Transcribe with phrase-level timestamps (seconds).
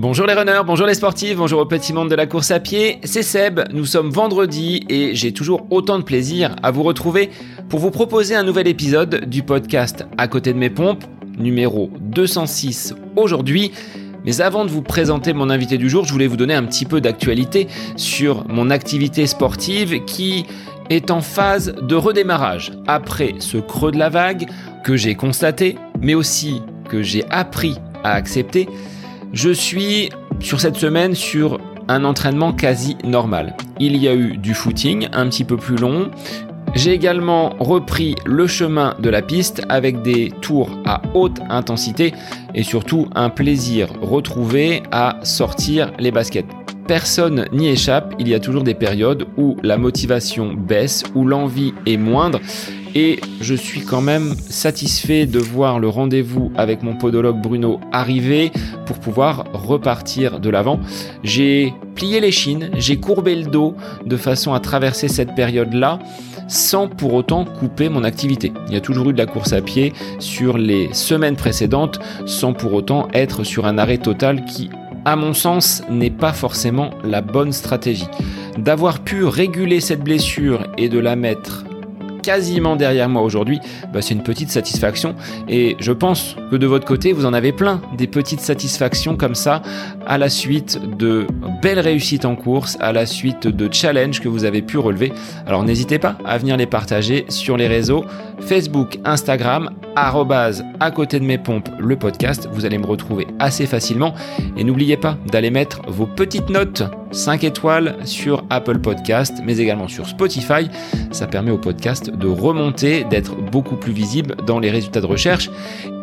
[0.00, 3.00] Bonjour les runners, bonjour les sportifs, bonjour au petit monde de la course à pied,
[3.02, 7.30] c'est Seb, nous sommes vendredi et j'ai toujours autant de plaisir à vous retrouver
[7.68, 11.02] pour vous proposer un nouvel épisode du podcast À côté de mes pompes,
[11.36, 13.72] numéro 206 aujourd'hui.
[14.24, 16.84] Mais avant de vous présenter mon invité du jour, je voulais vous donner un petit
[16.84, 20.46] peu d'actualité sur mon activité sportive qui
[20.90, 24.48] est en phase de redémarrage après ce creux de la vague
[24.84, 28.68] que j'ai constaté, mais aussi que j'ai appris à accepter.
[29.32, 33.56] Je suis sur cette semaine sur un entraînement quasi normal.
[33.78, 36.10] Il y a eu du footing un petit peu plus long.
[36.74, 42.14] J'ai également repris le chemin de la piste avec des tours à haute intensité
[42.54, 46.46] et surtout un plaisir retrouvé à sortir les baskets.
[46.88, 51.74] Personne n'y échappe, il y a toujours des périodes où la motivation baisse, où l'envie
[51.84, 52.40] est moindre
[52.94, 58.50] et je suis quand même satisfait de voir le rendez-vous avec mon podologue Bruno arriver
[58.86, 60.80] pour pouvoir repartir de l'avant.
[61.22, 63.74] J'ai plié les chines, j'ai courbé le dos
[64.06, 65.98] de façon à traverser cette période-là
[66.48, 68.52] sans pour autant couper mon activité.
[68.68, 72.54] Il y a toujours eu de la course à pied sur les semaines précédentes sans
[72.54, 74.70] pour autant être sur un arrêt total qui
[75.04, 78.08] à mon sens, n'est pas forcément la bonne stratégie.
[78.56, 81.64] D'avoir pu réguler cette blessure et de la mettre
[82.28, 83.58] quasiment derrière moi aujourd'hui,
[83.90, 85.14] bah, c'est une petite satisfaction.
[85.48, 89.34] Et je pense que de votre côté, vous en avez plein des petites satisfactions comme
[89.34, 89.62] ça
[90.06, 91.26] à la suite de
[91.62, 95.10] belles réussites en course, à la suite de challenges que vous avez pu relever.
[95.46, 98.04] Alors n'hésitez pas à venir les partager sur les réseaux
[98.40, 99.70] Facebook, Instagram,
[100.80, 102.48] à côté de mes pompes le podcast.
[102.52, 104.14] Vous allez me retrouver assez facilement.
[104.56, 109.88] Et n'oubliez pas d'aller mettre vos petites notes 5 étoiles sur Apple Podcast, mais également
[109.88, 110.70] sur Spotify.
[111.10, 115.50] Ça permet au podcast de remonter, d'être beaucoup plus visible dans les résultats de recherche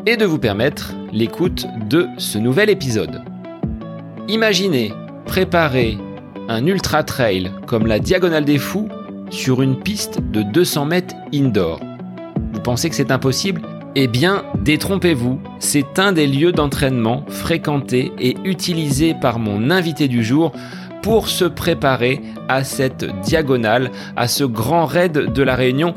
[0.06, 3.22] et de vous permettre l'écoute de ce nouvel épisode.
[4.28, 4.92] Imaginez
[5.26, 5.98] préparer
[6.50, 8.90] un ultra trail comme la Diagonale des Fous
[9.30, 11.80] sur une piste de 200 mètres indoor.
[12.66, 13.62] Pensez que c'est impossible?
[13.94, 20.24] Eh bien, détrompez-vous, c'est un des lieux d'entraînement fréquentés et utilisés par mon invité du
[20.24, 20.52] jour
[21.04, 25.94] pour se préparer à cette diagonale, à ce grand raid de la Réunion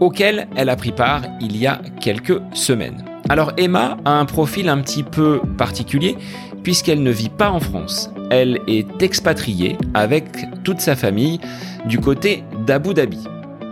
[0.00, 3.04] auquel elle a pris part il y a quelques semaines.
[3.28, 6.16] Alors Emma a un profil un petit peu particulier
[6.62, 8.10] puisqu'elle ne vit pas en France.
[8.30, 10.24] Elle est expatriée avec
[10.64, 11.38] toute sa famille
[11.84, 13.28] du côté d'Abu Dhabi.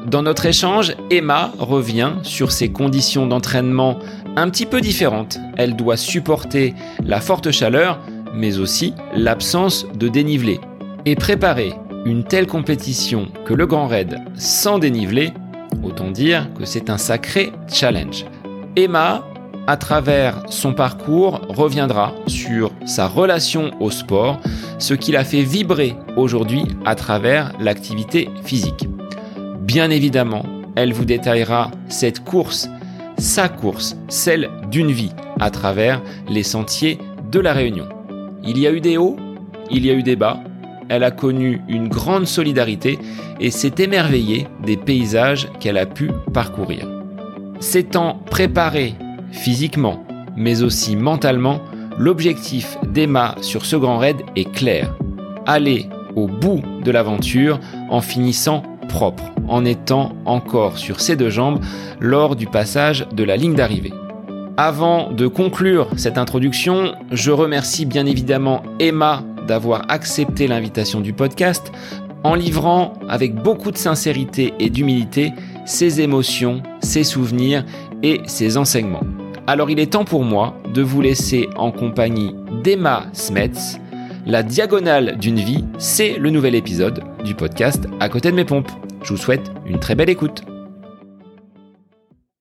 [0.07, 3.99] Dans notre échange, Emma revient sur ses conditions d'entraînement
[4.37, 5.39] un petit peu différentes.
[5.57, 7.99] Elle doit supporter la forte chaleur,
[8.33, 10.61] mais aussi l'absence de dénivelé.
[11.07, 11.73] Et préparer
[12.05, 15.33] une telle compétition que le Grand Raid sans dénivelé,
[15.83, 18.27] autant dire que c'est un sacré challenge.
[18.77, 19.25] Emma,
[19.67, 24.39] à travers son parcours, reviendra sur sa relation au sport,
[24.79, 28.87] ce qui l'a fait vibrer aujourd'hui à travers l'activité physique.
[29.67, 30.45] Bien évidemment,
[30.77, 32.69] elle vous détaillera cette course,
[33.19, 35.11] sa course, celle d'une vie,
[35.41, 36.99] à travers les sentiers
[37.33, 37.89] de la Réunion.
[38.45, 39.17] Il y a eu des hauts,
[39.69, 40.39] il y a eu des bas,
[40.89, 42.97] elle a connu une grande solidarité
[43.41, 46.89] et s'est émerveillée des paysages qu'elle a pu parcourir.
[47.59, 48.95] S'étant préparée
[49.33, 50.07] physiquement,
[50.37, 51.61] mais aussi mentalement,
[51.99, 54.97] l'objectif d'Emma sur ce grand raid est clair.
[55.45, 57.59] Aller au bout de l'aventure
[57.91, 61.61] en finissant propre, en étant encore sur ses deux jambes
[62.01, 63.93] lors du passage de la ligne d'arrivée.
[64.57, 71.73] Avant de conclure cette introduction, je remercie bien évidemment Emma d'avoir accepté l'invitation du podcast
[72.25, 75.33] en livrant avec beaucoup de sincérité et d'humilité
[75.67, 77.65] ses émotions, ses souvenirs
[78.03, 79.05] et ses enseignements.
[79.47, 82.35] Alors il est temps pour moi de vous laisser en compagnie
[82.65, 83.79] d'Emma Smets,
[84.27, 88.73] la diagonale d'une vie, c'est le nouvel épisode du podcast À côté de mes pompes.
[89.03, 90.43] Je vous souhaite une très belle écoute.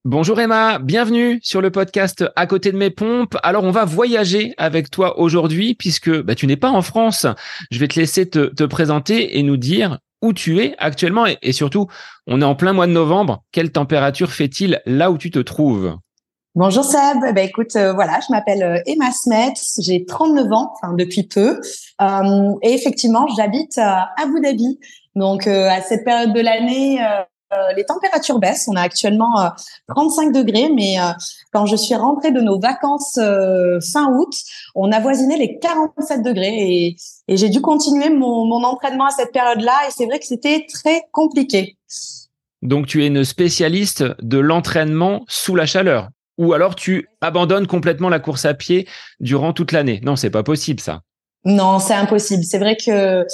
[0.04, 3.36] Bonjour Emma, bienvenue sur le podcast À côté de mes pompes.
[3.42, 7.26] Alors on va voyager avec toi aujourd'hui puisque bah, tu n'es pas en France.
[7.70, 11.88] Je vais te laisser te, présenter et nous dire où tu es actuellement et surtout,
[12.26, 13.42] on est en plein mois de novembre.
[13.52, 15.96] Quelle température fait-il là où tu te trouves?
[16.56, 21.24] Bonjour Seb, ben écoute, euh, voilà, je m'appelle euh, Emma Smets, j'ai 39 ans, depuis
[21.24, 21.60] peu,
[22.00, 24.78] euh, et effectivement, j'habite à Abu Dhabi.
[25.16, 27.00] Donc à cette période de l'année,
[27.74, 28.68] les températures baissent.
[28.68, 29.50] On a actuellement
[29.88, 30.96] 35 degrés, mais
[31.52, 33.18] quand je suis rentrée de nos vacances
[33.92, 34.32] fin août,
[34.74, 36.96] on avoisinait les 47 degrés, et,
[37.28, 40.66] et j'ai dû continuer mon, mon entraînement à cette période-là, et c'est vrai que c'était
[40.72, 41.76] très compliqué.
[42.60, 48.08] Donc tu es une spécialiste de l'entraînement sous la chaleur ou alors tu abandonnes complètement
[48.08, 48.86] la course à pied
[49.20, 50.00] durant toute l'année.
[50.04, 51.00] Non, c'est pas possible ça.
[51.46, 52.42] Non, c'est impossible.
[52.42, 53.24] C'est vrai que euh,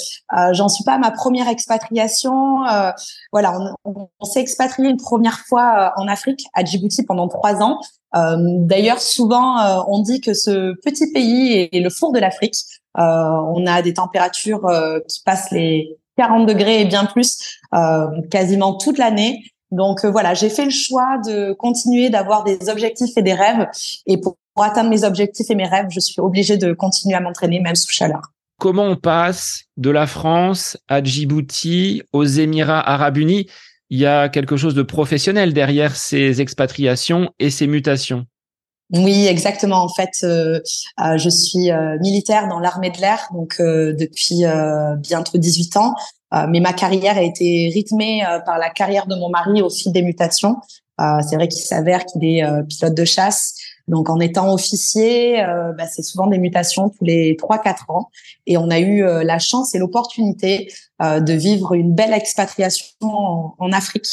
[0.52, 2.62] j'en suis pas à ma première expatriation.
[2.66, 2.90] Euh,
[3.32, 7.80] voilà, on, s'est expatrié une première fois euh, en Afrique, à Djibouti, pendant trois ans.
[8.14, 9.56] Euh, d'ailleurs, souvent,
[9.88, 12.56] on dit que ce petit pays est le four de l'Afrique.
[12.96, 14.70] on a des températures
[15.08, 17.58] qui passent les 40 degrés et bien plus
[18.30, 19.42] quasiment toute l'année.
[19.70, 23.66] Donc voilà, j'ai fait le choix de continuer d'avoir des objectifs et des rêves.
[24.04, 27.20] Et pour pour atteindre mes objectifs et mes rêves, je suis obligée de continuer à
[27.20, 28.20] m'entraîner même sous chaleur.
[28.58, 33.48] Comment on passe de la France à Djibouti, aux Émirats arabes unis?
[33.90, 38.26] Il y a quelque chose de professionnel derrière ces expatriations et ces mutations.
[38.92, 39.82] Oui, exactement.
[39.82, 40.60] En fait, euh,
[41.00, 44.44] euh, je suis euh, militaire dans l'armée de l'air, donc depuis
[44.98, 45.94] bientôt 18 ans.
[46.48, 50.02] mais ma carrière a été rythmée par la carrière de mon mari au fil des
[50.02, 50.56] mutations.
[50.98, 53.54] c'est vrai qu'il s'avère qu'il est pilote de chasse
[53.88, 58.10] donc, en étant officier, euh, bah, c'est souvent des mutations tous les trois quatre ans.
[58.46, 62.86] Et on a eu euh, la chance et l'opportunité euh, de vivre une belle expatriation
[63.58, 64.06] en, Afrique.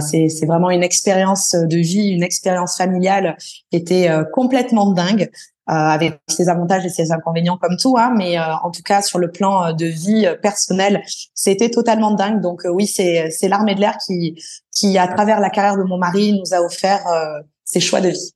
[0.00, 3.36] c'est vraiment une expérience de vie, une expérience familiale
[3.70, 5.30] qui était complètement dingue.
[5.66, 9.30] avec ses avantages et ses inconvénients comme tout, hein, mais en tout cas sur le
[9.30, 11.02] plan de vie personnelle,
[11.34, 12.40] c'était totalement dingue.
[12.40, 14.34] Donc oui, c'est c'est l'armée de l'air qui
[14.72, 17.04] qui à travers la carrière de mon mari nous a offert
[17.64, 18.34] ses choix de vie.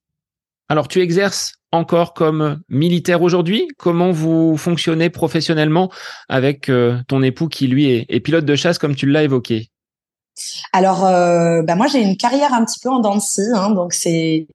[0.69, 3.69] Alors, tu exerces encore comme militaire aujourd'hui?
[3.77, 5.91] Comment vous fonctionnez professionnellement
[6.29, 9.69] avec euh, ton époux qui, lui, est, pilote de chasse, comme tu l'as évoqué?
[10.73, 13.93] Alors, euh, bah moi, j'ai une carrière un petit peu en dents de hein, donc
[13.93, 14.47] c'est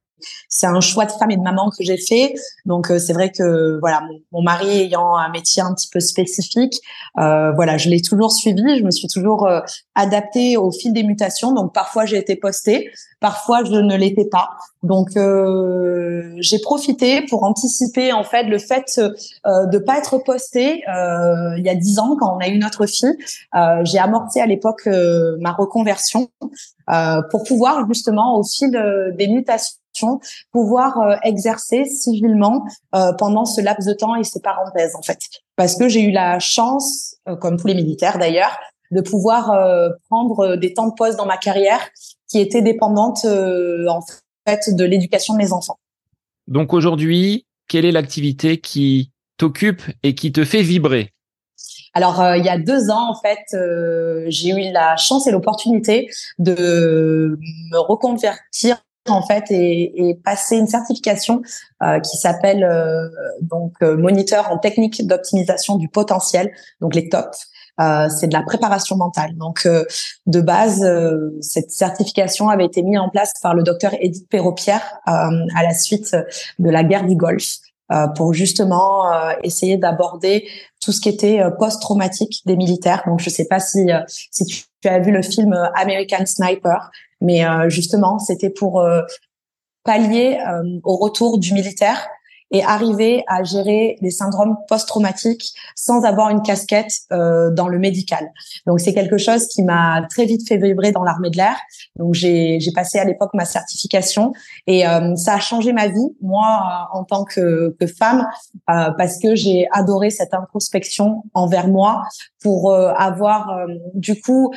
[0.47, 2.33] c'est un choix de femme et de maman que j'ai fait.
[2.65, 4.01] Donc euh, c'est vrai que voilà,
[4.31, 6.79] mon, mari ayant un métier un petit peu spécifique,
[7.17, 8.79] euh, voilà, je l'ai toujours suivi.
[8.79, 9.61] Je me suis toujours euh,
[9.95, 11.51] adaptée au fil des mutations.
[11.53, 14.49] Donc parfois j'ai été postée, parfois je ne l'étais pas.
[14.83, 20.83] Donc euh, j'ai profité pour anticiper en fait le fait euh, de pas être postée.
[20.87, 23.17] il y a dix ans quand on a eu notre fille,
[23.83, 24.87] j'ai amorcé à l'époque
[25.39, 26.29] ma reconversion
[27.31, 28.71] pour pouvoir justement au fil
[29.15, 29.78] des mutations
[30.51, 32.65] pouvoir euh, exercer civilement
[32.95, 35.19] euh, pendant ce laps de temps et ces parenthèses en fait.
[35.55, 38.57] Parce que j'ai eu la chance, euh, comme tous les militaires d'ailleurs,
[38.91, 39.55] de pouvoir
[40.09, 41.79] prendre des temps de pause dans ma carrière
[42.27, 43.99] qui étaient dépendantes en
[44.47, 45.77] fait de l'éducation de mes enfants.
[46.47, 51.13] Donc aujourd'hui, quelle est l'activité qui t'occupe et qui te fait vibrer?
[51.93, 53.45] Alors, il y a deux ans, en fait,
[54.31, 56.09] j'ai eu la chance et l'opportunité
[56.39, 57.37] de
[57.71, 61.41] me reconvertir en fait et, passer une certification
[61.83, 63.07] euh, qui s'appelle euh,
[63.41, 66.51] donc euh, moniteur en technique d'optimisation du potentiel,
[66.81, 67.29] donc les TOP.
[67.77, 69.35] c'est de la préparation mentale.
[69.37, 69.65] Donc
[70.25, 70.85] de base,
[71.41, 76.15] cette certification avait été mise en place par le docteur Edith Perropierre à la suite
[76.59, 77.59] de la guerre du Golfe.
[78.17, 79.05] pour justement
[79.43, 80.45] essayer d'aborder
[80.81, 83.01] tout ce qui était post-traumatique des militaires.
[83.07, 83.87] Donc, je sais pas si
[84.29, 86.91] si tu as vu le film American Sniper,
[87.21, 89.01] mais euh, justement, c'était pour euh,
[89.83, 92.07] pallier euh, au retour du militaire
[92.51, 98.31] et arriver à gérer les syndromes post-traumatiques sans avoir une casquette euh, dans le médical.
[98.65, 101.55] Donc c'est quelque chose qui m'a très vite fait vibrer dans l'armée de l'air.
[101.95, 104.33] Donc j'ai passé à l'époque ma certification
[104.67, 108.27] et euh, ça a changé ma vie moi en tant que, que femme
[108.69, 112.03] euh, parce que j'ai adoré cette introspection envers moi
[112.41, 114.53] pour avoir du coup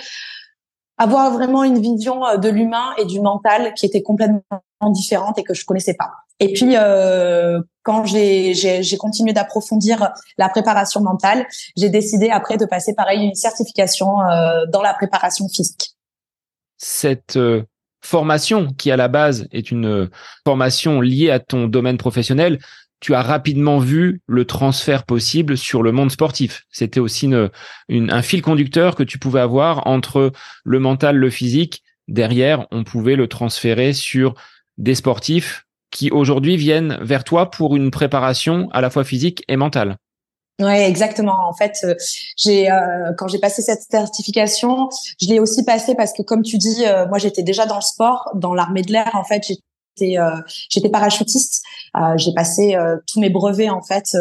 [1.03, 4.43] avoir vraiment une vision euh, de l'humain et du mental qui était complètement
[4.91, 6.11] différente et que je connaissais pas.
[6.41, 12.95] Et puis euh, quand j'ai continué d'approfondir la préparation mentale, j'ai décidé après de passer
[12.95, 15.95] pareil une certification euh, dans la préparation physique.
[16.79, 17.39] Cette
[18.05, 20.11] formation qui à la base est une
[20.45, 22.59] formation liée à ton domaine professionnel,
[23.03, 26.63] tu as rapidement vu le transfert possible sur le monde sportif.
[26.71, 27.29] C'était aussi
[27.91, 30.31] un fil conducteur que tu pouvais avoir entre
[30.65, 31.83] le mental, le physique.
[32.07, 34.35] Derrière, on pouvait le transférer sur
[34.79, 39.57] des sportifs qui aujourd'hui viennent vers toi pour une préparation à la fois physique et
[39.57, 39.97] mentale.
[40.61, 41.37] Oui, exactement.
[41.49, 41.95] En fait, euh,
[42.37, 44.91] j'ai euh, quand j'ai passé cette certification,
[45.21, 47.83] je l'ai aussi passé parce que, comme tu dis, euh, moi j'étais déjà dans le
[47.83, 49.11] sport, dans l'armée de l'air.
[49.15, 49.43] En fait,
[49.97, 51.63] j'étais euh, j'étais parachutiste.
[51.97, 54.17] Euh, j'ai passé euh, tous mes brevets en fait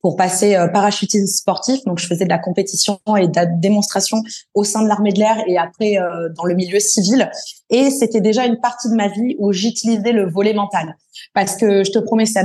[0.00, 1.84] pour passer parachutiste sportif.
[1.84, 4.18] Donc je faisais de la compétition et de la démonstration
[4.54, 5.96] au sein de l'armée de l'air et après
[6.36, 7.30] dans le milieu civil.
[7.70, 10.96] Et c'était déjà une partie de ma vie où j'utilisais le volet mental
[11.34, 12.42] parce que je te promets ça.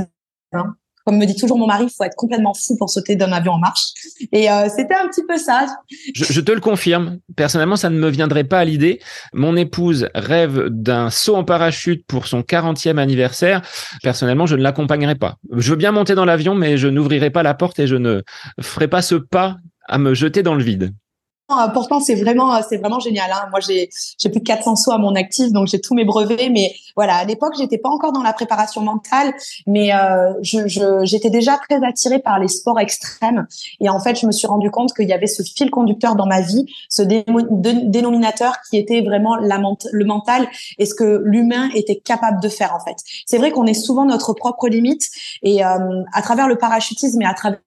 [0.52, 0.76] Hein,
[1.08, 3.52] comme me dit toujours mon mari, il faut être complètement fou pour sauter d'un avion
[3.52, 3.94] en marche.
[4.30, 5.64] Et euh, c'était un petit peu ça.
[6.14, 7.18] Je, te le confirme.
[7.34, 9.00] Personnellement, ça ne me viendrait pas à l'idée.
[9.32, 13.62] Mon épouse rêve d'un saut en parachute pour son 40e anniversaire.
[14.02, 15.36] Personnellement, je ne l'accompagnerai pas.
[15.56, 18.20] Je veux bien monter dans l'avion, mais je n'ouvrirai pas la porte et je ne
[18.60, 19.56] ferai pas ce pas
[19.88, 20.92] à me jeter dans le vide.
[21.72, 23.30] Pourtant, c'est vraiment, c'est vraiment génial.
[23.32, 23.48] Hein.
[23.50, 23.88] Moi, j'ai,
[24.18, 26.50] j'ai plus de 400 sauts à mon actif, donc j'ai tous mes brevets.
[26.50, 29.32] Mais voilà, à l'époque, j'étais pas encore dans la préparation mentale,
[29.66, 33.46] mais euh, je, je, j'étais déjà très attirée par les sports extrêmes.
[33.80, 36.26] Et en fait, je me suis rendu compte qu'il y avait ce fil conducteur dans
[36.26, 39.58] ma vie, ce dénominateur qui était vraiment la
[39.92, 42.74] le mental et ce que l'humain était capable de faire.
[42.74, 45.08] En fait, c'est vrai qu'on est souvent notre propre limite.
[45.42, 47.58] Et euh, à travers le parachutisme et à travers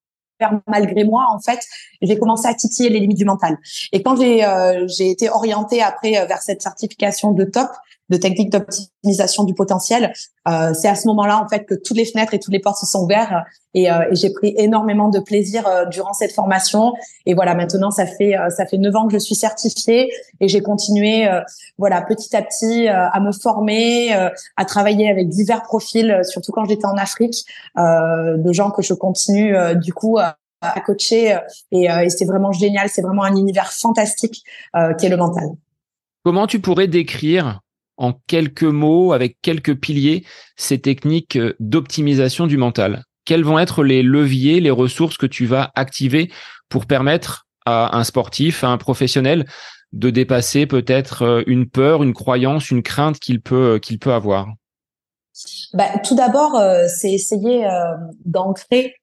[0.68, 1.60] malgré moi, en fait,
[2.02, 3.58] j'ai commencé à titiller les limites du mental.
[3.92, 7.70] Et quand j'ai euh, été orientée après euh, vers cette certification de top
[8.12, 10.14] de technique d'optimisation du potentiel,
[10.48, 12.78] euh, c'est à ce moment-là en fait que toutes les fenêtres et toutes les portes
[12.78, 13.32] se sont ouvertes
[13.74, 16.94] et, et j'ai pris énormément de plaisir durant cette formation.
[17.26, 20.62] Et voilà, maintenant ça fait ça fait neuf ans que je suis certifiée et j'ai
[20.62, 21.30] continué
[21.78, 24.12] voilà petit à petit à me former,
[24.58, 27.46] à travailler avec divers profils, surtout quand j'étais en Afrique,
[27.78, 30.18] de gens que je continue du coup
[30.62, 31.40] à coacher euh,
[31.72, 32.90] et, euh, et c'est vraiment génial.
[32.90, 34.44] C'est vraiment un univers fantastique
[34.76, 35.50] euh, qui est le mental.
[36.24, 37.62] Comment tu pourrais décrire
[38.02, 40.26] en quelques mots, avec quelques piliers,
[40.58, 43.04] ces techniques d'optimisation du mental.
[43.26, 46.32] Quels vont être les leviers, les ressources que tu vas activer
[46.68, 49.46] pour permettre à un sportif, à un professionnel
[49.94, 54.48] de dépasser peut-être une peur, une croyance, une crainte qu'il peut qu'il peut avoir?
[55.74, 57.68] Bah, Tout d'abord, c'est essayer
[58.26, 58.96] d'ancrer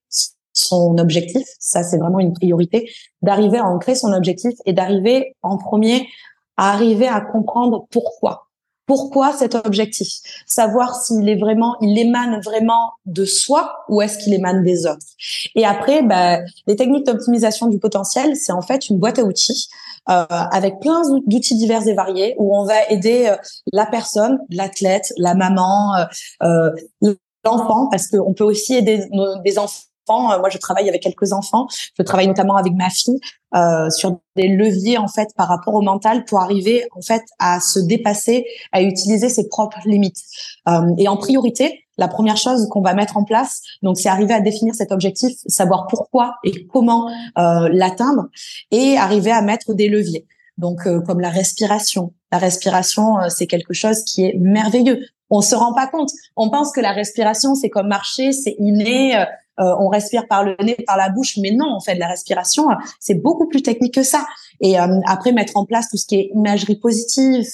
[0.53, 2.91] son objectif, ça c'est vraiment une priorité,
[3.23, 6.09] d'arriver à ancrer son objectif et d'arriver en premier
[6.57, 8.48] à arriver à comprendre pourquoi.
[8.89, 10.09] Pourquoi cet objectif?
[10.47, 15.07] Savoir s'il est vraiment, il émane vraiment de soi ou est-ce qu'il émane des autres?
[15.55, 19.69] Et après, bah, les techniques d'optimisation du potentiel, c'est en fait une boîte à outils
[20.09, 23.37] euh, avec plein d'outils divers et variés où on va aider euh,
[23.75, 25.95] la personne, l'athlète, la maman,
[26.43, 26.71] euh,
[27.05, 27.15] euh
[27.45, 31.33] l'enfant, parce qu'on peut aussi aider nos, des enfants euh, moi, je travaille avec quelques
[31.33, 31.67] enfants.
[31.97, 33.19] Je travaille notamment avec ma fille
[33.55, 37.61] euh, sur des leviers en fait par rapport au mental pour arriver en fait à
[37.61, 40.23] se dépasser, à utiliser ses propres limites.
[40.69, 44.33] Euh, et en priorité, la première chose qu'on va mettre en place, donc c'est arriver
[44.33, 48.29] à définir cet objectif, savoir pourquoi et comment euh, l'atteindre,
[48.71, 50.27] et arriver à mettre des leviers.
[50.57, 52.15] Donc euh, comme la respiration.
[52.31, 55.05] La respiration, euh, c'est quelque chose qui est merveilleux.
[55.31, 56.11] On se rend pas compte.
[56.37, 59.25] On pense que la respiration, c'est comme marcher, c'est inné.
[59.61, 62.69] Euh, on respire par le nez, par la bouche, mais non, en fait, la respiration,
[63.01, 64.27] c'est beaucoup plus technique que ça.
[64.61, 67.47] Et euh, après, mettre en place tout ce qui est imagerie positive,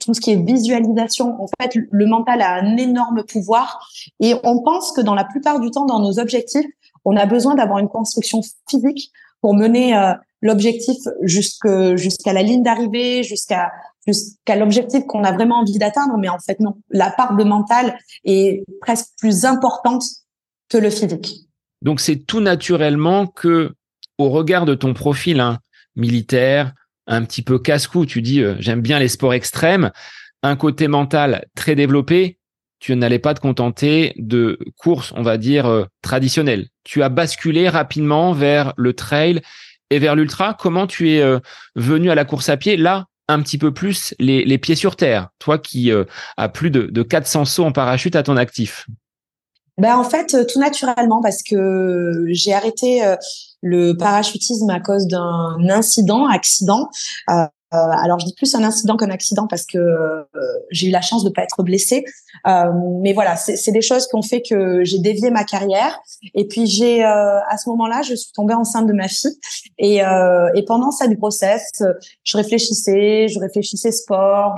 [0.00, 1.40] tout ce qui est visualisation.
[1.40, 3.88] En fait, le mental a un énorme pouvoir
[4.20, 6.66] et on pense que dans la plupart du temps, dans nos objectifs,
[7.04, 13.22] on a besoin d'avoir une construction physique pour mener euh, l'objectif jusqu'à la ligne d'arrivée,
[13.22, 13.70] jusqu'à
[14.06, 16.16] jusqu'à l'objectif qu'on a vraiment envie d'atteindre.
[16.18, 16.76] Mais en fait, non.
[16.90, 20.04] La part de mental est presque plus importante
[20.72, 21.18] le.
[21.82, 23.74] Donc c'est tout naturellement que,
[24.18, 25.58] au regard de ton profil hein,
[25.96, 26.72] militaire,
[27.06, 29.90] un petit peu casse-cou, tu dis euh, j'aime bien les sports extrêmes,
[30.42, 32.38] un côté mental très développé,
[32.80, 36.68] tu n'allais pas te contenter de courses, on va dire euh, traditionnelles.
[36.84, 39.40] Tu as basculé rapidement vers le trail
[39.90, 40.54] et vers l'ultra.
[40.54, 41.38] Comment tu es euh,
[41.76, 42.76] venu à la course à pied?
[42.76, 45.90] Là un petit peu plus les, pieds sur terre, toi qui
[46.36, 48.86] as plus de, de 400 sauts en parachute à ton actif
[49.78, 53.16] ben en fait, euh, tout naturellement, parce que j'ai arrêté euh,
[53.60, 56.88] le parachutisme à cause d'un incident, accident.
[57.28, 59.80] Euh, alors, je dis plus un incident qu'un accident parce que
[60.70, 62.04] j'ai eu la chance de pas être blessée.
[62.44, 65.98] mais voilà, c'est des choses qui ont fait que j'ai dévié ma carrière.
[66.34, 69.36] Et puis j'ai, à ce moment-là, je suis tombée enceinte de ma fille.
[69.78, 71.82] Et, et pendant cette grossesse,
[72.22, 74.54] je réfléchissais, je réfléchissais sport.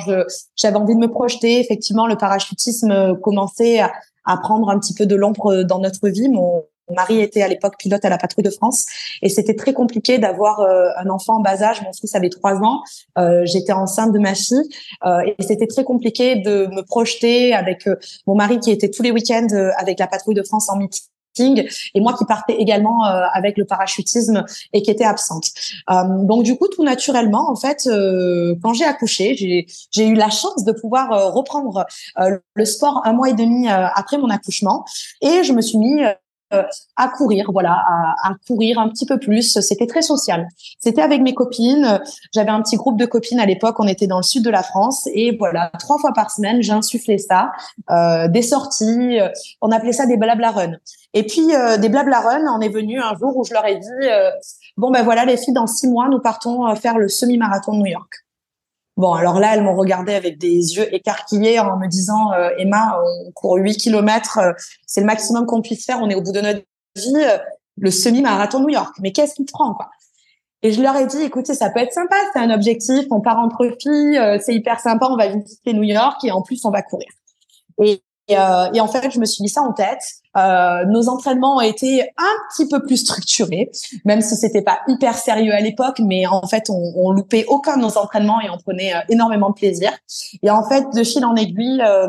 [0.55, 1.59] J'avais envie de me projeter.
[1.59, 3.93] Effectivement, le parachutisme commençait à,
[4.27, 6.29] à prendre un petit peu de l'ombre dans notre vie.
[6.29, 6.65] Mon,
[6.95, 8.87] mari était à l'époque pilote à la patrouille de France
[9.21, 11.83] et c'était très compliqué d'avoir euh, un enfant en bas âge.
[11.83, 12.83] Mon fils avait trois ans,
[13.19, 14.63] euh, j'étais enceinte de ma fille
[15.05, 17.89] euh, et c'était très compliqué de me projeter avec
[18.29, 21.03] mon mari qui était tous les week-ends avec la patrouille de France en meeting
[21.39, 25.47] et moi qui partais également euh, avec le parachutisme et qui était absente.
[25.91, 29.35] Euh, donc du coup, tout naturellement, en fait, euh, quand j'ai accouché,
[29.91, 34.31] j'ai eu la chance de pouvoir reprendre le sport un mois et demi après mon
[34.31, 34.85] accouchement
[35.21, 36.01] et je me suis mis
[36.51, 37.85] à courir, voilà,
[38.23, 39.59] à, courir un petit peu plus.
[39.61, 40.49] C'était très social.
[40.81, 42.01] C'était avec mes copines.
[42.35, 43.77] J'avais un petit groupe de copines à l'époque.
[43.79, 47.19] On était dans le sud de la France et voilà, trois fois par semaine, j'insufflais
[47.19, 47.53] ça,
[47.91, 49.21] euh, des sorties.
[49.21, 49.29] Euh,
[49.61, 50.73] on appelait ça des blabla run.
[51.15, 51.47] Et puis
[51.79, 54.09] des blabla run, on est venu un jour où je leur ai dit
[54.77, 57.87] bon ben voilà les filles, dans six mois, nous partons faire le semi-marathon de New
[57.87, 58.26] York.
[58.97, 62.99] Bon, alors là, elles m'ont regardé avec des yeux écarquillés en me disant euh, Emma,
[63.27, 64.53] on court 8 kilomètres, euh,
[64.87, 66.63] c'est le maximum qu'on puisse faire, on est au bout de notre
[66.97, 67.37] vie, euh,
[67.77, 68.97] le semi-marathon New York.
[69.01, 69.91] Mais qu'est-ce qui te prend quoi?
[70.63, 73.39] Et je leur ai dit, écoutez, ça peut être sympa, c'est un objectif, on part
[73.39, 76.81] entre filles, c'est hyper sympa, on va visiter New York et en plus on va
[76.81, 77.09] courir.
[78.29, 80.03] Et, euh, et, en fait, je me suis mis ça en tête.
[80.37, 83.71] Euh, nos entraînements ont été un petit peu plus structurés,
[84.05, 87.77] même si c'était pas hyper sérieux à l'époque, mais en fait, on, on loupait aucun
[87.77, 89.93] de nos entraînements et on prenait euh, énormément de plaisir.
[90.43, 92.07] Et en fait, de fil en aiguille, euh,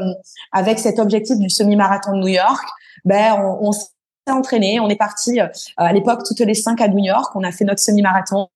[0.52, 2.68] avec cet objectif du semi-marathon de New York,
[3.06, 3.88] ben, on, on s'est
[4.30, 4.80] entraîné.
[4.80, 5.48] On est parti euh,
[5.78, 7.34] à l'époque toutes les cinq à New York.
[7.36, 8.50] On a fait notre semi-marathon,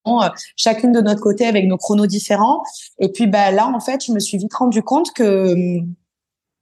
[0.57, 2.61] chacune de notre côté avec nos chronos différents.
[2.99, 5.55] Et puis ben là, en fait, je me suis vite rendu compte que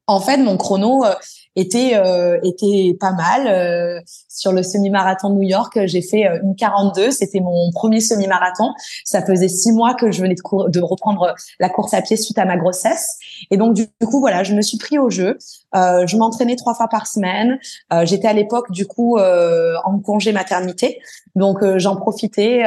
[0.10, 1.14] en fait, mon chrono euh,
[1.56, 3.48] était euh, était pas mal.
[3.48, 7.12] Euh, sur le semi-marathon de New York, j'ai fait une 42.
[7.12, 8.74] C'était mon premier semi-marathon.
[9.04, 12.40] Ça faisait six mois que je venais de, de, reprendre la course à pied suite
[12.40, 13.18] à ma grossesse.
[13.52, 15.38] Et donc du coup, voilà, je me suis pris au jeu.
[15.74, 17.60] Je m'entraînais trois fois par semaine.
[18.04, 21.00] J'étais à l'époque du coup en congé maternité,
[21.36, 22.64] donc j'en profitais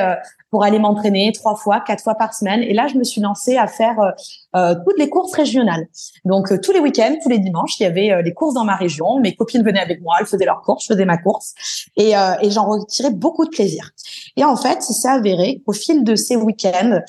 [0.53, 2.63] pour aller m'entraîner trois fois, quatre fois par semaine.
[2.63, 4.11] Et là, je me suis lancée à faire euh,
[4.55, 5.89] euh toutes les courses régionales.
[6.27, 8.65] Donc euh, tous les week-ends, tous les dimanches, il y avait euh, les courses dans
[8.65, 9.19] ma région.
[9.19, 11.55] Mes copines venaient avec moi, elles faisaient leurs courses, je faisais ma course,
[11.97, 13.91] et, et j'en retirais beaucoup de plaisir.
[14.37, 17.01] Et en fait, il s'est avéré qu'au fil de ces week-ends,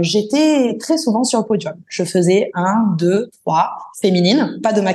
[0.00, 1.74] j'étais très souvent sur le podium.
[1.88, 3.70] Je faisais un, deux, trois
[4.00, 4.94] féminines, pas de ma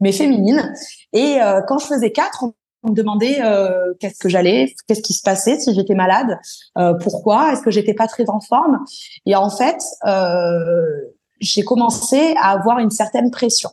[0.00, 0.72] mais féminines.
[1.12, 2.44] Et quand je faisais quatre,
[2.86, 6.38] me demandait euh, qu'est-ce que j'allais, qu'est-ce qui se passait, si j'étais malade,
[6.78, 8.84] euh, pourquoi, est-ce que j'étais pas très en forme?
[9.26, 10.84] Et en fait, euh,
[11.40, 13.70] j'ai commencé à avoir une certaine pression.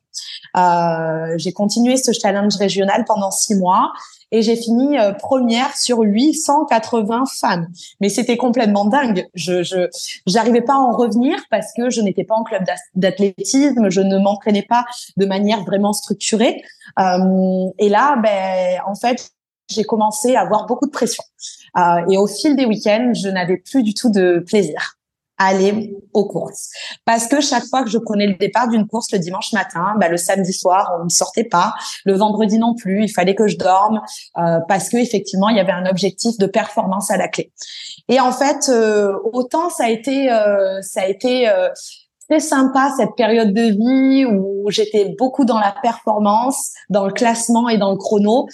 [0.56, 3.92] Euh, j'ai continué ce challenge régional pendant six mois
[4.32, 7.68] et j'ai fini euh, première sur 880 femmes.
[8.02, 9.28] Mais c'était complètement dingue.
[9.36, 9.88] Je je
[10.28, 12.64] j'arrivais pas à en revenir parce que je n'étais pas en club
[12.96, 14.86] d'athlétisme, je ne m'entraînais pas
[15.18, 16.64] de manière vraiment structurée.
[17.00, 19.32] Euh, et là, ben en fait,
[19.70, 21.24] j'ai commencé à avoir beaucoup de pression.
[21.78, 24.98] Euh, et au fil des week-ends, je n'avais plus du tout de plaisir
[25.46, 26.70] aller aux courses.
[27.06, 30.10] Parce que chaque fois que je prenais le départ d'une course le dimanche matin, bah,
[30.10, 31.74] le samedi soir, on ne sortait pas,
[32.06, 34.02] le vendredi non plus, il fallait que je dorme
[34.38, 37.52] euh, parce que effectivement, il y avait un objectif de performance à la clé.
[38.10, 41.50] Et en fait, euh, autant ça a été euh, ça a été
[42.30, 47.70] très sympa cette période de vie où j'étais beaucoup dans la performance, dans le classement
[47.70, 48.48] et dans le chrono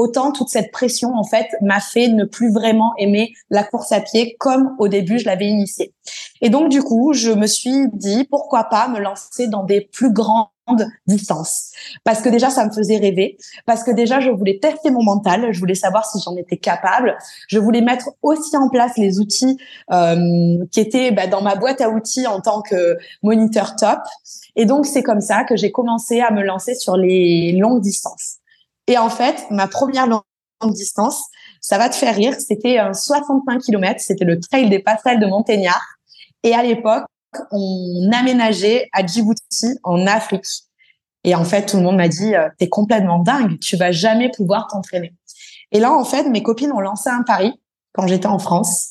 [0.00, 4.00] autant toute cette pression en fait m'a fait ne plus vraiment aimer la course à
[4.00, 5.92] pied comme au début je l'avais initiée.
[6.40, 10.10] Et donc du coup, je me suis dit pourquoi pas me lancer dans des plus
[10.10, 10.48] grandes
[11.06, 11.72] distances?
[12.02, 13.36] Parce que déjà ça me faisait rêver.
[13.66, 15.52] Parce que déjà je voulais tester mon mental.
[15.52, 17.18] Je voulais savoir si j'en étais capable.
[17.48, 19.58] Je voulais mettre aussi en place les outils
[19.92, 23.98] euh, qui étaient bah, dans ma boîte à outils en tant que moniteur top.
[24.56, 28.39] Et donc c'est comme ça que j'ai commencé à me lancer sur les longues distances
[28.90, 30.22] et en fait, ma première longue
[30.74, 31.22] distance,
[31.60, 35.26] ça va te faire rire, c'était un 65 km, c'était le trail des passerelles de
[35.26, 35.86] Montégnard.
[36.42, 37.04] Et à l'époque,
[37.52, 40.64] on aménageait à Djibouti, en Afrique.
[41.22, 44.28] Et en fait, tout le monde m'a dit, euh, t'es complètement dingue, tu vas jamais
[44.28, 45.14] pouvoir t'entraîner.
[45.70, 47.52] Et là, en fait, mes copines ont lancé un pari
[47.92, 48.88] quand j'étais en France.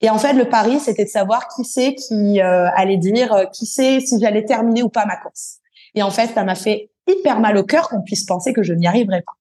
[0.00, 3.46] Et en fait, le pari, c'était de savoir qui c'est qui euh, allait dire, euh,
[3.46, 5.56] qui c'est si j'allais terminer ou pas ma course.
[5.96, 8.72] Et en fait, ça m'a fait hyper mal au cœur qu'on puisse penser que je
[8.72, 9.32] n'y arriverai pas.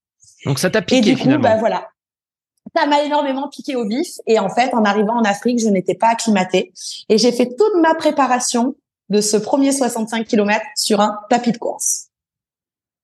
[0.45, 1.89] Donc ça t'a piqué et du coup, Bah, voilà.
[2.75, 4.07] Ça m'a énormément piqué au vif.
[4.27, 6.73] Et en fait, en arrivant en Afrique, je n'étais pas acclimatée.
[7.09, 8.75] Et j'ai fait toute ma préparation
[9.09, 12.07] de ce premier 65 km sur un tapis de course.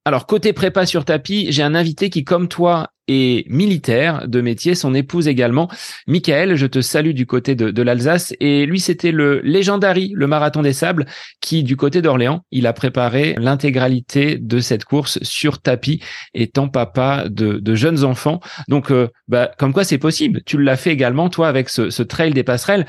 [0.05, 4.75] Alors, côté prépa sur tapis, j'ai un invité qui, comme toi, est militaire de métier,
[4.75, 5.69] son épouse également.
[6.07, 8.33] Michael, je te salue du côté de, l'Alsace.
[8.39, 11.05] Et lui, c'était le Legendary, le marathon des sables,
[11.41, 16.01] qui, du côté d'Orléans, il a préparé l'intégralité de cette course sur tapis,
[16.33, 18.39] étant papa de, jeunes enfants.
[18.67, 20.41] Donc, euh, bah, comme quoi c'est possible.
[20.45, 22.85] Tu l'as fait également, toi, avec ce, trail des passerelles,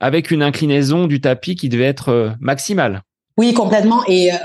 [0.00, 3.02] avec une inclinaison du tapis qui devait être euh, maximale.
[3.36, 4.04] Oui, complètement.
[4.06, 4.36] Et euh,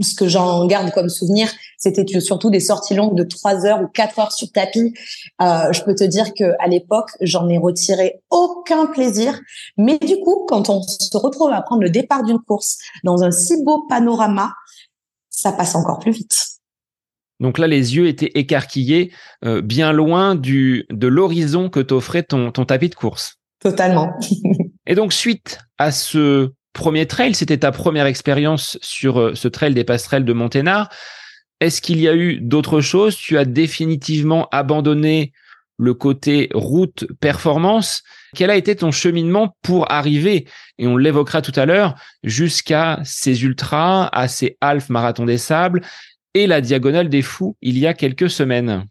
[0.00, 3.88] ce que j'en garde comme souvenir, c'était surtout des sorties longues de trois heures ou
[3.88, 4.94] quatre heures sur tapis.
[5.40, 9.40] Euh, je peux te dire que à l'époque, j'en ai retiré aucun plaisir.
[9.76, 13.30] Mais du coup, quand on se retrouve à prendre le départ d'une course dans un
[13.30, 14.52] si beau panorama,
[15.30, 16.36] ça passe encore plus vite.
[17.40, 19.12] Donc là, les yeux étaient écarquillés,
[19.44, 23.36] euh, bien loin du de l'horizon que t'offrait ton, ton tapis de course.
[23.60, 24.12] Totalement.
[24.86, 29.74] Et donc, suite à ce premier trail, c'était ta première expérience sur euh, ce trail
[29.74, 30.88] des passerelles de Monténard.
[31.60, 33.16] Est-ce qu'il y a eu d'autres choses?
[33.16, 35.32] Tu as définitivement abandonné
[35.78, 38.02] le côté route performance.
[38.34, 40.46] Quel a été ton cheminement pour arriver,
[40.78, 45.82] et on l'évoquera tout à l'heure, jusqu'à ces ultras, à ces half marathon des sables
[46.34, 48.84] et la diagonale des fous il y a quelques semaines?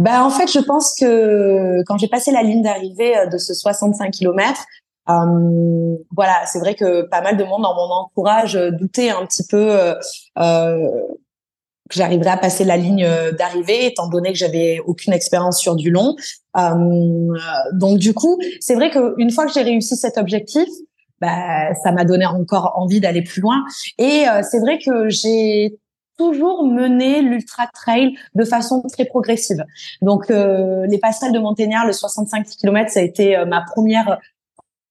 [0.00, 3.54] Ben, en fait, je pense que quand j'ai passé la ligne d'arrivée euh, de ce
[3.54, 4.64] 65 km,
[5.08, 9.44] euh, voilà, c'est vrai que pas mal de monde dans mon entourage doutait un petit
[9.48, 9.94] peu euh,
[10.38, 10.88] euh
[11.88, 15.76] que j'arriverais à passer la ligne euh, d'arrivée, étant donné que j'avais aucune expérience sur
[15.76, 16.16] du long.
[16.56, 17.28] Euh,
[17.72, 20.68] donc du coup, c'est vrai qu'une fois que j'ai réussi cet objectif,
[21.20, 23.64] bah, ça m'a donné encore envie d'aller plus loin.
[23.98, 25.78] Et euh, c'est vrai que j'ai
[26.18, 29.64] toujours mené l'ultra trail de façon très progressive.
[30.00, 34.18] Donc euh, les passerelles de Montégnard, le 65 km, ça a été ma première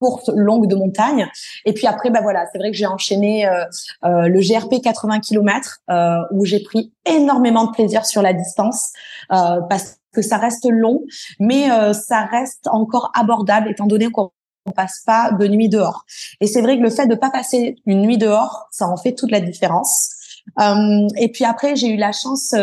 [0.00, 1.28] courte longue de montagne.
[1.64, 3.64] Et puis après, bah voilà, c'est vrai que j'ai enchaîné euh,
[4.04, 8.92] euh, le GRP 80 km euh, où j'ai pris énormément de plaisir sur la distance
[9.28, 11.02] parce que ça reste long,
[11.38, 14.30] mais ça reste encore abordable étant donné qu'on
[14.66, 16.04] on passe pas de nuit dehors.
[16.40, 19.14] Et c'est vrai que le fait de pas passer une nuit dehors, ça en fait
[19.14, 20.15] toute la différence.
[20.60, 22.54] Euh, et puis après, j'ai eu la chance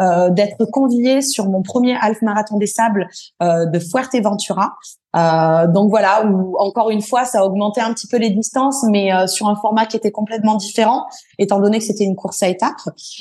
[0.00, 3.08] euh, d'être conviée sur mon premier half marathon des sables
[3.42, 4.74] euh, de Fuerteventura.
[5.16, 8.84] Euh, donc voilà, où encore une fois, ça a augmenté un petit peu les distances,
[8.90, 11.06] mais euh, sur un format qui était complètement différent,
[11.38, 12.76] étant donné que c'était une course à étapes.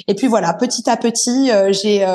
[0.07, 2.05] Et puis voilà, petit à petit, euh, j'ai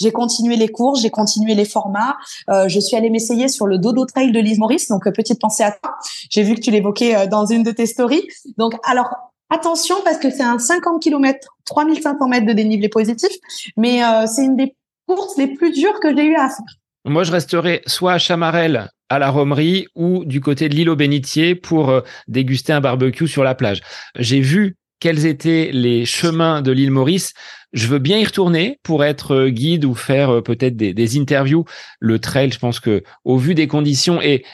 [0.00, 2.16] j'ai continué les courses, j'ai continué les formats.
[2.48, 5.72] je suis allée m'essayer sur le Dodo Trail de Lise Maurice, donc petite pensée à
[5.72, 5.92] toi.
[6.30, 8.26] J'ai vu que tu l'évoquais dans une de tes stories.
[8.56, 9.08] Donc alors
[9.50, 13.30] Attention parce que c'est un 50 km, 3500 mètres de dénivelé positif,
[13.76, 14.74] mais euh, c'est une des
[15.06, 16.66] courses les plus dures que j'ai eu à faire.
[17.06, 20.96] Moi, je resterai soit à Chamarel, à la Romerie, ou du côté de l'île aux
[20.96, 23.80] Bénitiers pour euh, déguster un barbecue sur la plage.
[24.16, 27.32] J'ai vu quels étaient les chemins de l'île Maurice.
[27.72, 31.64] Je veux bien y retourner pour être euh, guide ou faire peut-être des, des, interviews.
[32.00, 34.44] Le trail, je pense que au vu des conditions et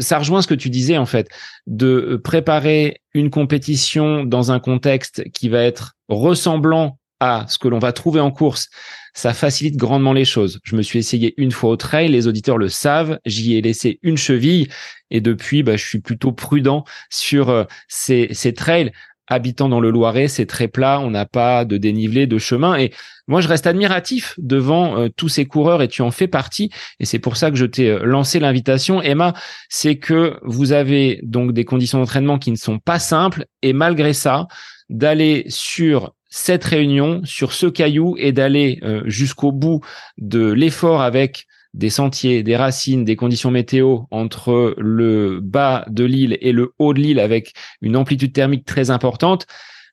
[0.00, 1.28] ça rejoint ce que tu disais en fait,
[1.66, 7.68] de euh, préparer une compétition dans un contexte qui va être ressemblant à ce que
[7.68, 8.68] l'on va trouver en course.
[9.14, 10.60] Ça facilite grandement les choses.
[10.64, 14.00] Je me suis essayé une fois au trail, les auditeurs le savent, j'y ai laissé
[14.02, 14.68] une cheville
[15.10, 18.90] et depuis, bah, je suis plutôt prudent sur euh, ces, ces trails
[19.28, 22.76] habitant dans le Loiret, c'est très plat, on n'a pas de dénivelé, de chemin.
[22.76, 22.92] Et
[23.26, 26.70] moi, je reste admiratif devant euh, tous ces coureurs et tu en fais partie.
[27.00, 29.00] Et c'est pour ça que je t'ai euh, lancé l'invitation.
[29.00, 29.32] Emma,
[29.68, 34.12] c'est que vous avez donc des conditions d'entraînement qui ne sont pas simples et malgré
[34.12, 34.46] ça,
[34.90, 39.80] d'aller sur cette réunion, sur ce caillou et d'aller euh, jusqu'au bout
[40.18, 46.38] de l'effort avec des sentiers, des racines, des conditions météo entre le bas de l'île
[46.40, 49.46] et le haut de l'île avec une amplitude thermique très importante,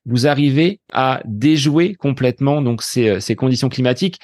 [0.06, 4.20] vous arrivez à déjouer complètement donc ces, euh, ces conditions climatiques.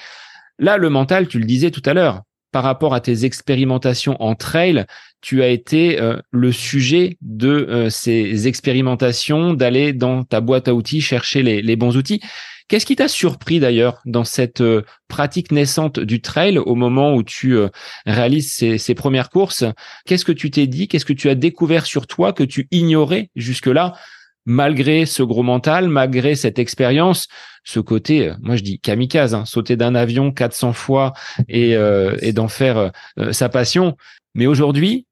[0.58, 4.34] Là, le mental, tu le disais tout à l'heure, par rapport à tes expérimentations en
[4.34, 4.86] trail,
[5.20, 10.74] tu as été euh, le sujet de euh, ces expérimentations, d'aller dans ta boîte à
[10.74, 12.20] outils chercher les, les bons outils.
[12.68, 17.22] Qu'est-ce qui t'a surpris d'ailleurs dans cette euh, pratique naissante du trail au moment où
[17.22, 17.68] tu euh,
[18.04, 19.64] réalises ces, premières courses?
[20.04, 20.86] Qu'est-ce que tu t'es dit?
[20.86, 23.94] Qu'est-ce que tu as découvert sur toi que tu ignorais jusque-là
[24.44, 27.28] malgré ce gros mental, malgré cette expérience,
[27.64, 31.14] ce côté, euh, moi je dis kamikaze, hein, sauter d'un avion 400 fois
[31.48, 31.72] et,
[32.20, 32.92] et d'en faire
[33.32, 33.96] sa passion.
[34.34, 35.06] Mais aujourd'hui,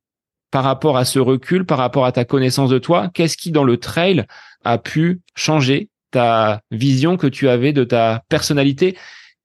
[0.51, 3.65] par rapport à ce recul, par rapport à ta connaissance de toi, qu'est-ce qui dans
[3.65, 4.25] le trail
[4.65, 8.97] a pu changer ta vision que tu avais de ta personnalité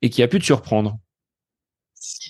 [0.01, 0.97] et qui a pu te surprendre?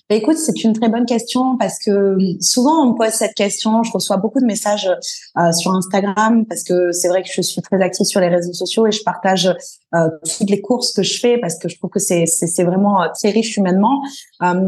[0.10, 3.84] Bah, écoute, c'est une très bonne question parce que souvent on me pose cette question.
[3.84, 4.90] Je reçois beaucoup de messages
[5.38, 8.52] euh, sur Instagram parce que c'est vrai que je suis très active sur les réseaux
[8.52, 9.48] sociaux et je partage
[9.96, 13.08] euh, toutes les courses que je fais parce que je trouve que c'est vraiment euh,
[13.14, 14.04] très riche humainement.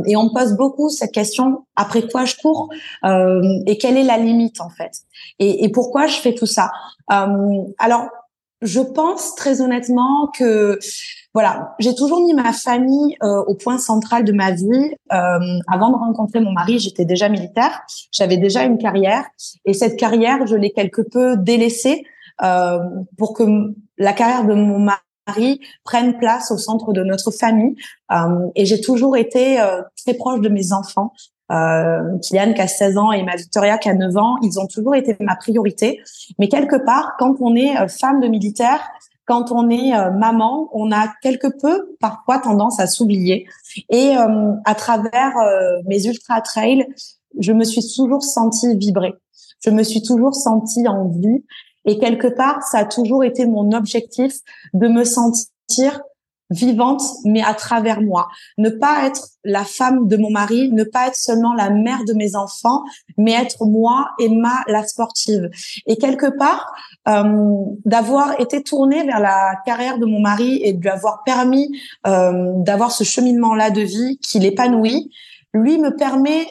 [0.05, 2.69] et on me pose beaucoup cette question après quoi je cours
[3.67, 4.91] et quelle est la limite en fait?
[5.39, 6.71] Et, et pourquoi je fais tout ça?
[7.09, 8.07] alors
[8.63, 10.79] je pense très honnêtement que
[11.33, 14.93] voilà, j'ai toujours mis ma famille euh, au point central de ma vie.
[15.11, 19.25] Euh, avant de rencontrer mon mari, j'étais déjà militaire, j'avais déjà une carrière
[19.65, 22.03] et cette carrière, je l'ai quelque peu délaissée
[22.43, 22.79] euh,
[23.17, 23.43] pour que
[23.97, 27.75] la carrière de mon mari prenne place au centre de notre famille.
[28.55, 29.57] et j'ai toujours été
[30.03, 31.13] très proche de mes enfants.
[31.51, 34.67] Euh, Kylian qui a 16 ans et ma Victoria qui a 9 ans, ils ont
[34.67, 36.01] toujours été ma priorité.
[36.39, 38.79] Mais quelque part, quand on est femme de militaire,
[39.25, 43.47] quand on est euh, maman, on a quelque peu parfois tendance à s'oublier.
[43.89, 46.85] Et euh, à travers euh, mes ultra trails,
[47.39, 49.13] je me suis toujours sentie vibrer.
[49.61, 51.43] Je me suis toujours sentie en vie.
[51.85, 54.33] Et quelque part, ça a toujours été mon objectif
[54.73, 56.01] de me sentir
[56.53, 58.29] vivante, mais à travers moi.
[58.57, 62.13] Ne pas être la femme de mon mari, ne pas être seulement la mère de
[62.13, 62.83] mes enfants,
[63.17, 65.49] mais être moi, Emma, la sportive.
[65.85, 66.73] Et quelque part,
[67.07, 71.69] euh, d'avoir été tournée vers la carrière de mon mari et de lui avoir permis
[72.07, 75.11] euh, d'avoir ce cheminement-là de vie qui l'épanouit,
[75.53, 76.47] lui me permet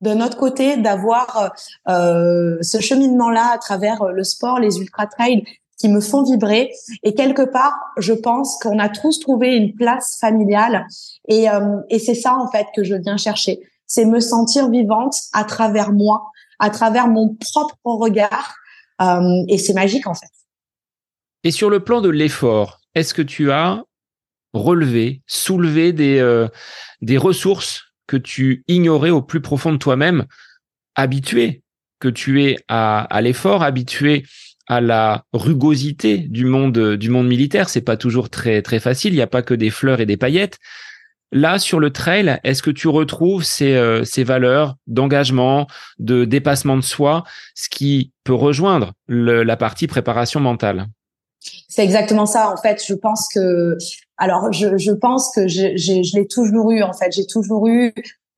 [0.00, 1.52] de notre côté d'avoir
[1.88, 5.44] euh, ce cheminement-là à travers le sport, les ultra trails
[5.78, 6.70] qui me font vibrer.
[7.02, 10.86] Et quelque part, je pense qu'on a tous trouvé une place familiale.
[11.28, 13.60] Et, euh, et c'est ça, en fait, que je viens chercher.
[13.86, 18.54] C'est me sentir vivante à travers moi, à travers mon propre regard.
[19.02, 20.30] Euh, et c'est magique, en fait.
[21.42, 23.82] Et sur le plan de l'effort, est-ce que tu as
[24.54, 26.48] relevé, soulevé des, euh,
[27.02, 30.24] des ressources que tu ignorais au plus profond de toi-même,
[30.94, 31.62] habitué
[31.98, 34.24] que tu es à, à l'effort, habitué
[34.66, 37.68] à la rugosité du monde du monde militaire.
[37.68, 39.12] C'est pas toujours très très facile.
[39.12, 40.58] Il n'y a pas que des fleurs et des paillettes.
[41.32, 45.66] Là, sur le trail, est-ce que tu retrouves ces, euh, ces valeurs d'engagement,
[45.98, 47.24] de dépassement de soi,
[47.56, 50.86] ce qui peut rejoindre la partie préparation mentale?
[51.68, 52.52] C'est exactement ça.
[52.52, 53.76] En fait, je pense que,
[54.16, 56.82] alors, je, je pense que je, je l'ai toujours eu.
[56.82, 57.92] En fait, j'ai toujours eu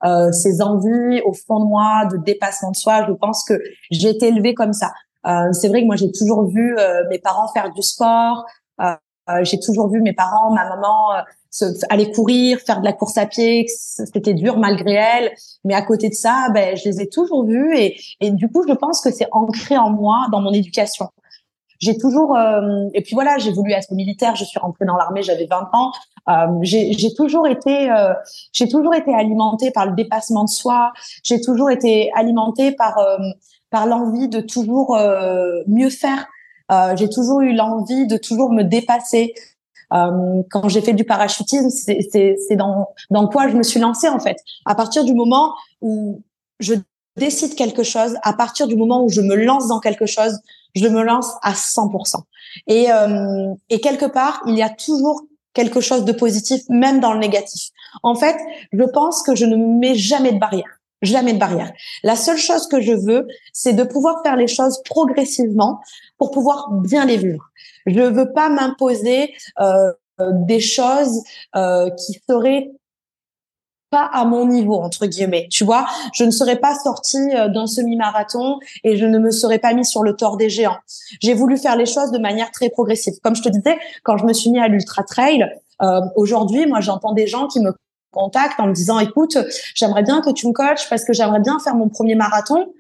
[0.04, 3.04] euh, ces envies au fond de moi de dépassement de soi.
[3.06, 3.60] Je pense que
[3.90, 4.92] j'ai été élevée comme ça.
[5.26, 8.44] Euh, c'est vrai que moi j'ai toujours vu euh, mes parents faire du sport.
[8.80, 8.94] Euh,
[9.42, 13.26] j'ai toujours vu mes parents, ma maman se, aller courir, faire de la course à
[13.26, 13.66] pied.
[13.68, 15.32] C'était dur malgré elle,
[15.64, 18.64] mais à côté de ça, ben, je les ai toujours vus et, et du coup,
[18.68, 21.08] je pense que c'est ancré en moi dans mon éducation.
[21.78, 24.36] J'ai toujours euh, et puis voilà, j'ai voulu être militaire.
[24.36, 25.92] Je suis rentrée dans l'armée, j'avais 20 ans.
[26.28, 28.14] Euh, j'ai toujours été euh,
[28.52, 30.92] j'ai toujours été alimentée par le dépassement de soi.
[31.22, 32.96] J'ai toujours été alimentée par
[33.70, 36.26] par l'envie de toujours euh, mieux faire.
[36.72, 39.34] Euh, j'ai toujours eu l'envie de toujours me dépasser.
[39.92, 44.18] Euh, quand j'ai fait du parachutisme, c'est dans, dans quoi je me suis lancée en
[44.18, 44.36] fait.
[44.64, 46.22] À partir du moment où
[46.58, 46.74] je
[47.16, 50.40] décide quelque chose, à partir du moment où je me lance dans quelque chose,
[50.74, 52.22] je me lance à 100%.
[52.66, 55.22] Et, euh, et quelque part, il y a toujours
[55.54, 57.70] quelque chose de positif, même dans le négatif.
[58.02, 58.36] En fait,
[58.72, 60.75] je pense que je ne mets jamais de barrière.
[61.02, 61.72] Jamais de barrière.
[62.02, 65.80] La seule chose que je veux, c'est de pouvoir faire les choses progressivement
[66.18, 67.50] pour pouvoir bien les vivre.
[67.86, 71.22] Je ne veux pas m'imposer euh, des choses
[71.54, 72.70] euh, qui seraient
[73.90, 75.48] pas à mon niveau entre guillemets.
[75.50, 79.58] Tu vois, je ne serais pas sortie euh, d'un semi-marathon et je ne me serais
[79.58, 80.78] pas mis sur le tort des géants.
[81.20, 83.14] J'ai voulu faire les choses de manière très progressive.
[83.22, 85.46] Comme je te disais, quand je me suis mis à l'ultra trail,
[85.82, 87.72] euh, aujourd'hui, moi, j'entends des gens qui me
[88.16, 89.36] contact en me disant écoute,
[89.74, 92.72] j'aimerais bien que tu me coaches parce que j'aimerais bien faire mon premier marathon.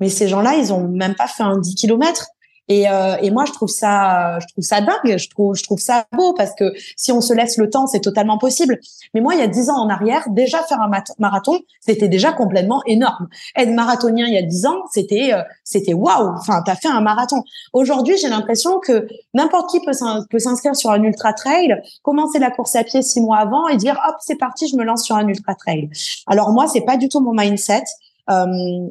[0.00, 2.26] Mais ces gens-là, ils ont même pas fait un 10 km.
[2.68, 5.18] Et, euh, et moi, je trouve ça, je trouve ça dingue.
[5.18, 8.00] Je trouve, je trouve ça beau parce que si on se laisse le temps, c'est
[8.00, 8.78] totalement possible.
[9.12, 12.32] Mais moi, il y a dix ans en arrière, déjà faire un marathon, c'était déjà
[12.32, 13.28] complètement énorme.
[13.56, 16.32] Être marathonien il y a dix ans, c'était, euh, c'était waouh.
[16.38, 17.42] Enfin, t'as fait un marathon.
[17.72, 22.76] Aujourd'hui, j'ai l'impression que n'importe qui peut s'inscrire sur un ultra trail, commencer la course
[22.76, 25.26] à pied six mois avant et dire hop, c'est parti, je me lance sur un
[25.28, 25.90] ultra trail.
[26.26, 27.84] Alors moi, c'est pas du tout mon mindset.
[28.30, 28.46] Euh,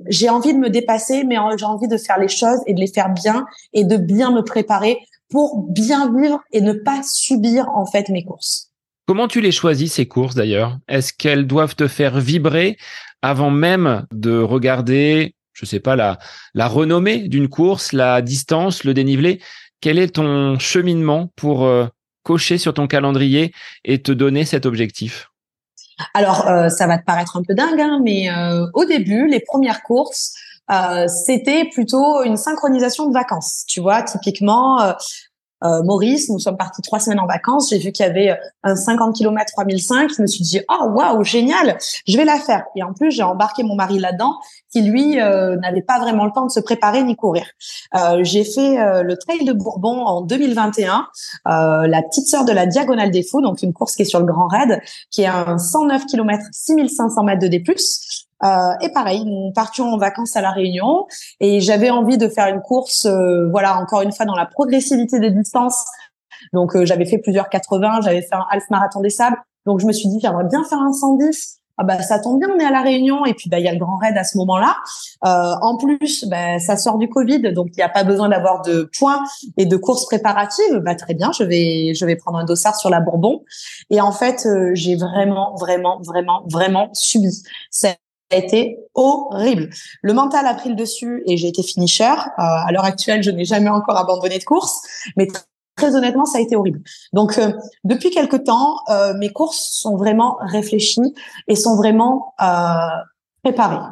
[0.07, 2.87] j'ai envie de me dépasser, mais j'ai envie de faire les choses et de les
[2.87, 7.85] faire bien et de bien me préparer pour bien vivre et ne pas subir en
[7.85, 8.69] fait mes courses.
[9.07, 10.77] Comment tu les choisis ces courses d'ailleurs?
[10.87, 12.77] Est-ce qu'elles doivent te faire vibrer
[13.21, 16.19] avant même de regarder, je sais pas la
[16.53, 19.41] la renommée d'une course, la distance, le dénivelé?
[19.81, 21.87] Quel est ton cheminement pour euh,
[22.21, 25.32] cocher sur ton calendrier et te donner cet objectif?
[26.13, 29.39] Alors, euh, ça va te paraître un peu dingue, hein, mais euh, au début, les
[29.39, 30.34] premières courses,
[30.71, 33.63] euh, c'était plutôt une synchronisation de vacances.
[33.67, 34.93] Tu vois, typiquement,
[35.84, 37.69] Maurice, nous sommes partis trois semaines en vacances.
[37.69, 40.12] J'ai vu qu'il y avait euh, un 50 km 3005.
[40.15, 42.65] Je me suis dit, oh waouh, génial, je vais la faire.
[42.76, 44.36] Et en plus, j'ai embarqué mon mari là-dedans,
[44.71, 47.45] qui lui euh, n'avait pas vraiment le temps de se préparer ni courir.
[48.21, 51.08] j'ai fait le Trail de Bourbon en 2021,
[51.45, 54.26] la petite sœur de la Diagonale des Fous, donc une course qui est sur le
[54.26, 57.63] Grand Raid, qui est un 109 km 6500 mètres de D+.
[58.43, 61.06] Euh, et pareil, nous partions en vacances à la Réunion
[61.39, 65.19] et j'avais envie de faire une course, euh, voilà, encore une fois dans la progressivité
[65.19, 65.86] des distances.
[66.51, 69.38] Donc euh, j'avais fait plusieurs 80, j'avais fait un half marathon des sables.
[69.65, 72.49] Donc je me suis dit j'aimerais bien faire un 110 ah bah ça tombe bien,
[72.56, 74.23] on est à la Réunion et puis bah il y a le Grand Raid à
[74.23, 74.77] ce moment-là.
[75.25, 78.62] Euh, en plus, bah, ça sort du Covid, donc il n'y a pas besoin d'avoir
[78.62, 79.23] de points
[79.58, 80.77] et de courses préparatives.
[80.86, 83.43] Bah très bien, je vais je vais prendre un dossard sur la Bourbon.
[83.89, 87.41] Et en fait, euh, j'ai vraiment vraiment vraiment vraiment subi.
[87.71, 87.89] Ça
[88.33, 89.69] a été horrible.
[90.01, 92.03] Le mental a pris le dessus et j'ai été finisher.
[92.03, 94.81] Euh, à l'heure actuelle, je n'ai jamais encore abandonné de course,
[95.17, 95.27] mais
[95.75, 96.81] très honnêtement, ça a été horrible.
[97.13, 97.51] Donc, euh,
[97.83, 101.13] depuis quelque temps, euh, mes courses sont vraiment réfléchies
[101.47, 102.33] et sont vraiment
[103.43, 103.85] préparées.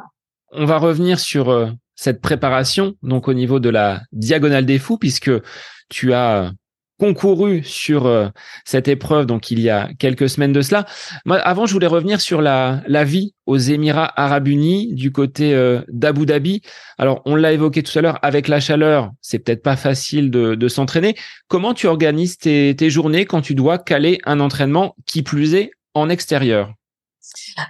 [0.52, 5.30] On va revenir sur cette préparation, donc au niveau de la diagonale des fous, puisque
[5.88, 6.52] tu as
[7.02, 8.28] concouru sur euh,
[8.64, 10.86] cette épreuve, donc il y a quelques semaines de cela.
[11.24, 15.80] Moi, avant, je voulais revenir sur la, vie aux Émirats Arabes Unis du côté euh,
[15.88, 16.62] d'Abu Dhabi.
[16.98, 20.54] Alors, on l'a évoqué tout à l'heure, avec la chaleur, c'est peut-être pas facile de,
[20.54, 21.16] de s'entraîner.
[21.48, 25.72] Comment tu organises tes, tes journées quand tu dois caler un entraînement qui plus est
[25.94, 26.72] en extérieur?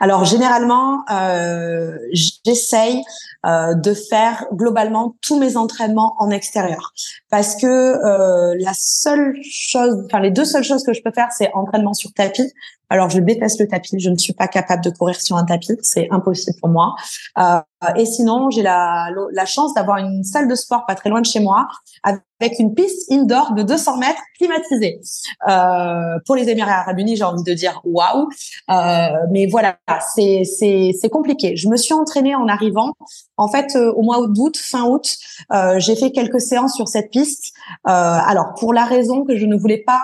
[0.00, 3.02] Alors généralement, euh, j'essaye
[3.46, 6.92] euh, de faire globalement tous mes entraînements en extérieur
[7.30, 11.28] parce que euh, la seule chose, enfin les deux seules choses que je peux faire,
[11.36, 12.52] c'est entraînement sur tapis.
[12.92, 15.78] Alors je déteste le tapis, je ne suis pas capable de courir sur un tapis,
[15.80, 16.94] c'est impossible pour moi.
[17.38, 17.58] Euh,
[17.96, 21.26] et sinon, j'ai la, la chance d'avoir une salle de sport pas très loin de
[21.26, 21.68] chez moi
[22.02, 25.00] avec une piste indoor de 200 mètres climatisée.
[25.48, 28.28] Euh, pour les Émirats Arabes Unis, j'ai envie de dire waouh.
[28.68, 29.78] Euh, mais voilà,
[30.14, 31.56] c'est c'est c'est compliqué.
[31.56, 32.92] Je me suis entraînée en arrivant.
[33.38, 35.16] En fait, euh, au mois d'août, fin août,
[35.54, 37.54] euh, j'ai fait quelques séances sur cette piste.
[37.88, 40.02] Euh, alors pour la raison que je ne voulais pas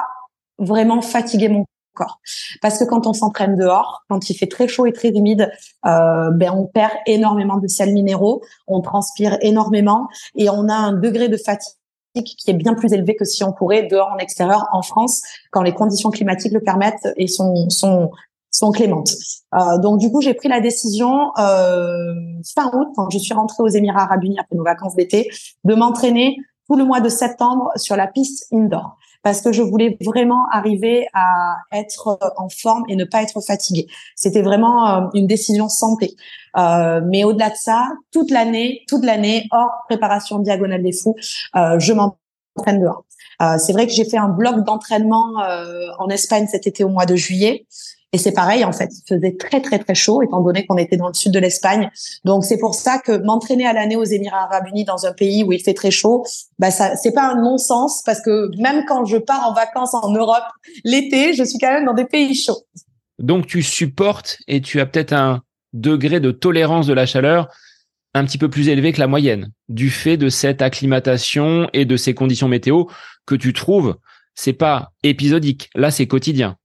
[0.58, 1.66] vraiment fatiguer mon
[2.62, 5.50] Parce que quand on s'entraîne dehors, quand il fait très chaud et très humide,
[5.86, 10.92] euh, ben on perd énormément de sels minéraux, on transpire énormément et on a un
[10.92, 11.74] degré de fatigue
[12.24, 15.62] qui est bien plus élevé que si on courait dehors en extérieur en France quand
[15.62, 18.10] les conditions climatiques le permettent et sont sont
[18.50, 19.12] sont clémentes.
[19.54, 22.14] Euh, donc du coup, j'ai pris la décision euh,
[22.54, 25.28] fin août quand je suis rentrée aux Émirats Arabes Unis après nos vacances d'été
[25.64, 26.36] de m'entraîner
[26.68, 31.06] tout le mois de septembre sur la piste indoor parce que je voulais vraiment arriver
[31.12, 33.86] à être en forme et ne pas être fatiguée.
[34.16, 36.14] C'était vraiment euh, une décision santé.
[36.56, 41.16] Euh, mais au-delà de ça, toute l'année, toute l'année, hors préparation diagonale des fous,
[41.56, 43.04] euh, je m'entraîne dehors.
[43.40, 46.88] Euh, c'est vrai que j'ai fait un bloc d'entraînement euh, en Espagne cet été au
[46.88, 47.66] mois de juillet.
[48.12, 50.96] Et c'est pareil, en fait, il faisait très très très chaud, étant donné qu'on était
[50.96, 51.90] dans le sud de l'Espagne.
[52.24, 55.44] Donc c'est pour ça que m'entraîner à l'année aux Émirats Arabes Unis dans un pays
[55.44, 56.24] où il fait très chaud,
[56.58, 60.10] bah ça c'est pas un non-sens parce que même quand je pars en vacances en
[60.10, 60.44] Europe
[60.84, 62.62] l'été, je suis quand même dans des pays chauds.
[63.18, 65.42] Donc tu supportes et tu as peut-être un
[65.74, 67.48] degré de tolérance de la chaleur
[68.14, 71.96] un petit peu plus élevé que la moyenne, du fait de cette acclimatation et de
[71.98, 72.84] ces conditions météo
[73.26, 73.96] que tu trouves,
[74.34, 76.56] c'est pas épisodique, là c'est quotidien.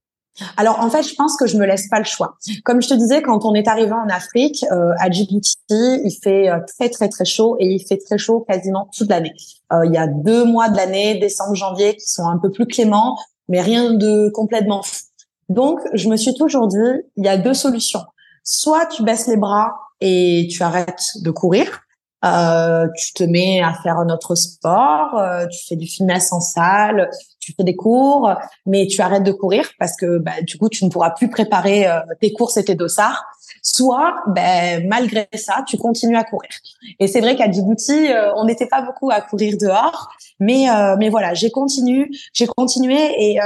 [0.56, 2.36] Alors en fait, je pense que je me laisse pas le choix.
[2.64, 6.50] Comme je te disais, quand on est arrivé en Afrique, euh, à Djibouti, il fait
[6.50, 9.34] euh, très très très chaud et il fait très chaud quasiment toute l'année.
[9.72, 12.66] Euh, il y a deux mois de l'année, décembre, janvier, qui sont un peu plus
[12.66, 13.16] cléments,
[13.48, 15.04] mais rien de complètement fou.
[15.48, 16.76] Donc je me suis toujours dit,
[17.16, 18.04] il y a deux solutions.
[18.42, 21.83] Soit tu baisses les bras et tu arrêtes de courir,
[22.24, 26.40] euh, tu te mets à faire un autre sport, euh, tu fais du fitness en
[26.40, 28.32] salle, tu fais des cours,
[28.64, 31.86] mais tu arrêtes de courir parce que bah, du coup tu ne pourras plus préparer
[31.86, 33.24] euh, tes courses et tes dossards.
[33.62, 36.50] Soit, ben, malgré ça, tu continues à courir.
[36.98, 40.08] Et c'est vrai qu'à Djibouti, on n'était pas beaucoup à courir dehors,
[40.38, 40.66] mais
[40.98, 43.38] mais voilà, j'ai continué, j'ai continué et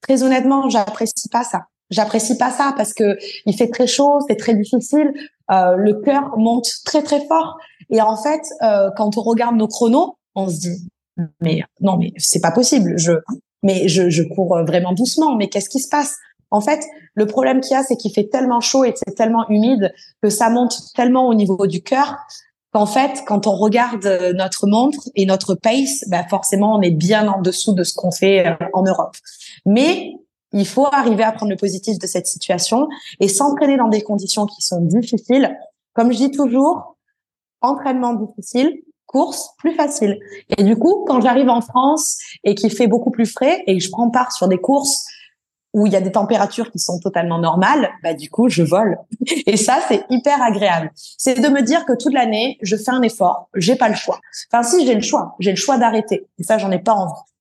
[0.00, 1.62] très honnêtement, j'apprécie pas ça.
[1.92, 5.12] J'apprécie pas ça parce que il fait très chaud, c'est très difficile.
[5.52, 7.58] Euh, le cœur monte très très fort.
[7.90, 10.88] Et en fait, euh, quand on regarde nos chronos, on se dit
[11.40, 12.94] mais non mais c'est pas possible.
[12.96, 13.12] Je
[13.62, 15.36] mais je, je cours vraiment doucement.
[15.36, 16.16] Mais qu'est-ce qui se passe?
[16.50, 16.84] En fait,
[17.14, 20.30] le problème qu'il y a, c'est qu'il fait tellement chaud et c'est tellement humide que
[20.30, 22.16] ça monte tellement au niveau du cœur
[22.72, 27.28] qu'en fait, quand on regarde notre montre et notre pace, bah forcément, on est bien
[27.28, 29.14] en dessous de ce qu'on fait euh, en Europe.
[29.66, 30.14] Mais
[30.52, 32.88] il faut arriver à prendre le positif de cette situation
[33.20, 35.56] et s'entraîner dans des conditions qui sont difficiles.
[35.94, 36.96] Comme je dis toujours,
[37.60, 40.18] entraînement difficile, course plus facile.
[40.56, 43.84] Et du coup, quand j'arrive en France et qu'il fait beaucoup plus frais et que
[43.84, 45.04] je prends part sur des courses
[45.74, 48.98] où il y a des températures qui sont totalement normales, bah du coup, je vole.
[49.46, 50.90] Et ça, c'est hyper agréable.
[50.94, 54.20] C'est de me dire que toute l'année, je fais un effort, j'ai pas le choix.
[54.52, 56.26] Enfin, si j'ai le choix, j'ai le choix d'arrêter.
[56.38, 57.31] Et ça, j'en ai pas envie.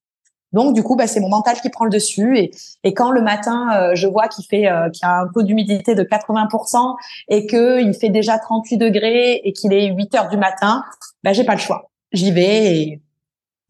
[0.53, 2.37] Donc du coup, bah, c'est mon mental qui prend le dessus.
[2.83, 5.43] Et, quand le matin, euh, je vois qu'il fait euh, qu'il y a un taux
[5.43, 6.95] d'humidité de 80%
[7.29, 10.83] et que il fait déjà 38 degrés et qu'il est 8 heures du matin,
[11.23, 11.89] bah, j'ai pas le choix.
[12.11, 13.01] J'y vais et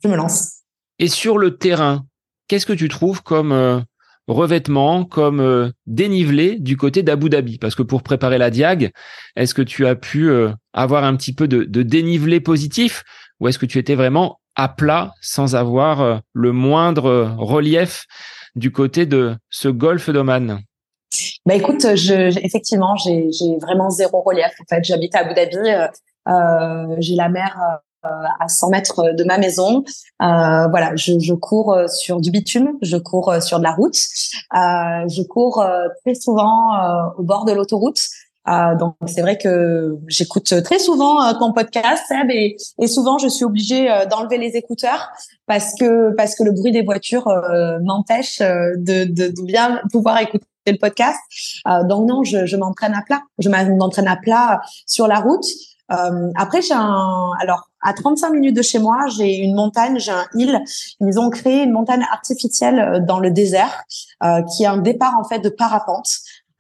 [0.04, 0.62] je me lance.
[0.98, 2.06] Et sur le terrain,
[2.48, 3.80] qu'est-ce que tu trouves comme euh,
[4.28, 7.60] revêtement, comme dénivelé du côté d'Abu Dhabi?
[7.60, 8.92] Parce que pour préparer la Diag,
[9.36, 10.32] est-ce que tu as pu
[10.74, 13.04] avoir un petit peu de dénivelé positif
[13.40, 18.06] ou est-ce que tu étais vraiment à plat sans avoir le moindre relief
[18.56, 20.62] du côté de ce golfe d'Oman
[21.46, 23.30] bah écoute, je, effectivement, j'ai
[23.60, 24.54] vraiment zéro relief.
[24.62, 25.58] En fait, j'habite à Abu Dhabi.
[25.58, 25.88] Euh,
[26.30, 27.58] euh j'ai la mer
[28.04, 29.84] euh, à 100 mètres de ma maison.
[30.24, 33.96] Euh, voilà, je, cours euh, sur du bitume, je cours sur de la route,
[34.56, 35.64] euh, je cours
[36.04, 38.08] très souvent au bord de l'autoroute.
[38.48, 43.28] Euh, donc c'est vrai que j'écoute très souvent ton podcast Seb et, et, souvent je
[43.28, 45.10] suis obligée d'enlever les écouteurs
[45.46, 47.28] parce que parce que le bruit des voitures
[47.84, 51.20] m'empêche de, de, de, bien pouvoir écouter le podcast.
[51.68, 53.22] Euh, donc non, je, je m'entraîne à plat.
[53.40, 55.46] Je m'entraîne à plat sur la route.
[55.92, 60.12] Euh, après, j'ai un, alors à 35 minutes de chez moi, j'ai une montagne, j'ai
[60.12, 60.62] un île.
[61.02, 63.84] Ils ont créé une montagne artificielle euh, dans le désert,
[64.24, 66.10] euh, qui est un départ en fait de parapente.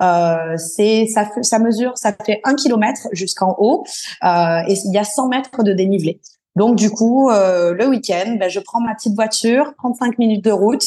[0.01, 3.83] Euh, c'est ça, ça mesure, ça fait un kilomètre jusqu'en haut
[4.23, 6.19] euh, et il y a 100 mètres de dénivelé.
[6.55, 10.51] Donc du coup, euh, le week-end, ben, je prends ma petite voiture, 35 minutes de
[10.51, 10.83] route,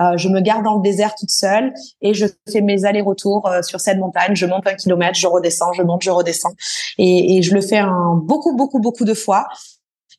[0.00, 3.62] euh, je me garde dans le désert toute seule et je fais mes allers-retours euh,
[3.62, 4.34] sur cette montagne.
[4.34, 6.52] Je monte un kilomètre, je redescends, je monte, je redescends,
[6.98, 9.46] et, et je le fais un, beaucoup, beaucoup, beaucoup de fois.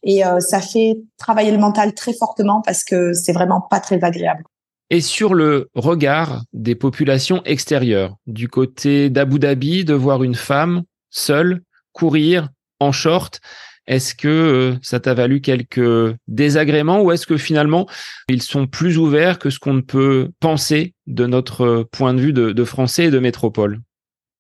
[0.04, 4.04] Et euh, ça fait travailler le mental très fortement parce que c'est vraiment pas très
[4.04, 4.44] agréable.
[4.90, 10.84] Et sur le regard des populations extérieures, du côté d'Abu Dhabi, de voir une femme
[11.10, 11.62] seule
[11.92, 12.48] courir
[12.80, 13.42] en short,
[13.88, 17.88] est-ce que euh, ça t'a valu quelques désagréments ou est-ce que finalement
[18.30, 22.34] ils sont plus ouverts que ce qu'on ne peut penser de notre point de vue
[22.34, 23.82] de, Français et de métropole?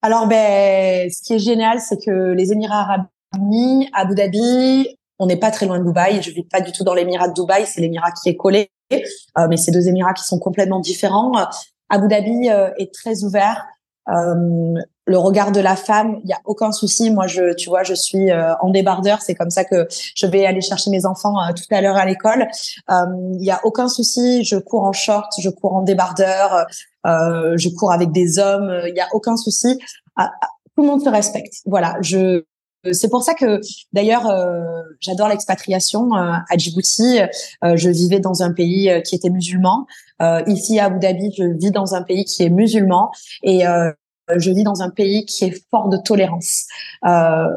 [0.01, 4.87] Alors, ben, ce qui est génial, c'est que les Émirats Arabes Unis, Abu Dhabi,
[5.19, 6.21] on n'est pas très loin de Dubaï.
[6.21, 9.47] Je vis pas du tout dans l'émirat de Dubaï, c'est l'émirat qui est collé, euh,
[9.49, 11.31] mais c'est deux émirats qui sont complètement différents.
[11.89, 13.65] Abu Dhabi euh, est très ouvert.
[14.09, 17.11] Euh, le regard de la femme, il y a aucun souci.
[17.11, 19.21] Moi, je, tu vois, je suis euh, en débardeur.
[19.21, 22.05] C'est comme ça que je vais aller chercher mes enfants euh, tout à l'heure à
[22.05, 22.47] l'école.
[22.89, 24.43] Il y a aucun souci.
[24.43, 26.65] Je cours en short, je cours en débardeur,
[27.05, 28.81] je cours avec des hommes.
[28.87, 29.79] Il y a aucun souci.
[30.15, 31.55] Ah, ah, tout le monde se respecte.
[31.65, 31.95] Voilà.
[32.01, 32.43] Je
[32.93, 33.61] c'est pour ça que
[33.93, 34.31] d'ailleurs
[34.99, 37.19] j'adore l'expatriation à Djibouti.
[37.63, 39.85] je vivais dans un pays qui était musulman.
[40.47, 43.11] ici à Abu Dhabi, je vis dans un pays qui est musulman
[43.43, 43.63] et
[44.35, 46.65] je vis dans un pays qui est fort de tolérance.
[47.05, 47.47] Euh,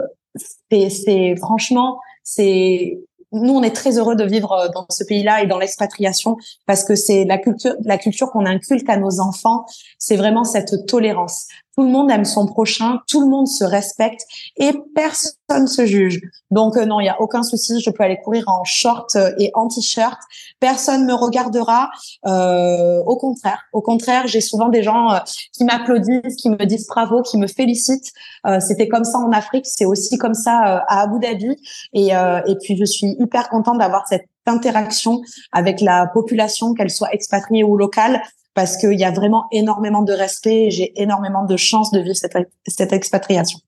[0.71, 3.01] c'est franchement, c'est
[3.33, 6.97] nous, on est très heureux de vivre dans ce pays-là et dans l'expatriation parce que
[6.97, 9.67] c'est la culture, la culture qu'on inculque à nos enfants.
[9.99, 11.47] C'est vraiment cette tolérance.
[11.81, 14.27] Tout le monde aime son prochain, tout le monde se respecte
[14.59, 16.21] et personne se juge.
[16.51, 19.33] Donc euh, non, il y a aucun souci, je peux aller courir en short euh,
[19.39, 20.19] et en t-shirt,
[20.59, 21.89] personne me regardera.
[22.27, 25.19] Euh, au contraire, au contraire, j'ai souvent des gens euh,
[25.55, 28.13] qui m'applaudissent, qui me disent bravo, qui me félicitent.
[28.61, 31.57] C'était comme ça en Afrique, c'est aussi comme ça à Abu Dhabi.
[31.95, 35.23] Et, et puis je suis hyper contente d'avoir cette interaction
[35.53, 38.21] avec la population, qu'elle soit expatriée ou locale
[38.55, 42.17] parce qu'il y a vraiment énormément de respect et j'ai énormément de chance de vivre
[42.17, 42.37] cette,
[42.67, 43.59] cette expatriation.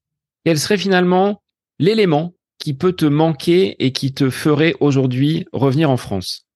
[0.44, 1.40] Quel serait finalement
[1.78, 6.46] l'élément qui peut te manquer et qui te ferait aujourd'hui revenir en France?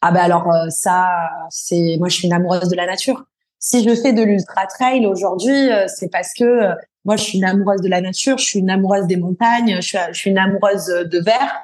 [0.00, 1.08] Ah ben alors euh, ça,
[1.50, 3.24] c'est moi je suis une amoureuse de la nature.
[3.58, 7.38] Si je fais de l'ultra trail aujourd'hui, euh, c'est parce que euh, moi je suis
[7.38, 10.30] une amoureuse de la nature, je suis une amoureuse des montagnes, je suis, je suis
[10.30, 11.62] une amoureuse de verre.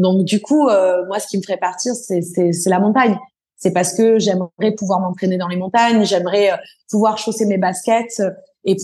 [0.00, 0.64] donc du coup,
[1.08, 2.20] moi ce qui me ferait partir, c'est
[2.66, 3.18] la montagne
[3.64, 6.56] c'est parce que j'aimerais pouvoir m'entraîner dans les montagnes, j'aimerais euh,
[6.90, 8.30] pouvoir chausser mes baskets euh,
[8.66, 8.76] et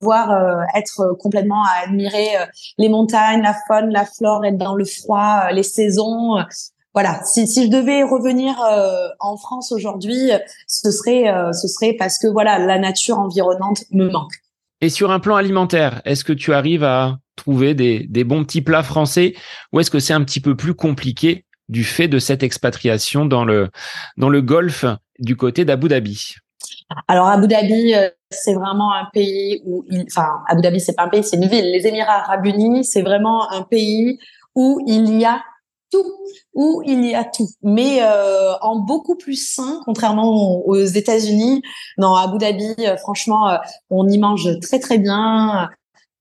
[0.00, 2.28] pouvoir euh, être complètement à admirer
[2.78, 6.36] les montagnes, la faune, la flore, être dans le froid, les saisons.
[6.94, 8.54] Voilà, si, je devais revenir
[9.20, 10.30] en France aujourd'hui,
[10.66, 14.34] ce serait ce serait parce que voilà, la nature environnante me manque.
[14.80, 18.82] Et sur un plan alimentaire, est-ce que tu arrives à trouver des bons petits plats
[18.82, 19.34] français
[19.72, 23.44] ou est-ce que c'est un petit peu plus compliqué du fait de cette expatriation dans
[23.44, 23.70] le,
[24.16, 24.84] dans le Golfe
[25.18, 26.34] du côté d'Abu Dhabi
[27.08, 31.08] alors Abu Dhabi, euh, c'est vraiment un pays où, enfin Abu Dhabi, c'est pas un
[31.08, 31.70] pays, c'est une ville.
[31.70, 34.18] Les Émirats Arabes Unis, c'est vraiment un pays
[34.54, 35.42] où il y a
[35.90, 36.04] tout,
[36.54, 41.62] où il y a tout, mais euh, en beaucoup plus sain, contrairement aux États-Unis.
[41.98, 43.58] Dans Abu Dhabi, euh, franchement,
[43.90, 45.68] on y mange très très bien.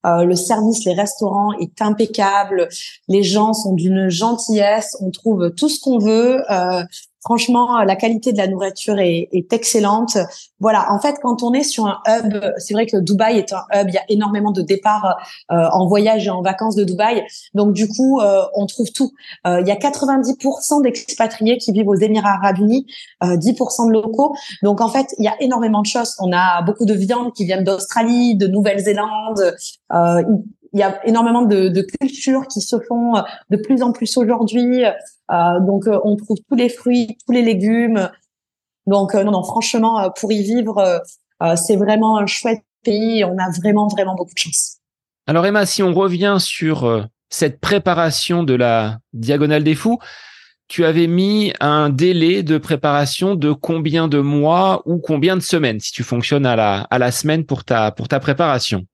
[0.06, 2.68] Euh, le service, les restaurants est impeccable.
[3.08, 4.98] Les gens sont d'une gentillesse.
[5.02, 6.44] On trouve tout ce qu'on veut.
[6.52, 6.84] Euh,
[7.24, 10.18] Franchement, la qualité de la nourriture est, est, excellente.
[10.60, 13.64] Voilà, en fait, quand on est sur un hub, c'est vrai que Dubaï est un
[13.74, 13.90] hub.
[13.90, 15.18] Il y a énormément de départs
[15.52, 17.24] euh, en voyage et en vacances de Dubaï.
[17.54, 19.12] Donc du coup, euh, on trouve tout.
[19.46, 22.86] Euh, il y a 90% d'expatriés qui vivent aux Émirats Arabes Unis,
[23.22, 24.36] 10% de locaux.
[24.64, 26.16] Donc en fait, il y a énormément de choses.
[26.20, 29.56] On a beaucoup de viandes qui viennent d'Australie, de Nouvelle-Zélande.
[29.94, 33.14] il y a énormément de, de, cultures qui se font
[33.50, 34.84] de plus en plus aujourd'hui.
[35.32, 38.10] Euh, donc, euh, on trouve tous les fruits, tous les légumes.
[38.86, 41.02] Donc, euh, non, non, franchement, pour y vivre,
[41.56, 44.78] c'est vraiment un chouette pays on a vraiment, vraiment beaucoup de chance.
[45.28, 50.00] Alors, Emma, si on revient sur cette préparation de la Diagonale des Fous,
[50.68, 55.80] tu avais mis un délai de préparation de combien de mois ou combien de semaines
[55.80, 58.86] si tu fonctionnes à la, à la semaine pour ta, pour ta préparation?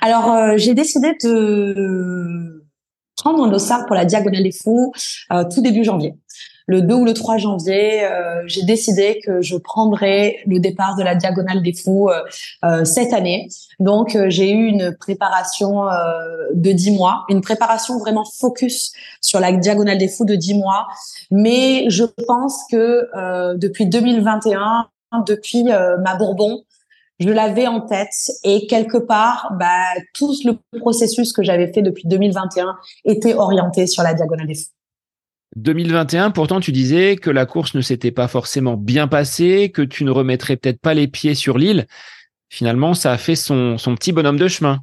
[0.00, 2.59] Alors, j'ai décidé de
[3.20, 4.92] prendre un dossard pour la Diagonale des Fous
[5.32, 6.14] euh, tout début janvier.
[6.66, 11.02] Le 2 ou le 3 janvier, euh, j'ai décidé que je prendrais le départ de
[11.02, 13.48] la Diagonale des Fous euh, cette année.
[13.80, 15.86] Donc, j'ai eu une préparation
[16.54, 20.86] de 10 mois, une préparation vraiment focus sur la Diagonale des Fous de 10 mois.
[21.32, 23.08] Mais je pense que
[23.56, 24.86] depuis 2021,
[25.26, 26.62] depuis ma Bourbon,
[27.20, 28.08] je l'avais en tête
[28.44, 34.02] et quelque part, bah, tout le processus que j'avais fait depuis 2021 était orienté sur
[34.02, 34.70] la diagonale des fous.
[35.56, 40.04] 2021, pourtant tu disais que la course ne s'était pas forcément bien passée, que tu
[40.04, 41.86] ne remettrais peut-être pas les pieds sur l'île.
[42.48, 44.80] Finalement, ça a fait son, son petit bonhomme de chemin.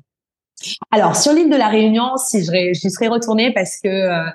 [0.91, 4.25] Alors sur l'île de la Réunion, si j'y serais retournée parce que euh,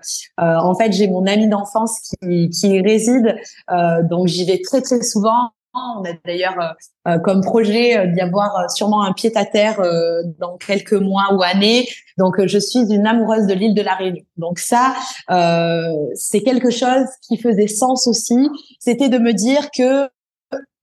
[0.40, 3.34] euh, en fait j'ai mon ami d'enfance qui, qui y réside,
[3.70, 5.50] euh, donc j'y vais très très souvent.
[5.74, 9.80] On a d'ailleurs euh, euh, comme projet euh, d'y avoir sûrement un pied à terre
[10.38, 11.88] dans quelques mois ou années.
[12.18, 14.24] Donc, je suis une amoureuse de l'île de la Réunion.
[14.36, 14.94] Donc ça,
[16.14, 18.48] c'est quelque chose qui faisait sens aussi.
[18.80, 20.08] C'était de me dire que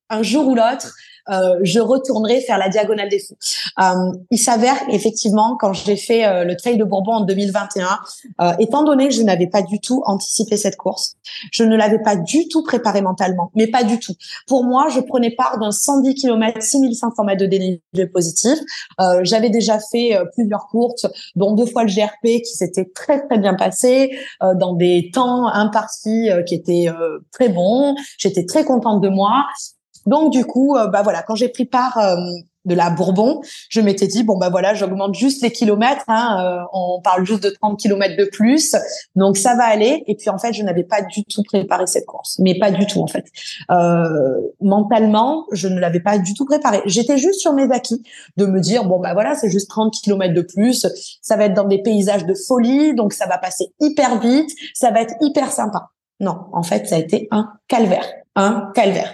[0.09, 0.89] un jour ou l'autre, euh,
[1.27, 3.35] je retournerai faire la diagonale des fous.
[3.79, 7.99] Euh, il s'avère effectivement quand j'ai fait euh, le Trail de Bourbon en 2021,
[8.59, 11.15] étant donné que je n'avais pas du tout anticipé cette course,
[11.51, 14.13] je ne l'avais pas du tout préparé mentalement, mais pas du tout.
[14.47, 18.57] Pour moi, je prenais part d'un 110 km, 6500 mètres de dénivelé positif.
[19.21, 21.05] J'avais déjà fait plusieurs courses,
[21.35, 26.29] dont deux fois le GRP qui s'était très très bien passé, dans des temps impartis
[26.45, 26.87] qui étaient
[27.31, 27.95] très bons.
[28.17, 29.45] J'étais très contente de moi.
[30.05, 32.15] Donc du coup, euh, bah voilà, quand j'ai pris part euh,
[32.65, 36.03] de la Bourbon, je m'étais dit bon bah voilà, j'augmente juste les kilomètres.
[36.07, 38.75] Hein, euh, on parle juste de 30 kilomètres de plus,
[39.15, 40.03] donc ça va aller.
[40.07, 42.85] Et puis en fait, je n'avais pas du tout préparé cette course, mais pas du
[42.85, 43.25] tout en fait.
[44.61, 46.81] mentalement, je ne l'avais pas du tout préparé.
[46.85, 48.03] J'étais juste sur mes acquis
[48.37, 50.85] de me dire bon bah voilà, c'est juste 30 kilomètres de plus.
[51.21, 54.91] Ça va être dans des paysages de folie, donc ça va passer hyper vite, ça
[54.91, 55.89] va être hyper sympa.
[56.19, 59.13] Non, en fait, ça a été un calvaire, un calvaire.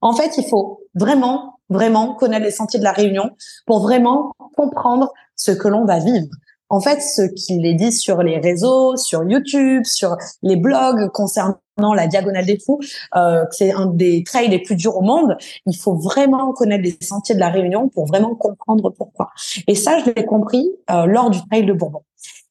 [0.00, 3.30] En fait, il faut vraiment, vraiment connaître les sentiers de la Réunion
[3.66, 6.28] pour vraiment comprendre ce que l'on va vivre.
[6.68, 11.60] En fait, ce qu'il est dit sur les réseaux, sur YouTube, sur les blogs concernant
[11.94, 12.80] la Diagonale des Fous,
[13.14, 15.36] euh, c'est un des trails les plus durs au monde.
[15.66, 19.30] Il faut vraiment connaître les sentiers de la Réunion pour vraiment comprendre pourquoi.
[19.68, 22.02] Et ça, je l'ai compris euh, lors du trail de Bourbon.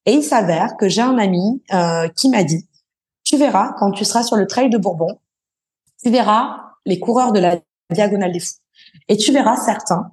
[0.06, 2.68] Et il s'avère que j'ai un ami euh, qui m'a dit,
[3.24, 5.20] tu verras quand tu seras sur le trail de Bourbon,
[6.02, 7.60] tu verras les coureurs de la
[7.92, 8.56] diagonale des fous.
[9.08, 10.12] Et tu verras certains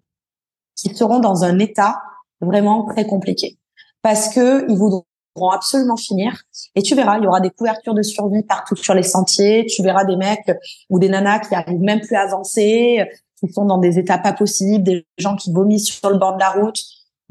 [0.77, 2.03] qui seront dans un état
[2.41, 3.59] vraiment très compliqué
[4.03, 5.05] parce que ils voudront
[5.53, 6.43] absolument finir.
[6.75, 9.67] Et tu verras, il y aura des couvertures de survie partout sur les sentiers.
[9.67, 10.51] Tu verras des mecs
[10.91, 13.05] ou des nanas qui arrivent même plus à avancer,
[13.39, 16.41] qui sont dans des états pas possibles, des gens qui vomissent sur le bord de
[16.41, 16.79] la route.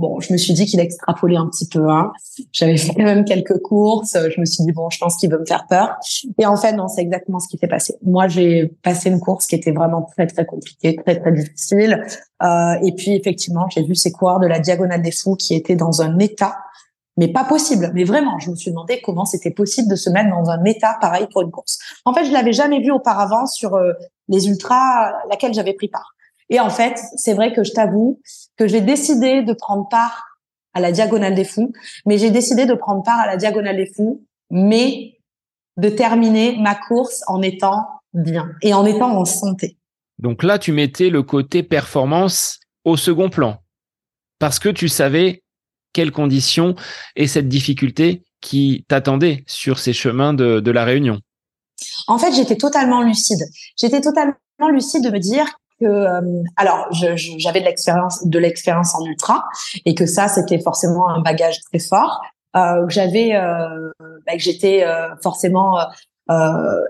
[0.01, 1.87] Bon, je me suis dit qu'il extrapolait un petit peu.
[1.87, 2.11] Hein.
[2.51, 4.17] J'avais fait quand même quelques courses.
[4.17, 5.95] Je me suis dit bon, je pense qu'il veut me faire peur.
[6.39, 7.93] Et en fait, non, c'est exactement ce qui s'est passé.
[8.03, 12.03] Moi, j'ai passé une course qui était vraiment très très compliquée, très très difficile.
[12.41, 15.75] Euh, et puis effectivement, j'ai vu ces coureurs de la diagonale des fous qui étaient
[15.75, 16.57] dans un état,
[17.17, 17.91] mais pas possible.
[17.93, 20.97] Mais vraiment, je me suis demandé comment c'était possible de se mettre dans un état
[20.99, 21.77] pareil pour une course.
[22.05, 23.93] En fait, je l'avais jamais vu auparavant sur euh,
[24.29, 26.15] les ultras laquelle j'avais pris part.
[26.51, 28.21] Et en fait, c'est vrai que je t'avoue
[28.57, 30.25] que j'ai décidé de prendre part
[30.73, 31.71] à la Diagonale des Fous,
[32.05, 35.17] mais j'ai décidé de prendre part à la Diagonale des Fous, mais
[35.77, 39.77] de terminer ma course en étant bien et en étant en santé.
[40.19, 43.57] Donc là, tu mettais le côté performance au second plan
[44.37, 45.43] parce que tu savais
[45.93, 46.75] quelles conditions
[47.15, 51.19] et cette difficulté qui t'attendait sur ces chemins de, de la Réunion.
[52.07, 53.41] En fait, j'étais totalement lucide.
[53.79, 54.35] J'étais totalement
[54.71, 55.45] lucide de me dire
[55.81, 59.43] que euh, alors j'avais de l'expérience de l'expérience en ultra
[59.85, 62.21] et que ça c'était forcément un bagage très fort
[62.55, 64.85] euh, que j'avais euh, bah, que j'étais
[65.21, 65.77] forcément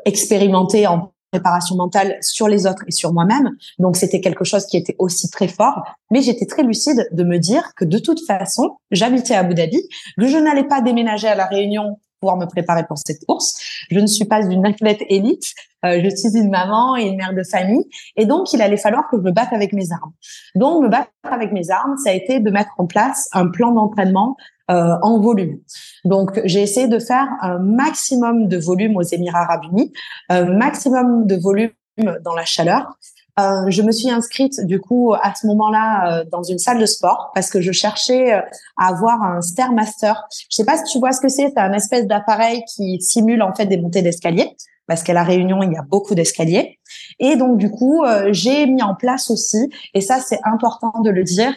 [0.06, 3.52] expérimenté en préparation mentale sur les autres et sur moi-même.
[3.80, 5.82] Donc c'était quelque chose qui était aussi très fort.
[6.12, 9.82] Mais j'étais très lucide de me dire que de toute façon, j'habitais à Abu Dhabi,
[10.20, 13.60] que je n'allais pas déménager à la Réunion pouvoir me préparer pour cette course.
[13.90, 15.54] Je ne suis pas une athlète élite,
[15.84, 17.84] euh, je suis une maman et une mère de famille,
[18.16, 20.14] et donc il allait falloir que je me batte avec mes armes.
[20.56, 23.72] Donc me battre avec mes armes, ça a été de mettre en place un plan
[23.72, 24.38] d'entraînement
[24.70, 25.60] euh, en volume.
[26.06, 29.92] Donc j'ai essayé de faire un maximum de volume aux Émirats Arabes Unis,
[30.30, 32.98] un maximum de volume dans la chaleur,
[33.40, 36.86] euh, je me suis inscrite du coup à ce moment-là euh, dans une salle de
[36.86, 38.42] sport parce que je cherchais euh,
[38.78, 40.14] à avoir un stairmaster.
[40.50, 43.42] Je sais pas si tu vois ce que c'est, c'est un espèce d'appareil qui simule
[43.42, 44.56] en fait des montées d'escalier
[44.88, 46.80] parce qu'à la Réunion il y a beaucoup d'escaliers.
[47.20, 51.24] Et donc du coup j'ai mis en place aussi et ça c'est important de le
[51.24, 51.54] dire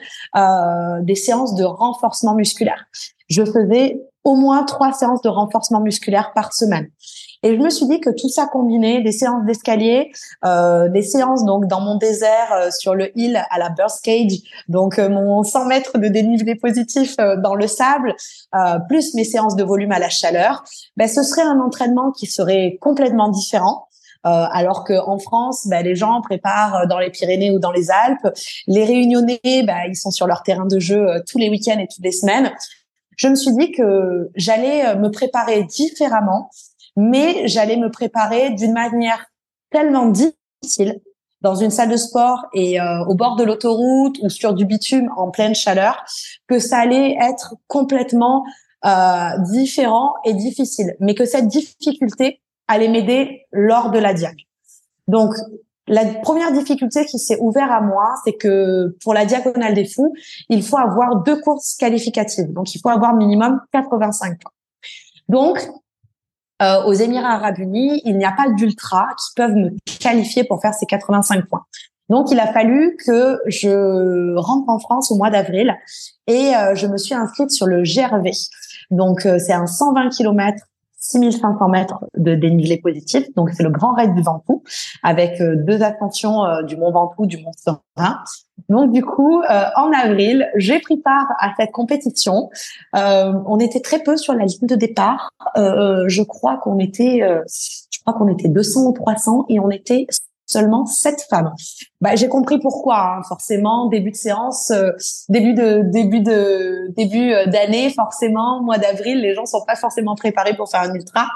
[1.02, 2.84] des séances de renforcement musculaire.
[3.28, 6.88] Je faisais au moins trois séances de renforcement musculaire par semaine.
[7.45, 10.12] Et je me suis dit que tout ça combiné, des séances d'escalier,
[10.47, 14.38] euh, des séances donc dans mon désert euh, sur le hill à la burst cage,
[14.68, 18.16] donc euh, mon 100 mètres de dénivelé positif euh, dans le sable,
[18.88, 20.64] plus mes séances de volume à la chaleur,
[20.97, 23.88] ben, ce serait un entraînement qui serait complètement différent.
[24.26, 28.26] Euh, alors qu'en France, ben, les gens préparent dans les Pyrénées ou dans les Alpes.
[28.66, 32.05] Les Réunionnais, ben, ils sont sur leur terrain de jeu tous les week-ends et toutes
[32.05, 32.51] les semaines.
[33.18, 36.49] Je me suis dit que j'allais me préparer différemment
[36.97, 39.26] mais j'allais me préparer d'une manière
[39.70, 41.01] tellement difficile
[41.40, 45.11] dans une salle de sport et euh, au bord de l'autoroute ou sur du bitume
[45.16, 46.03] en pleine chaleur
[46.49, 48.45] que ça allait être complètement
[48.86, 54.36] euh, différent et difficile, mais que cette difficulté allait m'aider lors de la diag.
[55.07, 55.34] Donc
[55.86, 60.14] la première difficulté qui s'est ouverte à moi, c'est que pour la diagonale des fous,
[60.49, 62.53] il faut avoir deux courses qualificatives.
[62.53, 64.51] Donc, il faut avoir minimum 85 points.
[65.28, 65.59] Donc,
[66.64, 70.60] euh, aux Émirats Arabes Unis, il n'y a pas d'ultra qui peuvent me qualifier pour
[70.60, 71.64] faire ces 85 points.
[72.08, 75.74] Donc, il a fallu que je rentre en France au mois d'avril
[76.26, 78.30] et euh, je me suis inscrite sur le GRV.
[78.90, 80.58] Donc, euh, c'est un 120 km
[81.05, 83.26] 6500 mètres de dénivelé positif.
[83.36, 84.62] Donc, c'est le grand raid du Ventoux
[85.02, 88.18] avec euh, deux ascensions euh, du Mont Ventoux, du Mont Serein.
[88.70, 92.48] Donc, du coup, euh, en avril, j'ai pris part à cette compétition.
[92.94, 95.30] on était très peu sur la ligne de départ.
[95.57, 100.07] je crois qu'on était, je crois qu'on était 200 ou 300 et on était
[100.47, 101.53] seulement sept femmes.
[102.01, 103.16] Bah, j'ai compris pourquoi.
[103.16, 103.22] Hein.
[103.28, 104.90] Forcément, début de séance, euh,
[105.28, 110.14] début de début de début euh, d'année, forcément, mois d'avril, les gens sont pas forcément
[110.14, 111.26] préparés pour faire un ultra.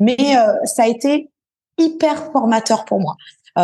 [0.00, 1.30] Mais euh, ça a été
[1.78, 3.16] hyper formateur pour moi.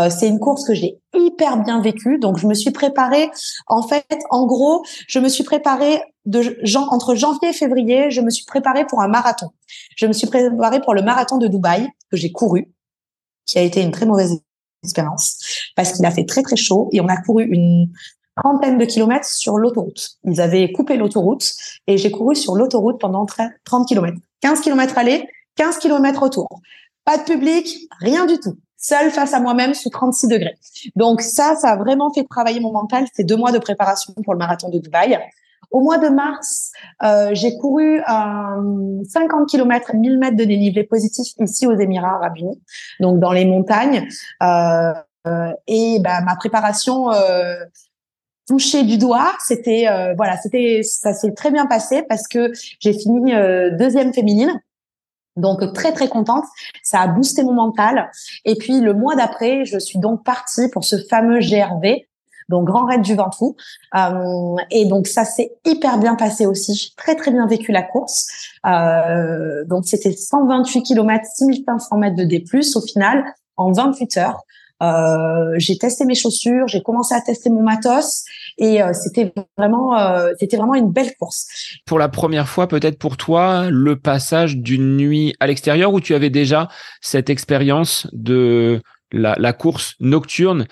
[0.08, 3.30] c'est une course que j'ai hyper bien vécue, donc je me suis préparée.
[3.66, 6.40] En fait, en gros, je me suis préparée de
[6.90, 8.10] entre janvier et février.
[8.10, 9.50] Je me suis préparée pour un marathon.
[9.96, 12.72] Je me suis préparée pour le marathon de Dubaï que j'ai couru,
[13.46, 14.40] qui a été une très mauvaise
[14.84, 17.90] expérience parce qu'il a fait très très chaud et on a couru une
[18.36, 20.18] trentaine de kilomètres sur l'autoroute.
[20.24, 21.52] Ils avaient coupé l'autoroute
[21.86, 23.26] et j'ai couru sur l'autoroute pendant
[23.64, 24.18] 30 kilomètres.
[24.40, 26.48] 15 kilomètres aller, 15 kilomètres retour.
[27.04, 28.56] Pas de public, rien du tout.
[28.76, 30.54] Seul face à moi-même sous 36 degrés.
[30.96, 33.06] Donc ça, ça a vraiment fait travailler mon mental.
[33.14, 35.18] C'est deux mois de préparation pour le marathon de Dubaï.
[35.70, 41.26] Au mois de mars, euh, j'ai couru euh, 50 km, 1000 mètres de dénivelé positif
[41.40, 42.60] ici aux Émirats Arabes Unis,
[43.00, 44.06] donc dans les montagnes.
[44.42, 44.92] Euh,
[45.26, 47.56] euh et bah, ma préparation euh,
[48.46, 52.92] touchée du doigt, c'était euh, voilà, c'était ça s'est très bien passé parce que j'ai
[52.92, 53.32] fini
[53.78, 54.60] deuxième féminine.
[55.36, 56.44] Donc très très contente,
[56.84, 58.10] ça a boosté mon mental.
[58.44, 62.06] Et puis le mois d'après, je suis donc partie pour ce fameux GRV,
[62.48, 63.56] donc grand raid du Ventoux.
[63.96, 66.74] Euh, et donc ça s'est hyper bien passé aussi.
[66.74, 68.26] J'ai très très bien vécu la course.
[68.66, 73.24] Euh, donc c'était 128 km, 6500 mètres de D+, au final,
[73.56, 74.44] en 28 heures.
[74.82, 78.24] Euh, j'ai testé mes chaussures, j'ai commencé à tester mon matos
[78.58, 81.46] et euh, c'était vraiment, euh, c'était vraiment une belle course.
[81.86, 86.14] Pour la première fois, peut-être pour toi, le passage d'une nuit à l'extérieur où tu
[86.14, 86.68] avais déjà
[87.00, 88.82] cette expérience de
[89.12, 90.66] la, la, course nocturne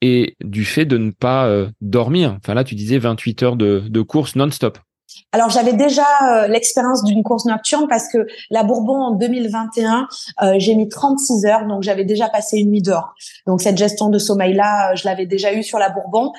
[0.00, 2.36] et du fait de ne pas euh, dormir.
[2.38, 4.78] Enfin là, tu disais 28 heures de, course non-stop.
[5.32, 10.06] Alors j'avais déjà euh, l'expérience d'une course nocturne parce que la Bourbon en 2021,
[10.42, 13.14] euh, j'ai mis 36 heures, donc j'avais déjà passé une nuit dehors.
[13.46, 16.32] Donc cette gestion de sommeil là, je l'avais déjà eu sur la Bourbon.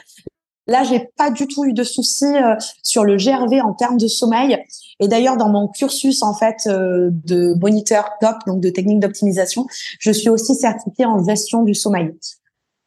[0.67, 2.35] Là, j'ai pas du tout eu de soucis
[2.83, 4.63] sur le GRV en termes de sommeil.
[4.99, 9.65] Et d'ailleurs, dans mon cursus en fait de moniteur top, donc de technique d'optimisation,
[9.99, 12.11] je suis aussi certifiée en gestion du sommeil.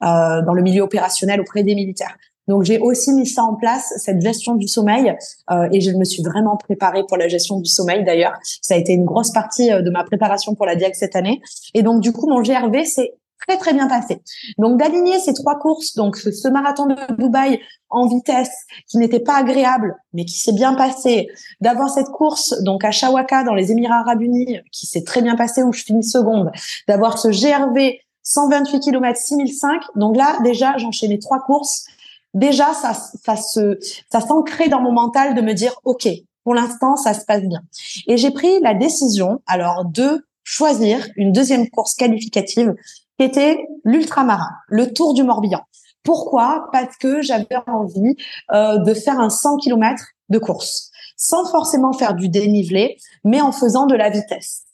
[0.03, 2.17] Euh, dans le milieu opérationnel auprès des militaires.
[2.49, 5.17] Donc j'ai aussi mis ça en place, cette gestion du sommeil,
[5.53, 8.37] euh, et je me suis vraiment préparée pour la gestion du sommeil d'ailleurs.
[8.63, 11.41] Ça a été une grosse partie de ma préparation pour la Diag cette année.
[11.75, 13.15] Et donc du coup, mon GRV, c'est
[13.47, 14.21] très très bien passé.
[14.59, 18.55] Donc d'aligner ces trois courses, donc ce marathon de Dubaï en vitesse
[18.89, 21.29] qui n'était pas agréable mais qui s'est bien passé,
[21.61, 25.37] d'avoir cette course donc à Shawaka dans les Émirats Arabes Unis qui s'est très bien
[25.37, 26.51] passé où je finis seconde,
[26.89, 29.83] d'avoir ce GRV 128 km 6005.
[29.97, 31.87] Donc là déjà j'enchaînais trois courses.
[32.35, 33.79] Déjà ça ça se
[34.11, 36.09] ça s'ancrait dans mon mental de me dire OK,
[36.45, 37.63] pour l'instant ça se passe bien.
[38.07, 42.75] Et j'ai pris la décision alors de choisir une deuxième course qualificative
[43.19, 45.63] qui était l'ultramarin, le Tour du Morbihan.
[46.03, 46.69] Pourquoi?
[46.73, 48.17] Parce que j'avais envie
[48.53, 53.53] euh, de faire un 100 km de course, sans forcément faire du dénivelé, mais en
[53.53, 54.65] faisant de la vitesse.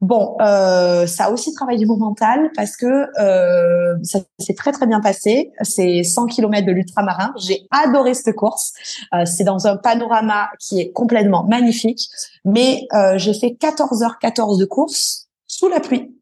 [0.00, 5.00] Bon, euh, ça aussi travaillé mon mental parce que euh, ça s'est très très bien
[5.00, 5.52] passé.
[5.62, 7.32] C'est 100 km de l'ultramarin.
[7.38, 8.72] J'ai adoré cette course.
[9.14, 12.08] Euh, c'est dans un panorama qui est complètement magnifique.
[12.44, 12.86] Mais
[13.16, 16.14] j'ai fait 14h14 de course sous la pluie.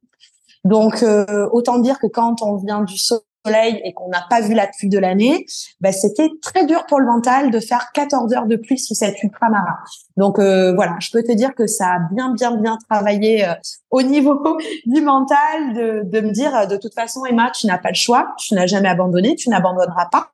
[0.65, 2.97] Donc, euh, autant dire que quand on vient du
[3.45, 5.47] soleil et qu'on n'a pas vu la pluie de l'année,
[5.81, 9.23] ben, c'était très dur pour le mental de faire 14 heures de pluie sous cet
[9.23, 9.77] ultramarin.
[10.17, 13.55] Donc euh, voilà, je peux te dire que ça a bien, bien, bien travaillé euh,
[13.91, 17.91] au niveau du mental de, de me dire de toute façon, Emma, tu n'as pas
[17.91, 20.29] le choix, tu n'as jamais abandonné, tu n'abandonneras pas.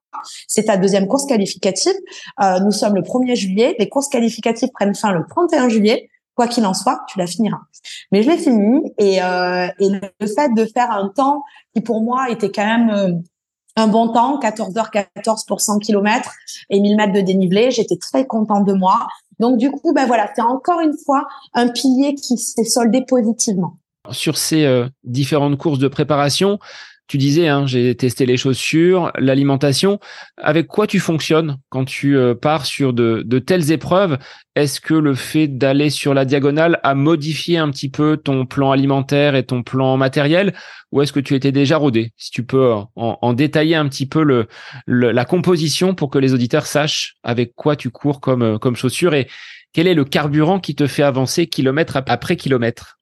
[0.46, 1.94] C'est ta deuxième course qualificative.
[2.42, 3.76] Euh, nous sommes le 1er juillet.
[3.78, 6.08] Les courses qualificatives prennent fin le 31 juillet
[6.38, 7.58] quoi qu'il en soit, tu la finiras.
[8.12, 11.42] Mais je l'ai fini et, euh, et le fait de faire un temps
[11.74, 13.12] qui pour moi était quand même euh,
[13.74, 16.30] un bon temps, 14h14 pour 100 km
[16.70, 19.08] et 1000 mètres de dénivelé, j'étais très contente de moi.
[19.40, 23.76] Donc du coup, ben voilà, c'est encore une fois un pilier qui s'est soldé positivement.
[24.12, 26.60] Sur ces euh, différentes courses de préparation,
[27.08, 29.98] tu disais, hein, j'ai testé les chaussures, l'alimentation.
[30.36, 34.18] Avec quoi tu fonctionnes quand tu euh, pars sur de, telles épreuves?
[34.54, 38.72] Est-ce que le fait d'aller sur la diagonale a modifié un petit peu ton plan
[38.72, 40.52] alimentaire et ton plan matériel?
[40.92, 42.12] Ou est-ce que tu étais déjà rodé?
[42.18, 44.46] Si tu peux en, détailler un petit peu le,
[44.86, 48.76] la composition pour que les auditeurs sachent avec quoi tu cours comme, euh, comme
[49.12, 49.28] et
[49.72, 52.97] quel est le carburant qui te fait avancer kilomètre après kilomètre?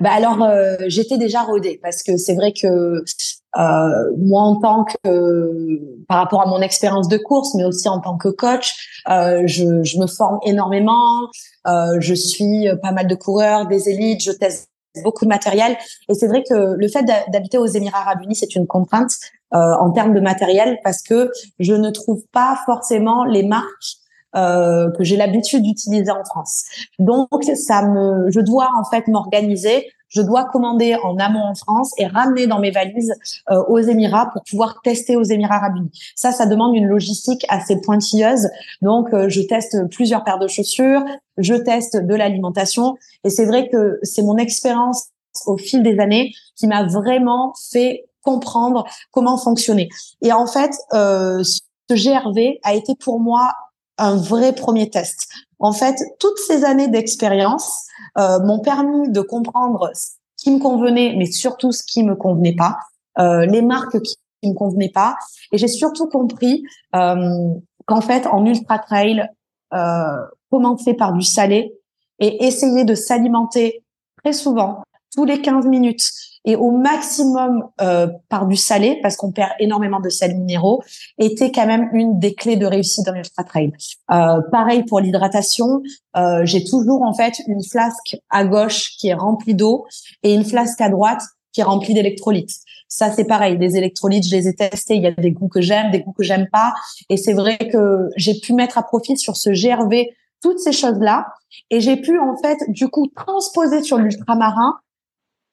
[0.00, 3.88] Bah alors euh, j'étais déjà rodée parce que c'est vrai que euh,
[4.18, 8.16] moi en tant que par rapport à mon expérience de course mais aussi en tant
[8.18, 11.28] que coach euh, je, je, me forme énormément.
[11.66, 14.68] Euh, je suis pas mal de coureurs des élites je teste
[15.02, 15.76] beaucoup de matériel.
[16.08, 19.12] Et c'est vrai que le fait d'habiter aux Émirats Arabes Unis c'est une contrainte
[19.54, 21.30] euh, en termes de matériel parce que
[21.60, 23.96] je ne trouve pas forcément les marques
[24.36, 26.64] euh, que j'ai l'habitude d'utiliser en France.
[26.98, 29.86] Donc ça me, je dois en fait m'organiser.
[30.08, 33.12] Je dois commander en amont en France et ramener dans mes valises
[33.50, 35.90] euh, aux Émirats pour pouvoir tester aux Émirats Arabes Unis.
[36.14, 38.48] Ça, ça demande une logistique assez pointilleuse.
[38.82, 41.04] Donc, euh, je teste plusieurs paires de chaussures,
[41.38, 42.96] je teste de l'alimentation.
[43.24, 45.08] Et c'est vrai que c'est mon expérience
[45.46, 49.88] au fil des années qui m'a vraiment fait comprendre comment fonctionner.
[50.22, 53.52] Et en fait, euh, ce GRV a été pour moi
[53.98, 55.28] un vrai premier test.
[55.58, 57.86] En fait, toutes ces années d'expérience
[58.18, 62.54] euh, m'ont permis de comprendre ce qui me convenait, mais surtout ce qui me convenait
[62.54, 62.76] pas,
[63.18, 65.16] euh, les marques qui, me convenaient pas,
[65.50, 66.62] et j'ai surtout compris
[66.94, 67.54] euh,
[67.86, 69.26] qu'en fait, en ultra trail,
[69.74, 71.74] euh, commencer par du salé
[72.20, 73.82] et essayer de s'alimenter
[74.22, 74.82] très souvent,
[75.16, 76.12] tous les 15 minutes,
[76.46, 80.82] et au maximum euh, par du salé parce qu'on perd énormément de sels minéraux
[81.18, 83.72] était quand même une des clés de réussite dans l'ultra trail.
[84.12, 85.82] Euh, pareil pour l'hydratation,
[86.16, 89.86] euh, j'ai toujours en fait une flasque à gauche qui est remplie d'eau
[90.22, 92.52] et une flasque à droite qui est remplie d'électrolytes.
[92.88, 93.58] Ça, c'est pareil.
[93.58, 94.94] Des électrolytes, je les ai testés.
[94.94, 96.74] Il y a des goûts que j'aime, des goûts que j'aime pas.
[97.08, 100.06] Et c'est vrai que j'ai pu mettre à profit sur ce GRV
[100.42, 101.26] toutes ces choses-là.
[101.70, 104.76] Et j'ai pu, en fait, du coup, transposer sur l'ultramarin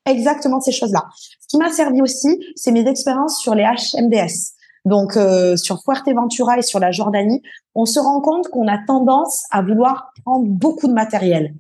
[0.06, 1.06] exactement ces choses-là.
[1.16, 4.54] Ce qui m'a servi aussi, c'est mes expériences sur les HMDS.
[4.86, 7.42] Donc euh, sur Fuerteventura et sur la Jordanie,
[7.74, 11.54] on se rend compte qu'on a tendance à vouloir prendre beaucoup de matériel.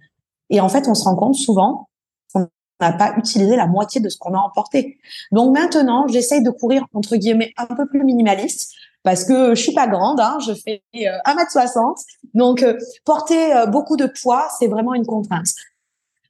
[0.50, 1.88] Et en fait, on se rend compte souvent
[2.34, 2.50] qu'on
[2.82, 4.98] n'a pas utilisé la moitié de ce qu'on a emporté.
[5.32, 8.74] Donc maintenant, j'essaye de courir entre guillemets un peu plus minimaliste
[9.04, 11.78] parce que je suis pas grande, hein, je fais 1m60.
[11.78, 11.94] Euh,
[12.34, 15.48] Donc euh, porter beaucoup de poids, c'est vraiment une contrainte.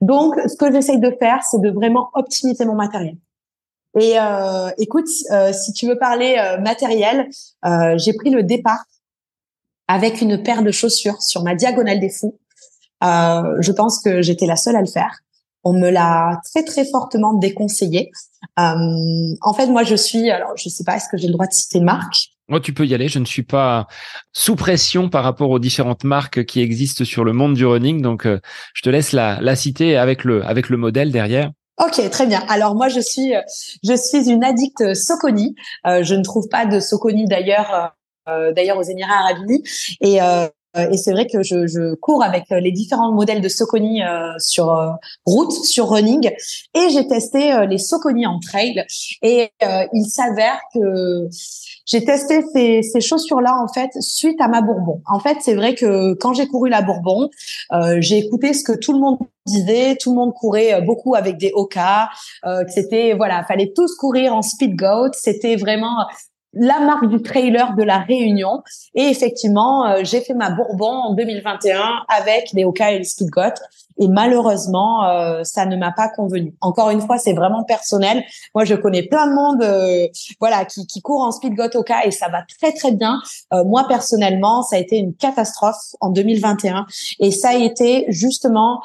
[0.03, 3.15] Donc, ce que j'essaye de faire, c'est de vraiment optimiser mon matériel.
[3.97, 7.29] Et euh, écoute, euh, si tu veux parler euh, matériel,
[7.95, 8.83] j'ai pris le départ
[9.87, 12.37] avec une paire de chaussures sur ma diagonale des fous.
[13.01, 15.19] Je pense que j'étais la seule à le faire.
[15.63, 18.11] On me l'a très très fortement déconseillé.
[18.57, 21.53] en fait, moi, je suis, alors je sais pas, est-ce que j'ai le droit de
[21.53, 23.07] citer marque Tu peux y aller.
[23.07, 23.87] Je ne suis pas
[24.31, 28.01] sous pression par rapport aux différentes marques qui existent sur le monde du running.
[28.01, 28.39] Donc, euh,
[28.73, 31.51] je te laisse la, la citer avec le, avec le modèle derrière.
[31.83, 32.43] Ok, très bien.
[32.49, 33.33] Alors moi, je suis,
[33.83, 35.55] je suis une addict Soconi.
[35.87, 37.93] Euh, je ne trouve pas de Soconi d'ailleurs,
[38.29, 39.63] euh, d'ailleurs aux Émirats Arabes Unis.
[39.99, 44.01] Et euh, et c'est vrai que je, je, cours avec les différents modèles de Soconi
[44.39, 46.31] sur route, sur running,
[46.73, 48.83] et j'ai testé les Soconi en trail.
[49.21, 51.27] Et il s'avère que
[51.85, 55.01] j'ai testé ces, ces chaussures-là en fait suite à ma Bourbon.
[55.05, 57.29] En fait, c'est vrai que quand j'ai couru la Bourbon,
[57.73, 59.97] euh, j'ai écouté ce que tout le monde disait.
[59.99, 62.09] Tout le monde courait euh, beaucoup avec des Oka.
[62.45, 65.11] Euh, c'était voilà, fallait tous courir en speed goat.
[65.13, 66.05] C'était vraiment
[66.53, 68.63] la marque du trailer de la Réunion.
[68.95, 73.55] Et effectivement, euh, j'ai fait ma Bourbon en 2021 avec les Oka et les Speedgoat.
[73.99, 76.55] Et malheureusement, euh, ça ne m'a pas convenu.
[76.61, 78.23] Encore une fois, c'est vraiment personnel.
[78.55, 80.07] Moi, je connais plein de monde, euh,
[80.39, 83.19] voilà, qui, qui court en Speedgoat Oka et ça va très très bien.
[83.51, 86.85] moi, personnellement, ça a été une catastrophe en 2021
[87.19, 88.81] et ça a été justement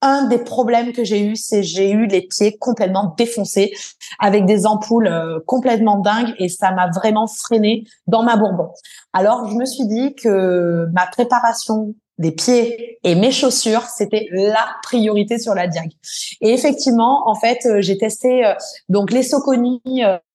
[0.00, 3.72] un des problèmes que j'ai eu, c'est j'ai eu les pieds complètement défoncés
[4.18, 8.68] avec des ampoules euh, complètement dingues et ça m'a vraiment freiné dans ma bourbon.
[9.12, 14.66] Alors je me suis dit que ma préparation des pieds et mes chaussures, c'était la
[14.82, 15.90] priorité sur la diag.
[16.40, 18.54] Et effectivement, en fait, euh, j'ai testé euh,
[18.88, 19.80] donc les Soconi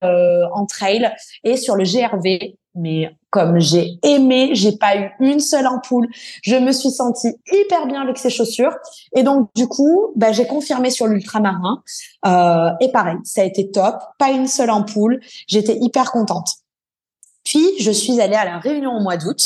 [0.02, 1.12] en trail
[1.44, 6.08] et sur le GRV mais comme j'ai aimé, j'ai pas eu une seule ampoule.
[6.42, 8.76] Je me suis sentie hyper bien avec ces chaussures.
[9.16, 11.84] Et donc, du coup, bah, j'ai confirmé sur l'ultramarin.
[12.26, 13.96] Euh, et pareil, ça a été top.
[14.18, 15.20] Pas une seule ampoule.
[15.48, 16.50] J'étais hyper contente.
[17.44, 19.40] Puis, je suis allée à la réunion au mois d'août.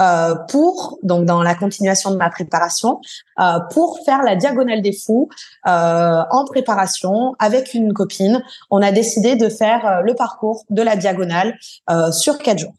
[0.00, 3.00] Euh, pour donc dans la continuation de ma préparation
[3.38, 5.28] euh, pour faire la diagonale des fous
[5.66, 8.42] euh, en préparation avec une copine.
[8.70, 11.58] On a décidé de faire euh, le parcours de la diagonale
[11.90, 12.74] euh, sur quatre jours.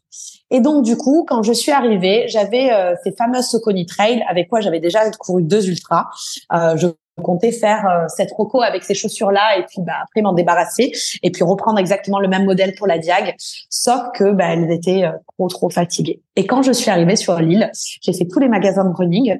[0.50, 2.70] Et donc du coup, quand je suis arrivée, j'avais
[3.02, 6.06] ces fameuses Soconi Trail avec quoi j'avais déjà couru deux ultras.
[6.52, 6.88] je
[7.22, 10.92] comptais faire euh, cette roco avec ces chaussures là et puis bah après m'en débarrasser
[11.22, 15.04] et puis reprendre exactement le même modèle pour la diag sauf que bah elles étaient
[15.04, 16.20] euh, trop trop fatiguées.
[16.36, 17.70] Et quand je suis arrivée sur l'île
[18.02, 19.38] j'ai fait tous les magasins de running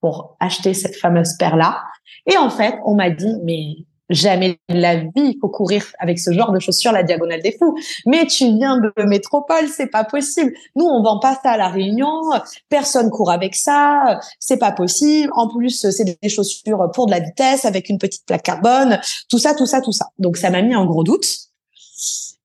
[0.00, 1.82] pour acheter cette fameuse paire là
[2.26, 6.18] et en fait on m'a dit mais Jamais de la vie, il faut courir avec
[6.18, 7.74] ce genre de chaussures la diagonale des fous.
[8.06, 10.52] Mais tu viens de métropole, c'est pas possible.
[10.76, 12.20] Nous, on vend pas ça à la Réunion.
[12.68, 14.20] Personne court avec ça.
[14.38, 15.30] C'est pas possible.
[15.34, 19.00] En plus, c'est des chaussures pour de la vitesse avec une petite plaque carbone.
[19.30, 20.06] Tout ça, tout ça, tout ça.
[20.18, 21.53] Donc, ça m'a mis un gros doute.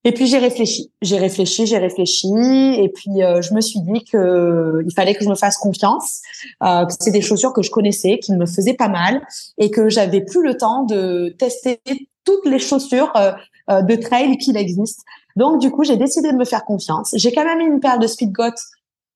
[0.06, 4.06] Et puis j'ai réfléchi, j'ai réfléchi, j'ai réfléchi, et puis euh, je me suis dit
[4.06, 6.22] que euh, il fallait que je me fasse confiance,
[6.64, 9.22] euh, que c'est des chaussures que je connaissais, qui me faisaient pas mal,
[9.58, 11.82] et que j'avais plus le temps de tester
[12.24, 15.02] toutes les chaussures euh, de trail qu'il existe.
[15.36, 17.12] Donc du coup j'ai décidé de me faire confiance.
[17.16, 18.56] J'ai quand même mis une paire de Speedgoat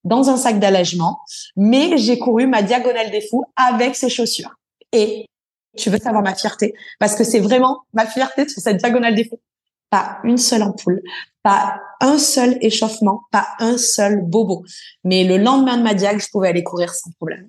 [0.03, 1.19] dans un sac d'allègement,
[1.55, 4.53] mais j'ai couru ma diagonale des fous avec ces chaussures.
[4.91, 5.27] Et
[5.77, 9.23] tu veux savoir ma fierté, parce que c'est vraiment ma fierté sur cette diagonale des
[9.23, 9.39] fous
[9.93, 11.03] pas une seule ampoule,
[11.43, 14.65] pas un seul échauffement, pas un seul bobo.
[15.03, 17.47] Mais le lendemain de ma diag, je pouvais aller courir sans problème.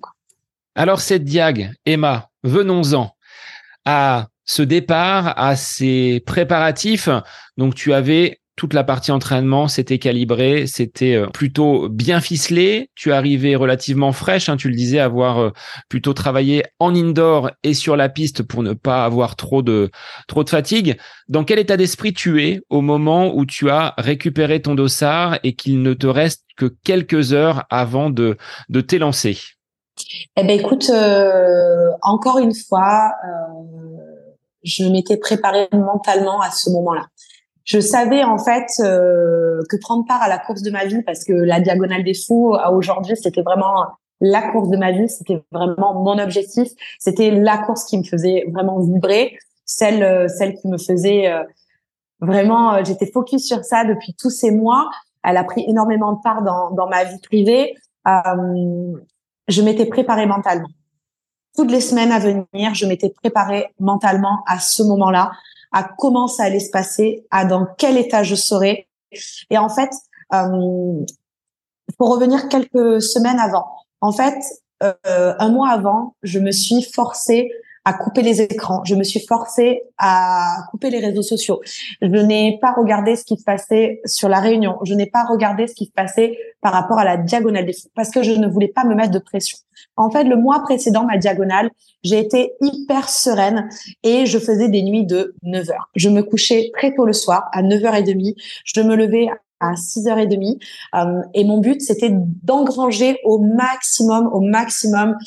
[0.75, 3.09] Alors cette diag, Emma, venons-en
[3.83, 7.09] à ce départ, à ces préparatifs.
[7.57, 12.89] Donc tu avais toute la partie entraînement, c'était calibré, c'était euh, plutôt bien ficelé.
[12.95, 15.51] Tu arrivais relativement fraîche, hein, tu le disais, avoir euh,
[15.89, 19.91] plutôt travaillé en indoor et sur la piste pour ne pas avoir trop de
[20.27, 20.97] trop de fatigue.
[21.27, 25.53] Dans quel état d'esprit tu es au moment où tu as récupéré ton dossard et
[25.53, 28.37] qu'il ne te reste que quelques heures avant de
[28.69, 29.37] de t'élancer?
[30.37, 33.11] Eh ben écoute, euh, encore une fois,
[34.63, 37.05] je m'étais préparée mentalement à ce moment-là
[37.65, 41.23] je savais en fait euh, que prendre part à la course de ma vie, parce
[41.23, 43.87] que la diagonale des fous à aujourd'hui, c'était vraiment
[44.21, 48.45] la course de ma vie, c'était vraiment mon objectif, c'était la course qui me faisait
[48.53, 51.43] vraiment vibrer, celle euh, celle qui me faisait euh,
[52.21, 54.89] vraiment, j'étais focus sur ça depuis tous ces mois.
[55.23, 57.73] Elle a pris énormément de part dans dans ma vie privée.
[59.47, 60.69] je m'étais préparée mentalement.
[61.57, 65.31] Toutes les semaines à venir, je m'étais préparée mentalement à ce moment-là
[65.75, 68.87] à comment ça allait se passer, à dans quel état je serais.
[69.49, 69.91] Et en fait,
[70.33, 71.05] euh,
[71.97, 73.67] pour revenir quelques semaines avant,
[73.99, 74.37] en fait,
[74.83, 77.51] euh, un mois avant, je me suis forcée
[77.85, 78.83] à couper les écrans.
[78.83, 81.61] Je me suis forcée à couper les réseaux sociaux.
[82.01, 84.77] Je n'ai pas regardé ce qui se passait sur la réunion.
[84.83, 87.89] Je n'ai pas regardé ce qui se passait par rapport à la diagonale des fous
[87.95, 89.59] parce que je ne voulais pas me mettre de pression.
[89.97, 91.69] En fait, le mois précédent, ma diagonale,
[92.03, 93.69] j'ai été hyper sereine
[94.03, 95.89] et je faisais des nuits de 9 heures.
[95.95, 98.33] Je me couchais très tôt le soir, à 9h30.
[98.63, 99.27] Je me levais
[99.59, 100.59] à 6h30.
[100.95, 105.17] Euh, et mon but, c'était d'engranger au maximum, au maximum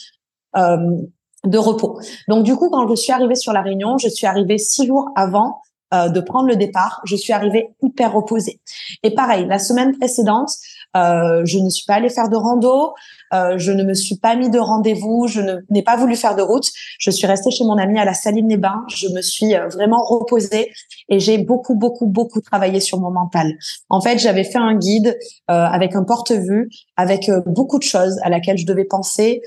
[0.56, 0.96] euh,
[1.44, 2.00] de repos.
[2.28, 5.10] Donc, du coup, quand je suis arrivée sur la réunion, je suis arrivée six jours
[5.16, 5.60] avant
[5.94, 7.00] euh, de prendre le départ.
[7.04, 8.60] Je suis arrivée hyper reposée.
[9.02, 10.50] Et pareil, la semaine précédente,
[10.96, 12.94] euh, je ne suis pas allée faire de rando,
[13.34, 16.42] euh, je ne me suis pas mis de rendez-vous, je n'ai pas voulu faire de
[16.42, 16.66] route.
[16.98, 18.84] Je suis restée chez mon ami à la Saline des Bains.
[18.88, 20.70] Je me suis euh, vraiment reposée
[21.08, 23.56] et j'ai beaucoup, beaucoup, beaucoup travaillé sur mon mental.
[23.88, 25.18] En fait, j'avais fait un guide
[25.50, 29.42] euh, avec un porte-vue, avec beaucoup de choses à laquelle je devais penser.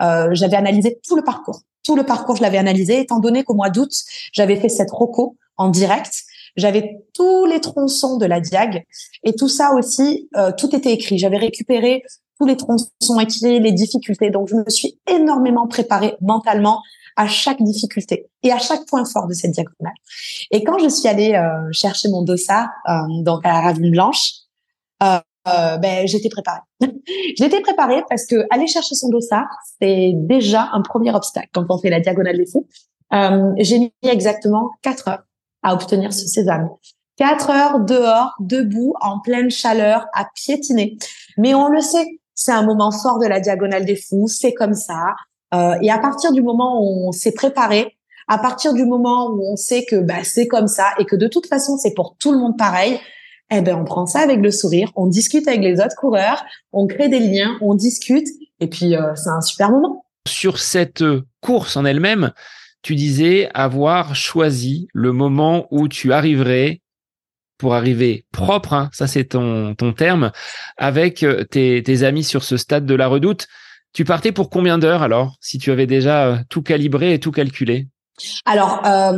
[0.00, 1.62] J'avais analysé tout le parcours.
[1.82, 3.92] Tout le parcours, je l'avais analysé, étant donné qu'au mois d'août,
[4.32, 6.22] j'avais fait cette roco en direct.
[6.56, 8.84] J'avais tous les tronçons de la diag
[9.22, 11.18] et tout ça aussi, tout était écrit.
[11.18, 12.02] J'avais récupéré
[12.38, 14.30] tous les tronçons écrits, les difficultés.
[14.30, 16.80] Donc, je me suis énormément préparée mentalement
[17.16, 19.94] à chaque difficulté et à chaque point fort de cette diagonale.
[20.50, 24.32] Et quand je suis allée euh, chercher mon dossard, euh, donc à la Ravine Blanche,
[25.46, 26.60] euh, euh ben, j'étais préparée.
[27.36, 29.48] j'étais préparée parce que aller chercher son dossard,
[29.80, 32.66] c'est déjà un premier obstacle quand on fait la diagonale des fous.
[33.58, 35.22] J'ai mis exactement quatre heures
[35.62, 36.68] à obtenir ce sésame.
[37.16, 40.98] Quatre heures dehors, debout, en pleine chaleur, à piétiner.
[41.38, 44.74] Mais on le sait, c'est un moment fort de la diagonale des fous, c'est comme
[44.74, 45.14] ça.
[45.54, 49.42] Euh, et à partir du moment où on s'est préparé, à partir du moment où
[49.44, 52.32] on sait que bah, c'est comme ça et que de toute façon c'est pour tout
[52.32, 52.98] le monde pareil,
[53.50, 56.86] eh ben on prend ça avec le sourire, on discute avec les autres coureurs, on
[56.86, 58.28] crée des liens, on discute
[58.60, 60.04] et puis euh, c'est un super moment.
[60.26, 61.04] Sur cette
[61.40, 62.32] course en elle-même,
[62.82, 66.82] tu disais avoir choisi le moment où tu arriverais
[67.58, 70.32] pour arriver propre, hein, ça c'est ton, ton terme,
[70.76, 73.46] avec euh, tes, tes, amis sur ce stade de la redoute.
[73.92, 77.30] Tu partais pour combien d'heures alors, si tu avais déjà euh, tout calibré et tout
[77.30, 77.88] calculé?
[78.44, 79.16] Alors, euh,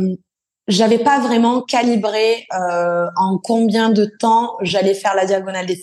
[0.67, 5.81] j'avais pas vraiment calibré euh, en combien de temps j'allais faire la diagonale des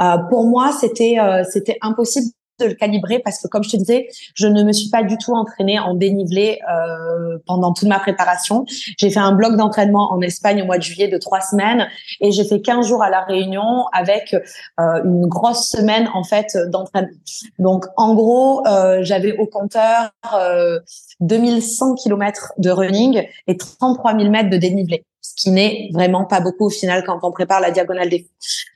[0.00, 1.16] euh, pour moi, c'était
[1.50, 2.28] c'était impossible
[2.60, 5.18] de le calibrer parce que comme je te disais, je ne me suis pas du
[5.18, 8.64] tout entraînée en dénivelé euh, pendant toute ma préparation.
[8.68, 11.88] J'ai fait un bloc d'entraînement en Espagne au mois de juillet de trois semaines
[12.20, 16.56] et j'ai fait 15 jours à la Réunion avec euh, une grosse semaine en fait
[16.68, 17.10] d'entraînement.
[17.58, 20.10] Donc en gros, euh, j'avais au compteur
[21.20, 26.40] 2100 km de running et 33 000 mètres de dénivelé ce qui n'est vraiment pas
[26.40, 28.28] beaucoup au final quand on prépare la diagonale des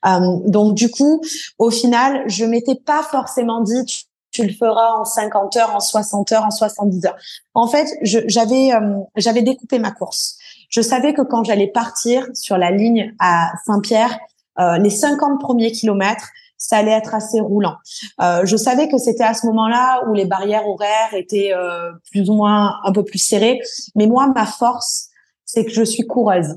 [0.06, 1.22] euh, donc du coup,
[1.58, 3.84] au final, je m'étais pas forcément dit
[4.30, 7.16] tu, le feras en 50 heures, en 60 heures, en 70 heures.
[7.54, 10.36] En fait, j'avais euh, j'avais découpé ma course.
[10.68, 14.16] Je savais que quand j'allais partir sur la ligne à Saint-Pierre,
[14.60, 16.28] euh, les 50 premiers kilomètres,
[16.58, 17.76] ça allait être assez roulant.
[18.20, 22.28] Euh, je savais que c'était à ce moment-là où les barrières horaires étaient euh, plus
[22.28, 23.60] ou moins un peu plus serrées.
[23.94, 25.08] Mais moi, ma force,
[25.44, 26.56] c'est que je suis coureuse.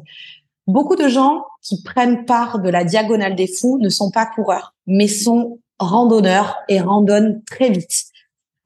[0.68, 4.74] Beaucoup de gens qui prennent part de la diagonale des fous ne sont pas coureurs,
[4.88, 8.06] mais sont randonneurs et randonnent très vite.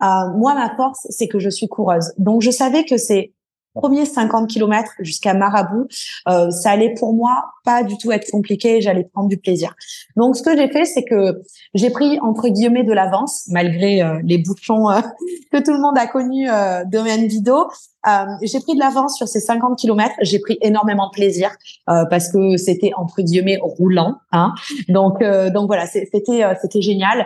[0.03, 2.13] Euh, moi, ma force, c'est que je suis coureuse.
[2.17, 3.33] Donc, je savais que ces
[3.76, 5.88] premiers 50 kilomètres jusqu'à Marabout,
[6.28, 9.76] euh, ça allait pour moi pas du tout être compliqué, j'allais prendre du plaisir.
[10.15, 11.41] Donc ce que j'ai fait, c'est que
[11.73, 15.01] j'ai pris entre guillemets de l'avance, malgré euh, les bouchons euh,
[15.51, 17.67] que tout le monde a connus euh, domaine vidéo.
[18.07, 20.13] Euh, j'ai pris de l'avance sur ces 50 kilomètres.
[20.21, 21.49] J'ai pris énormément de plaisir
[21.88, 24.17] parce que c'était entre guillemets roulant.
[24.32, 24.53] Hein.
[24.89, 26.21] Donc donc voilà, c'était
[26.61, 27.26] c'était génial.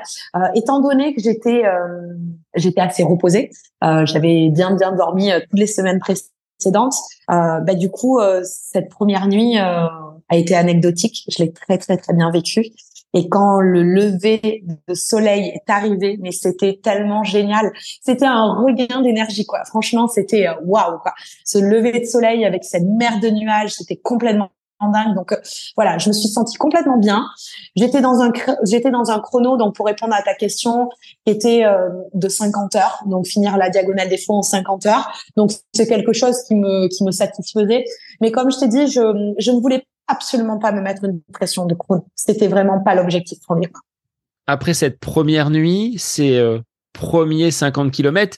[0.56, 1.64] étant donné que j'étais
[2.56, 3.50] j'étais assez reposée,
[3.82, 6.32] j'avais bien bien dormi toutes les semaines précédentes.
[7.28, 11.26] Bah du coup cette première nuit a été anecdotique.
[11.30, 12.72] Je l'ai très très très bien vécu.
[13.14, 17.72] Et quand le lever de soleil est arrivé, mais c'était tellement génial.
[18.02, 19.64] C'était un regain d'énergie, quoi.
[19.66, 21.14] Franchement, c'était euh, waouh, quoi.
[21.44, 24.50] Ce lever de soleil avec cette mer de nuages, c'était complètement
[24.88, 25.16] dingue.
[25.16, 25.38] Donc euh,
[25.76, 27.26] voilà, je me suis sentie complètement bien.
[27.76, 28.32] J'étais dans un
[28.64, 30.90] j'étais dans un chrono donc pour répondre à ta question
[31.26, 35.12] qui était euh, de 50 heures, donc finir la diagonale des fonds en 50 heures.
[35.36, 37.84] Donc c'est quelque chose qui me qui me satisfaisait.
[38.22, 41.66] Mais comme je t'ai dit, je je ne voulais absolument pas me mettre une pression
[41.66, 42.06] de chrono.
[42.16, 43.70] C'était vraiment pas l'objectif premier.
[44.48, 46.60] Après cette première nuit, ces euh,
[46.94, 48.38] premiers 50 km,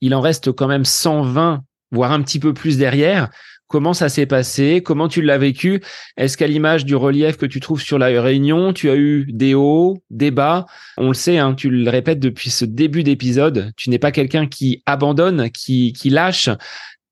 [0.00, 1.62] il en reste quand même 120,
[1.92, 3.30] voire un petit peu plus derrière.
[3.66, 4.82] Comment ça s'est passé?
[4.84, 5.82] Comment tu l'as vécu?
[6.16, 9.54] Est-ce qu'à l'image du relief que tu trouves sur la Réunion, tu as eu des
[9.54, 10.66] hauts, des bas?
[10.96, 14.46] On le sait, hein, tu le répètes depuis ce début d'épisode, tu n'es pas quelqu'un
[14.46, 16.50] qui abandonne, qui, qui lâche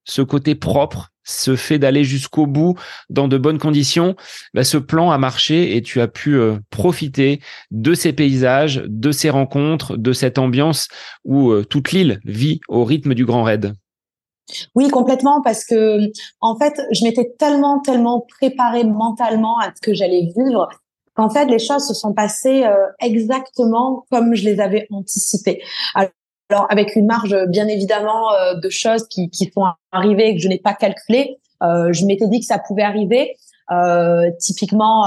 [0.05, 2.77] ce côté propre, ce fait d'aller jusqu'au bout
[3.09, 4.17] dans de bonnes conditions,
[4.55, 7.41] bah, ce plan a marché et tu as pu euh, profiter
[7.71, 10.89] de ces paysages, de ces rencontres, de cette ambiance
[11.25, 13.75] où euh, toute l'île vit au rythme du Grand Raid.
[14.75, 19.95] Oui, complètement, parce que en fait, je m'étais tellement, tellement préparée mentalement à ce que
[19.95, 20.69] j'allais vivre
[21.15, 25.63] qu'en fait les choses se sont passées euh, exactement comme je les avais anticipées.
[25.95, 30.41] Alors avec une marge bien évidemment euh, de choses qui, qui sont arrivées et que
[30.41, 31.39] je n'ai pas calculées.
[31.63, 33.37] Euh, je m'étais dit que ça pouvait arriver.
[34.41, 35.07] typiquement,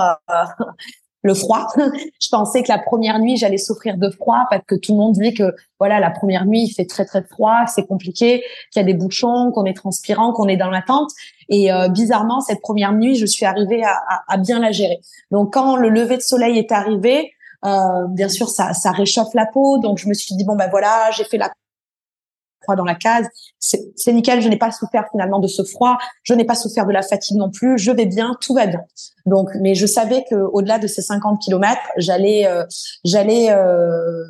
[1.25, 1.67] le froid.
[2.21, 5.13] je pensais que la première nuit, j'allais souffrir de froid parce que tout le monde
[5.13, 8.83] dit que voilà, la première nuit, il fait très très froid, c'est compliqué, qu'il y
[8.83, 11.09] a des bouchons, qu'on est transpirant, qu'on est dans l'attente.
[11.49, 14.99] Et euh, bizarrement, cette première nuit, je suis arrivée à, à, bien la gérer.
[15.31, 17.33] Donc quand le lever de soleil est arrivé,
[17.65, 19.79] euh, bien sûr, ça, ça réchauffe la peau.
[19.79, 21.49] Donc je me suis dit bon ben voilà, j'ai fait la
[22.73, 23.27] dans la case.
[23.59, 26.91] C'est nickel, je n'ai pas souffert finalement de ce froid, je n'ai pas souffert de
[26.91, 28.81] la fatigue non plus, je vais bien, tout va bien.
[29.25, 32.63] Donc, mais je savais que au-delà de ces 50 kilomètres, j'allais, euh,
[33.03, 34.23] j'allais euh,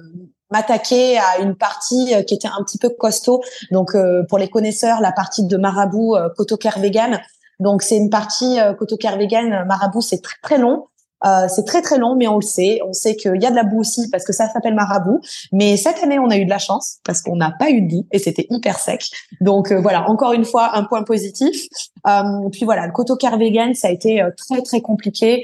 [0.52, 3.42] m'attaquer à une partie euh, qui était un petit peu costaud.
[3.72, 3.96] Donc,
[4.30, 7.20] pour les connaisseurs, la partie de Marabout, Cotoker Vegan.
[7.60, 10.88] Donc, c'est une partie Cotoker Vegan, Marabout, c'est très très long.
[11.26, 12.80] Euh, c'est très très long, mais on le sait.
[12.88, 15.22] On sait qu'il y a de la boue aussi parce que ça s'appelle marabout.
[15.52, 17.88] Mais cette année, on a eu de la chance parce qu'on n'a pas eu de
[17.88, 19.10] boue et c'était hyper sec.
[19.42, 21.68] Donc euh, voilà, encore une fois, un point positif.
[22.08, 25.44] Euh, puis voilà, le coteau car vegan, ça a été très très compliqué.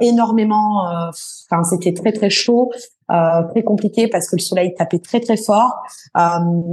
[0.00, 2.70] Énormément, enfin c'était très très chaud.
[3.10, 5.82] Euh, très compliqué parce que le soleil tapait très très fort.
[6.18, 6.20] Euh,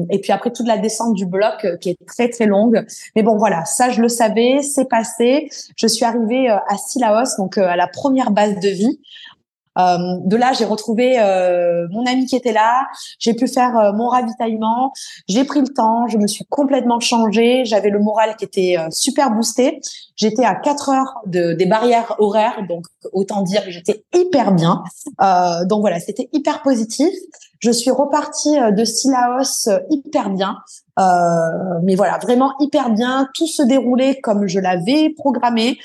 [0.09, 2.85] et puis après toute la descente du bloc euh, qui est très très longue.
[3.15, 5.47] Mais bon voilà, ça je le savais, c'est passé.
[5.77, 8.99] Je suis arrivée à Silaos, donc à la première base de vie.
[9.77, 12.87] Euh, de là, j'ai retrouvé euh, mon ami qui était là.
[13.19, 14.93] J'ai pu faire euh, mon ravitaillement.
[15.27, 16.07] J'ai pris le temps.
[16.07, 17.65] Je me suis complètement changée.
[17.65, 19.79] J'avais le moral qui était super boosté.
[20.15, 24.83] J'étais à 4 heures de, des barrières horaires, donc autant dire que j'étais hyper bien.
[25.65, 27.09] donc voilà, c'était hyper positif.
[27.59, 30.57] Je suis repartie de Silaos hyper bien.
[31.83, 33.27] mais voilà, vraiment hyper bien.
[33.33, 35.77] Tout se déroulait comme je l'avais programmé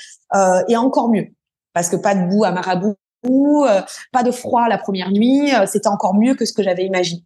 [0.69, 1.27] et encore mieux
[1.73, 2.95] parce que pas de boue à Marabout
[3.25, 6.85] euh, pas de froid la première nuit, euh, c'était encore mieux que ce que j'avais
[6.85, 7.23] imaginé.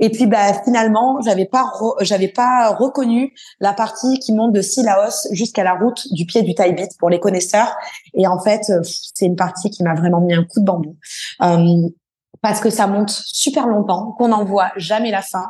[0.00, 1.70] Et puis bah finalement, j'avais pas
[2.00, 6.54] j'avais pas reconnu la partie qui monte de Silaos jusqu'à la route du pied du
[6.54, 7.76] Taibit pour les connaisseurs.
[8.14, 10.96] Et en fait, euh, c'est une partie qui m'a vraiment mis un coup de bambou.
[12.42, 15.44] parce que ça monte super longtemps, qu'on n'en voit jamais la fin,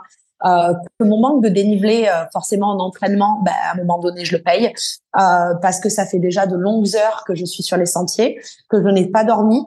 [0.45, 4.25] euh, que mon manque de dénivelé, euh, forcément en entraînement, bah, à un moment donné,
[4.25, 4.73] je le paye
[5.19, 8.41] euh, parce que ça fait déjà de longues heures que je suis sur les sentiers,
[8.69, 9.67] que je n'ai pas dormi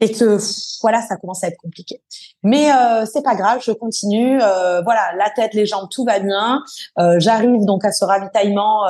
[0.00, 0.36] et que
[0.82, 2.02] voilà, ça commence à être compliqué.
[2.42, 4.42] Mais euh, c'est pas grave, je continue.
[4.42, 6.60] Euh, voilà, la tête, les jambes, tout va bien.
[6.98, 8.82] Euh, J'arrive donc à ce ravitaillement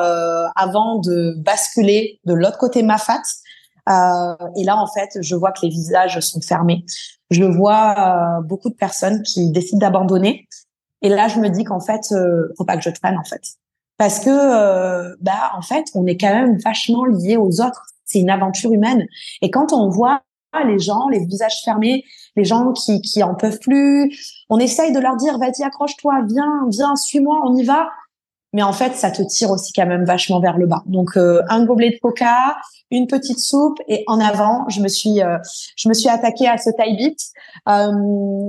[0.57, 3.21] avant de basculer de l'autre côté Mafat.
[3.89, 6.85] Euh, et là, en fait, je vois que les visages sont fermés.
[7.31, 10.47] Je vois beaucoup de personnes qui décident d'abandonner
[11.03, 13.43] et là, je me dis qu'en fait, euh, faut pas que je traîne en fait,
[13.99, 17.87] parce que euh, bah en fait, on est quand même vachement lié aux autres.
[18.05, 19.07] C'est une aventure humaine.
[19.41, 20.23] Et quand on voit
[20.67, 22.05] les gens, les visages fermés,
[22.37, 26.67] les gens qui qui en peuvent plus, on essaye de leur dire vas-y accroche-toi, viens,
[26.69, 27.89] viens, suis-moi, on y va
[28.53, 30.83] mais en fait, ça te tire aussi quand même vachement vers le bas.
[30.87, 32.57] Donc, euh, un gobelet de coca,
[32.93, 35.39] une petite soupe, et en avant, je me suis, euh,
[35.77, 37.19] je me suis attaquée à ce taille bit.
[37.69, 37.91] Euh,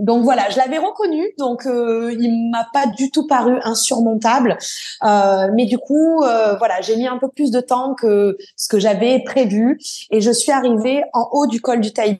[0.04, 4.58] donc voilà, je l'avais reconnu, donc il m'a pas du tout paru insurmontable,
[5.02, 9.24] mais du coup, voilà, j'ai mis un peu plus de temps que ce que j'avais
[9.24, 9.80] prévu,
[10.12, 12.20] et je suis arrivée en haut du col du taille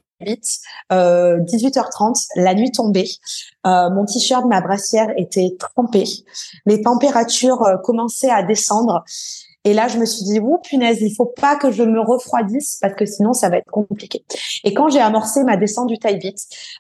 [0.91, 3.09] 18h30, la nuit tombée.
[3.65, 6.05] Euh, mon t-shirt, ma brassière était trempée.
[6.65, 9.03] Les températures euh, commençaient à descendre.
[9.66, 12.78] Et là, je me suis dit, ouh, punaise, il faut pas que je me refroidisse
[12.82, 14.26] parce que sinon, ça va être compliqué.
[14.64, 16.20] Et quand j'ai amorcé ma descente du taille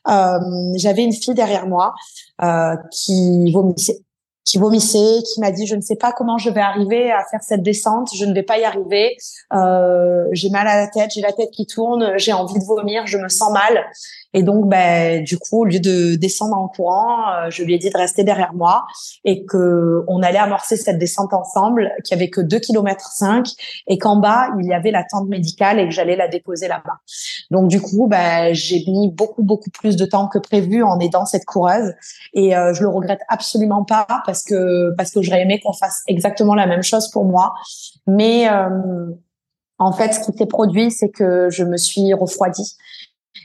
[0.09, 0.39] euh,
[0.75, 1.93] j'avais une fille derrière moi
[2.41, 4.01] euh, qui vomissait
[4.45, 7.41] qui vomissait, qui m'a dit je ne sais pas comment je vais arriver à faire
[7.41, 9.15] cette descente, je ne vais pas y arriver,
[9.53, 13.07] euh, j'ai mal à la tête, j'ai la tête qui tourne, j'ai envie de vomir,
[13.07, 13.85] je me sens mal.
[14.33, 17.77] Et donc, ben, du coup, au lieu de descendre en courant, euh, je lui ai
[17.77, 18.85] dit de rester derrière moi
[19.23, 23.47] et que on allait amorcer cette descente ensemble, qu'il y avait que 2 km 5
[23.87, 26.97] et qu'en bas, il y avait la tente médicale et que j'allais la déposer là-bas.
[27.51, 31.25] Donc, du coup, ben, j'ai mis beaucoup, beaucoup plus de temps que prévu en aidant
[31.25, 31.93] cette coureuse
[32.33, 36.01] et euh, je le regrette absolument pas parce que, parce que j'aurais aimé qu'on fasse
[36.07, 37.53] exactement la même chose pour moi.
[38.07, 39.11] Mais, euh,
[39.79, 42.77] en fait, ce qui s'est produit, c'est que je me suis refroidie.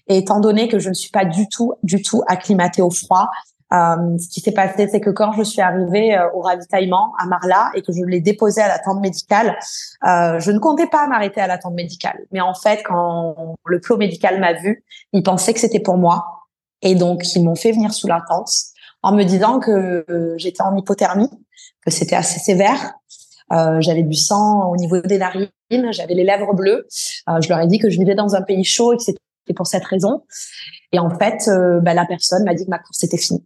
[0.09, 3.29] Et étant donné que je ne suis pas du tout, du tout acclimatée au froid,
[3.73, 7.27] euh, ce qui s'est passé, c'est que quand je suis arrivée euh, au ravitaillement à
[7.27, 9.59] Marla et que je l'ai déposé à la tente médicale,
[10.07, 12.19] euh, je ne comptais pas m'arrêter à la tente médicale.
[12.33, 16.47] Mais en fait, quand le plot médical m'a vu, il pensait que c'était pour moi.
[16.81, 18.51] Et donc, ils m'ont fait venir sous la tente
[19.03, 20.05] en me disant que
[20.39, 21.31] j'étais en hypothermie,
[21.85, 22.95] que c'était assez sévère,
[23.51, 25.49] j'avais du sang au niveau des narines,
[25.91, 26.87] j'avais les lèvres bleues.
[26.89, 29.21] je leur ai dit que je vivais dans un pays chaud et que c'était
[29.55, 30.25] pour cette raison.
[30.93, 31.51] Et en fait,
[31.83, 33.45] bah, la personne m'a dit que ma course était finie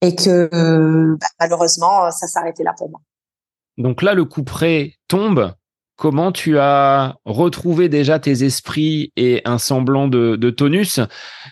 [0.00, 3.00] et que bah, malheureusement, ça s'arrêtait là pour moi.
[3.78, 5.52] Donc là, le coup près tombe.
[5.96, 11.00] Comment tu as retrouvé déjà tes esprits et un semblant de, tonus?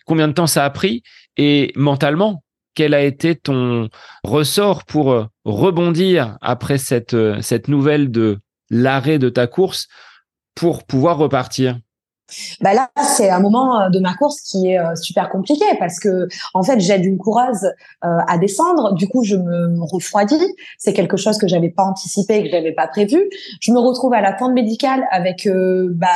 [0.06, 1.02] Combien de temps ça a pris?
[1.36, 2.44] Et mentalement,
[2.74, 3.88] quel a été ton
[4.22, 8.38] ressort pour rebondir après cette nouvelle de
[8.70, 9.88] l'arrêt de ta course
[10.54, 11.80] pour pouvoir repartir?
[12.60, 16.00] Bah là, c'est un moment euh, de ma course qui est euh, super compliqué parce
[16.00, 17.64] que en fait, j'aide une coureuse
[18.04, 18.94] euh, à descendre.
[18.94, 20.36] Du coup, je me refroidis.
[20.78, 23.30] C'est quelque chose que j'avais pas anticipé, que j'avais pas prévu.
[23.60, 26.08] Je me retrouve à la tente médicale avec bah,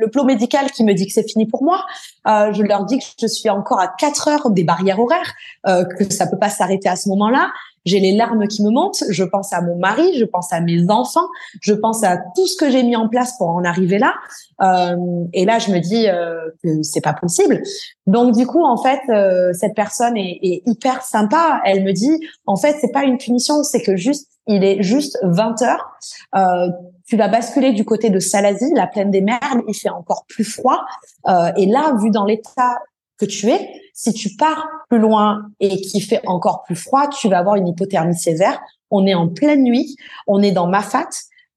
[0.00, 1.84] le plot médical qui me dit que c'est fini pour moi.
[2.26, 5.32] Euh, je leur dis que je suis encore à 4 heures des barrières horaires,
[5.66, 7.50] euh, que ça peut pas s'arrêter à ce moment-là.
[7.86, 9.02] J'ai les larmes qui me montent.
[9.08, 11.28] Je pense à mon mari, je pense à mes enfants,
[11.60, 14.14] je pense à tout ce que j'ai mis en place pour en arriver là.
[14.62, 17.62] Euh, et là, je me dis euh, que c'est pas possible.
[18.06, 21.60] Donc du coup, en fait, euh, cette personne est, est, hyper sympa.
[21.64, 25.18] Elle me dit, en fait, c'est pas une punition, c'est que juste, il est juste
[25.22, 25.90] 20 heures.
[26.36, 26.68] Euh,
[27.10, 30.44] tu vas basculer du côté de Salazie, la plaine des Merles, il fait encore plus
[30.44, 30.84] froid.
[31.26, 32.78] Euh, et là, vu dans l'état
[33.18, 37.28] que tu es, si tu pars plus loin et qu'il fait encore plus froid, tu
[37.28, 38.60] vas avoir une hypothermie sévère.
[38.92, 39.96] On est en pleine nuit,
[40.28, 41.08] on est dans Mafat,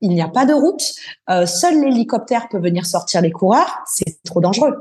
[0.01, 0.95] il n'y a pas de route,
[1.29, 4.75] euh, seul l'hélicoptère peut venir sortir les coureurs, c'est trop dangereux.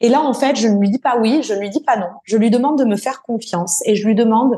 [0.00, 1.96] Et là, en fait, je ne lui dis pas oui, je ne lui dis pas
[1.96, 2.08] non.
[2.24, 4.54] Je lui demande de me faire confiance et je lui demande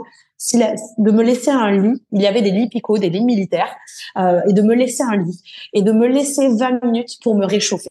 [0.55, 2.03] de me laisser un lit.
[2.13, 3.75] Il y avait des lits picots, des lits militaires,
[4.17, 5.43] euh, et de me laisser un lit
[5.73, 7.91] et de me laisser 20 minutes pour me réchauffer.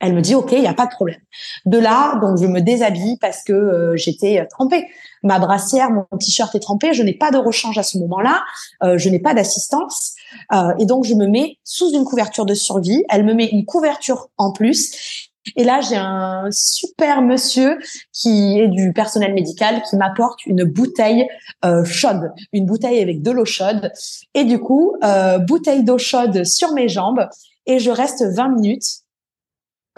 [0.00, 1.20] Elle me dit OK, il n'y a pas de problème.
[1.66, 4.86] De là, donc je me déshabille parce que euh, j'étais trempée.
[5.24, 6.92] Ma brassière, mon t-shirt est trempé.
[6.92, 8.44] Je n'ai pas de rechange à ce moment-là.
[8.84, 10.14] Euh, je n'ai pas d'assistance
[10.52, 13.02] euh, et donc je me mets sous une couverture de survie.
[13.08, 17.78] Elle me met une couverture en plus et là, j'ai un super monsieur
[18.12, 21.26] qui est du personnel médical qui m'apporte une bouteille
[21.64, 23.92] euh, chaude, une bouteille avec de l'eau chaude.
[24.34, 27.28] Et du coup, euh, bouteille d'eau chaude sur mes jambes
[27.66, 29.02] et je reste 20 minutes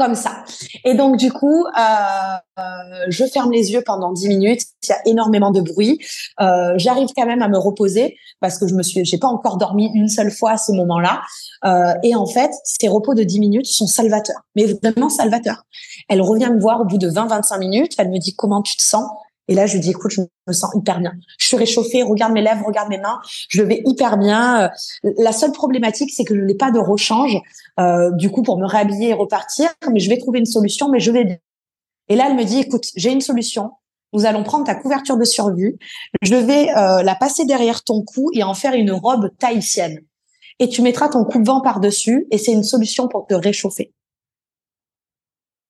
[0.01, 0.44] comme ça.
[0.86, 2.62] Et donc du coup, euh, euh,
[3.09, 4.62] je ferme les yeux pendant 10 minutes.
[4.82, 5.98] Il y a énormément de bruit.
[6.40, 9.59] Euh, J'arrive quand même à me reposer parce que je me suis, j'ai pas encore
[9.59, 11.20] dormi une seule fois à ce moment-là.
[12.02, 15.64] Et en fait, ces repos de 10 minutes sont salvateurs, mais vraiment salvateurs.
[16.09, 17.93] Elle revient me voir au bout de 20-25 minutes.
[17.98, 19.05] Elle me dit comment tu te sens?
[19.49, 21.12] Et là, je lui dis, écoute, je me sens hyper bien.
[21.39, 24.71] Je suis réchauffée, regarde mes lèvres, regarde mes mains, je vais hyper bien.
[25.05, 27.37] Euh, la seule problématique, c'est que je n'ai pas de rechange,
[27.81, 31.01] euh, du coup, pour me réhabiller et repartir, mais je vais trouver une solution, mais
[31.01, 31.39] je vais bien.
[32.09, 33.73] Et là, elle me dit, écoute, j'ai une solution.
[34.12, 35.77] Nous allons prendre ta couverture de survie.
[36.23, 40.01] Je vais euh, la passer derrière ton cou et en faire une robe tahitienne.
[40.59, 43.93] Et tu mettras ton coupe-vent par-dessus et c'est une solution pour te réchauffer.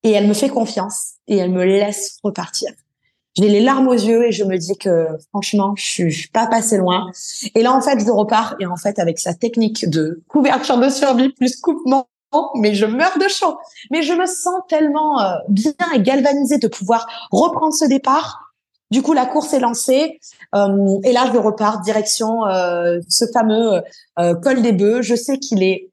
[0.03, 2.73] Et elle me fait confiance et elle me laisse repartir
[3.37, 6.77] j'ai les larmes aux yeux et je me dis que franchement, je suis, pas passé
[6.79, 7.11] loin.
[7.55, 10.89] Et là, en fait, je repars et en fait, avec sa technique de couverture de
[10.89, 12.09] survie plus coupement,
[12.57, 13.57] mais je meurs de chaud.
[13.91, 18.53] Mais je me sens tellement euh, bien et galvanisée de pouvoir reprendre ce départ.
[18.91, 20.19] Du coup, la course est lancée
[20.57, 23.83] euh, et là, je repars direction euh, ce fameux
[24.43, 25.03] col des bœufs.
[25.03, 25.91] Je sais qu'il est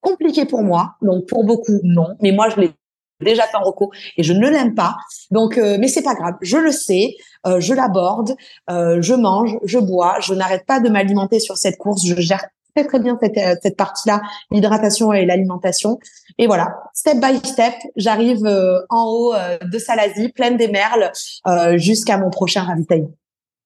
[0.00, 2.72] compliqué pour moi, donc pour beaucoup non, mais moi je l'ai
[3.20, 3.72] déjà fait en
[4.16, 4.96] et je ne l'aime pas.
[5.30, 6.34] Donc, euh, mais c'est pas grave.
[6.40, 7.16] Je le sais.
[7.46, 8.34] Euh, je l'aborde.
[8.70, 9.58] Euh, je mange.
[9.64, 10.16] Je bois.
[10.20, 12.04] Je n'arrête pas de m'alimenter sur cette course.
[12.06, 14.20] Je gère très très bien cette, euh, cette partie-là,
[14.50, 15.98] l'hydratation et l'alimentation.
[16.38, 21.10] Et voilà, step by step, j'arrive euh, en haut de Salazie, pleine des merles,
[21.76, 23.10] jusqu'à mon prochain ravitaillement.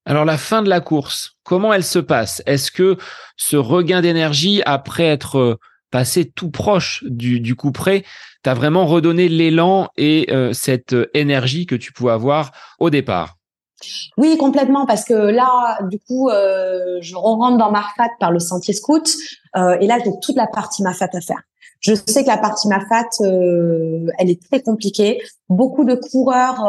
[0.06, 2.42] Alors la fin de la course, comment elle se passe?
[2.46, 2.96] Est-ce que
[3.36, 5.58] ce regain d'énergie après être
[5.92, 8.02] passé tout proche du, du coup près,
[8.42, 12.50] t'as vraiment redonné l'élan et euh, cette énergie que tu pouvais avoir
[12.80, 13.36] au départ.
[14.16, 18.74] Oui, complètement, parce que là, du coup, euh, je rentre dans Marfat par le sentier
[18.74, 19.08] scout,
[19.56, 21.42] euh, et là, j'ai toute la partie Marfat à faire.
[21.80, 25.20] Je sais que la partie Marfat, euh, elle est très compliquée.
[25.48, 26.64] Beaucoup de coureurs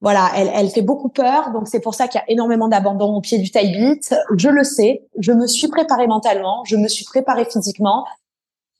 [0.00, 3.14] voilà, elle, elle fait beaucoup peur, donc c'est pour ça qu'il y a énormément d'abandon
[3.14, 3.98] au pied du taille
[4.36, 8.04] Je le sais, je me suis préparée mentalement, je me suis préparée physiquement,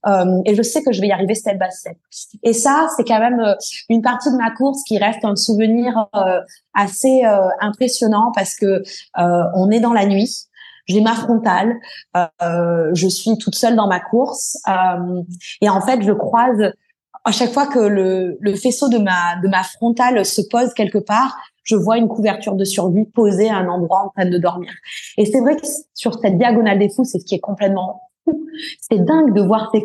[0.06, 1.96] euh, et je sais que je vais y arriver step by step.
[2.42, 3.54] Et ça, c'est quand même euh,
[3.88, 6.40] une partie de ma course qui reste un souvenir euh,
[6.74, 8.82] assez euh, impressionnant parce que
[9.16, 10.46] on est dans la nuit.
[10.86, 11.74] J'ai ma frontale,
[12.14, 14.56] je suis toute seule dans ma course
[15.60, 16.72] et en fait, je croise
[17.26, 20.98] à chaque fois que le, le faisceau de ma de ma frontale se pose quelque
[20.98, 24.70] part, je vois une couverture de survie posée à un endroit en train de dormir.
[25.18, 28.46] Et c'est vrai que sur cette diagonale des fous, c'est ce qui est complètement fou.
[28.80, 29.84] C'est dingue de voir ces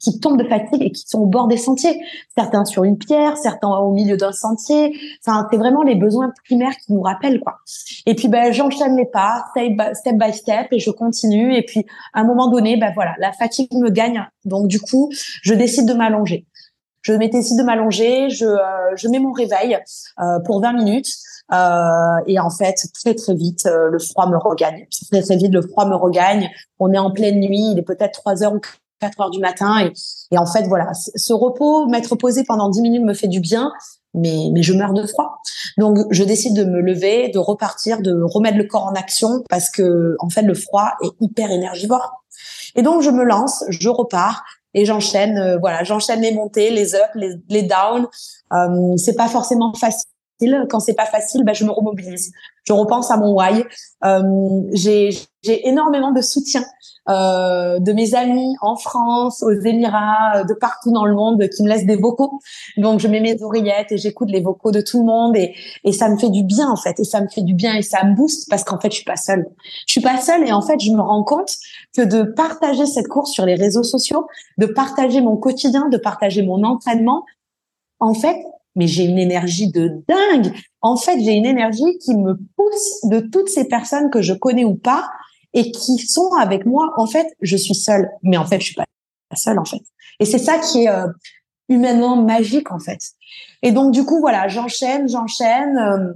[0.00, 2.00] qui tombent de fatigue et qui sont au bord des sentiers.
[2.36, 4.98] Certains sur une pierre, certains au milieu d'un sentier.
[5.20, 7.58] C'est vraiment les besoins primaires qui nous rappellent, quoi.
[8.06, 11.54] Et puis, ben, j'enchaîne les pas, step by, step, et je continue.
[11.56, 14.26] Et puis, à un moment donné, ben voilà, la fatigue me gagne.
[14.44, 15.10] Donc, du coup,
[15.42, 16.46] je décide de m'allonger.
[17.04, 19.78] Je décide de m'allonger, je, euh, je mets mon réveil
[20.20, 21.12] euh, pour 20 minutes.
[21.52, 24.86] Euh, et en fait, très très vite, le froid me regagne.
[25.10, 26.50] Très très vite, le froid me regagne.
[26.78, 28.60] On est en pleine nuit, il est peut-être 3 heures ou
[29.04, 29.90] 4 heures du matin.
[30.30, 33.72] Et, en fait, voilà, ce repos, m'être posé pendant 10 minutes me fait du bien,
[34.14, 35.38] mais, mais je meurs de froid.
[35.78, 39.70] Donc, je décide de me lever, de repartir, de remettre le corps en action parce
[39.70, 42.24] que, en fait, le froid est hyper énergivore.
[42.76, 44.42] Et donc, je me lance, je repars
[44.74, 48.08] et j'enchaîne, euh, voilà, j'enchaîne les montées, les ups, les, les downs.
[48.52, 50.10] Euh, c'est pas forcément facile.
[50.40, 52.32] Quand c'est pas facile, ben, je me remobilise.
[52.64, 53.64] Je repense à mon why.
[54.04, 56.64] Euh, j'ai énormément de soutien
[57.08, 61.62] euh, de mes amis en France, aux Émirats, euh, de partout dans le monde qui
[61.62, 62.40] me laissent des vocaux.
[62.78, 65.54] Donc je mets mes oreillettes et j'écoute les vocaux de tout le monde et,
[65.84, 67.82] et ça me fait du bien en fait et ça me fait du bien et
[67.82, 69.46] ça me booste parce qu'en fait je suis pas seule.
[69.86, 71.52] Je suis pas seule et en fait je me rends compte
[71.94, 76.42] que de partager cette course sur les réseaux sociaux, de partager mon quotidien, de partager
[76.42, 77.24] mon entraînement,
[78.00, 78.36] en fait
[78.76, 80.52] mais j'ai une énergie de dingue.
[80.80, 84.64] En fait, j'ai une énergie qui me pousse de toutes ces personnes que je connais
[84.64, 85.08] ou pas
[85.52, 86.92] et qui sont avec moi.
[86.96, 88.84] En fait, je suis seule, mais en fait, je suis pas
[89.36, 89.82] seule en fait.
[90.20, 91.08] Et c'est ça qui est euh,
[91.68, 93.00] humainement magique en fait.
[93.62, 95.78] Et donc du coup, voilà, j'enchaîne, j'enchaîne.
[95.78, 96.12] Euh,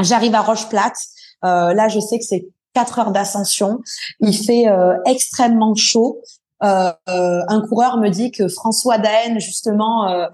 [0.00, 0.96] j'arrive à Roche Plate.
[1.44, 3.80] Euh, là, je sais que c'est quatre heures d'ascension.
[4.20, 4.64] Il fait
[5.04, 6.22] extrêmement chaud.
[6.60, 10.26] un coureur me dit que François Daen justement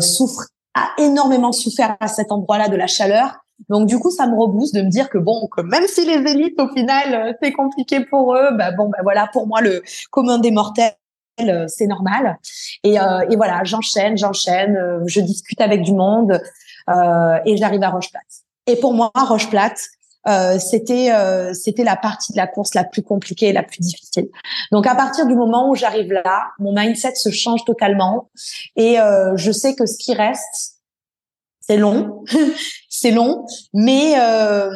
[0.00, 0.48] souffre
[0.78, 4.74] a énormément souffert à cet endroit-là de la chaleur donc du coup, ça me rebooste
[4.74, 8.00] de me dire que bon, que même si les élites au final euh, c'est compliqué
[8.00, 10.94] pour eux, bah bon, bah voilà, pour moi le commun des mortels
[11.40, 12.38] euh, c'est normal.
[12.84, 16.40] Et, euh, et voilà, j'enchaîne, j'enchaîne, je discute avec du monde
[17.44, 18.24] et j'arrive à Roche Plate.
[18.66, 19.78] Et pour moi, Roche Plate,
[20.58, 21.10] c'était
[21.54, 24.28] c'était la partie de la course la plus compliquée et la plus difficile.
[24.72, 28.28] Donc à partir du moment où j'arrive là, mon mindset se change totalement
[28.76, 28.96] et
[29.36, 30.78] je sais que ce qui reste,
[31.68, 32.24] c'est long,
[32.88, 34.70] c'est long, mais euh,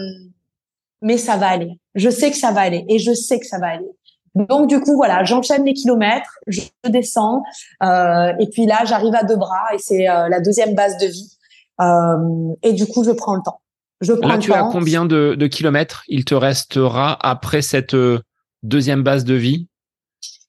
[1.01, 1.81] mais ça va aller.
[1.95, 3.91] Je sais que ça va aller et je sais que ça va aller.
[4.35, 7.43] Donc du coup voilà, j'enchaîne les kilomètres, je descends
[7.83, 11.07] euh, et puis là j'arrive à deux bras et c'est euh, la deuxième base de
[11.07, 11.33] vie.
[11.81, 13.62] Euh, et du coup je prends le temps.
[14.03, 18.21] Je prends là tu as combien de, de, kilomètres il te restera après cette euh,
[18.63, 19.69] deuxième base de vie?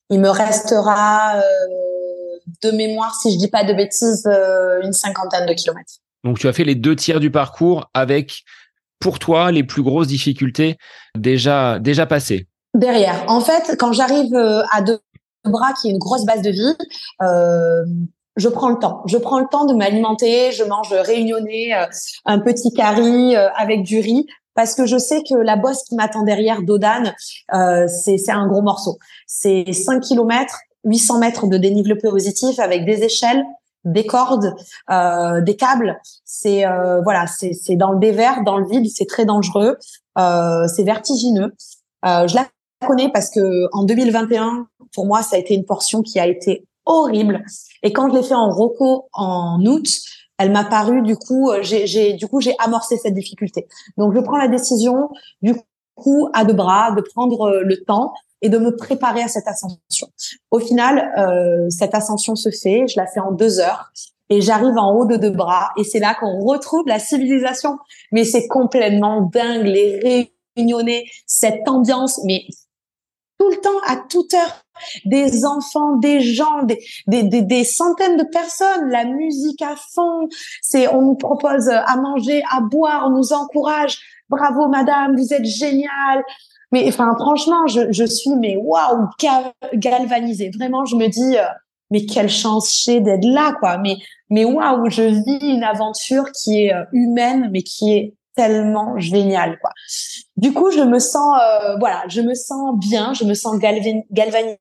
[0.10, 1.42] Il me restera
[2.62, 4.28] de mémoire si je dis pas de bêtises
[4.84, 5.94] une cinquantaine de kilomètres.
[6.24, 8.44] Donc tu as fait les deux tiers du parcours avec
[9.00, 10.78] pour toi les plus grosses difficultés
[11.16, 12.48] déjà déjà passées.
[12.74, 15.00] Derrière, en fait, quand j'arrive euh, à deux
[15.46, 16.76] bras, qui est une grosse base de vie,
[17.22, 17.86] euh,
[18.36, 19.02] je prends le temps.
[19.06, 20.52] Je prends le temps de m'alimenter.
[20.52, 21.86] Je mange réunionné, euh,
[22.26, 26.24] un petit curry avec du riz parce que je sais que la bosse qui m'attend
[26.24, 27.16] derrière d'Odane,
[27.88, 29.00] c'est un gros morceau.
[29.26, 33.44] C'est 5 km, 800 mètres de dénivelé positif avec des échelles,
[33.86, 34.56] des cordes,
[34.92, 36.00] euh, des câbles.
[36.26, 39.78] C'est euh, voilà, c'est dans le dévers, dans le vide, c'est très dangereux,
[40.18, 41.54] euh, c'est vertigineux.
[42.06, 42.48] Euh, je la
[42.86, 46.66] connais parce que en 2021, pour moi, ça a été une portion qui a été
[46.86, 47.44] horrible.
[47.82, 49.88] Et quand je l'ai fait en roco en août,
[50.38, 53.68] elle m'a paru du coup, j'ai, j'ai du coup j'ai amorcé cette difficulté.
[53.98, 55.10] Donc je prends la décision
[55.42, 55.56] du
[55.96, 60.08] coup à deux bras de prendre le temps et de me préparer à cette ascension.
[60.52, 63.92] Au final, euh, cette ascension se fait, je la fais en deux heures
[64.30, 67.78] et j'arrive en haut de deux bras et c'est là qu'on retrouve la civilisation.
[68.12, 72.44] Mais c'est complètement dingue, les réunionnais, cette ambiance, mais
[73.40, 74.63] tout le temps, à toute heure,
[75.06, 80.28] des enfants, des gens, des, des, des, des, centaines de personnes, la musique à fond.
[80.62, 84.00] C'est, on nous propose à manger, à boire, on nous encourage.
[84.30, 86.24] Bravo madame, vous êtes génial.
[86.74, 89.08] Mais enfin, franchement, je, je suis mais waouh
[89.76, 90.50] galvanisée.
[90.50, 91.44] Vraiment, je me dis euh,
[91.92, 93.78] mais quelle chance j'ai d'être là quoi.
[93.78, 93.98] Mais
[94.32, 99.60] mais waouh, je vis une aventure qui est euh, humaine, mais qui est tellement géniale
[99.62, 99.70] quoi.
[100.36, 104.58] Du coup, je me sens euh, voilà, je me sens bien, je me sens galvanisée.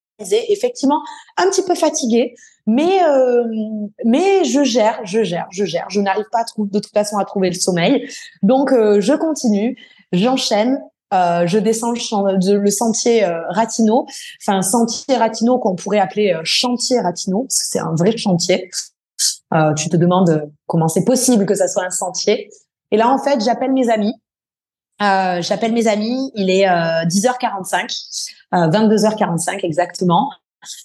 [0.49, 1.01] Effectivement,
[1.37, 2.35] un petit peu fatiguée,
[2.67, 3.01] mais
[4.05, 5.87] mais je gère, je gère, je gère.
[5.89, 8.09] Je n'arrive pas de toute façon à trouver le sommeil,
[8.43, 9.77] donc je continue,
[10.13, 10.81] j'enchaîne
[11.13, 14.07] euh, je descends le, sentier euh, Ratino,
[14.41, 18.71] enfin sentier Ratino qu'on pourrait appeler euh, chantier Ratino, c'est un vrai chantier.
[19.77, 22.49] tu te demandes comment c'est possible que ça soit un sentier.
[22.91, 24.15] Et là, en fait, j'appelle mes amis.
[25.03, 26.31] Euh, j'appelle mes amis.
[26.35, 30.31] Il est 10h45, 22h45 exactement.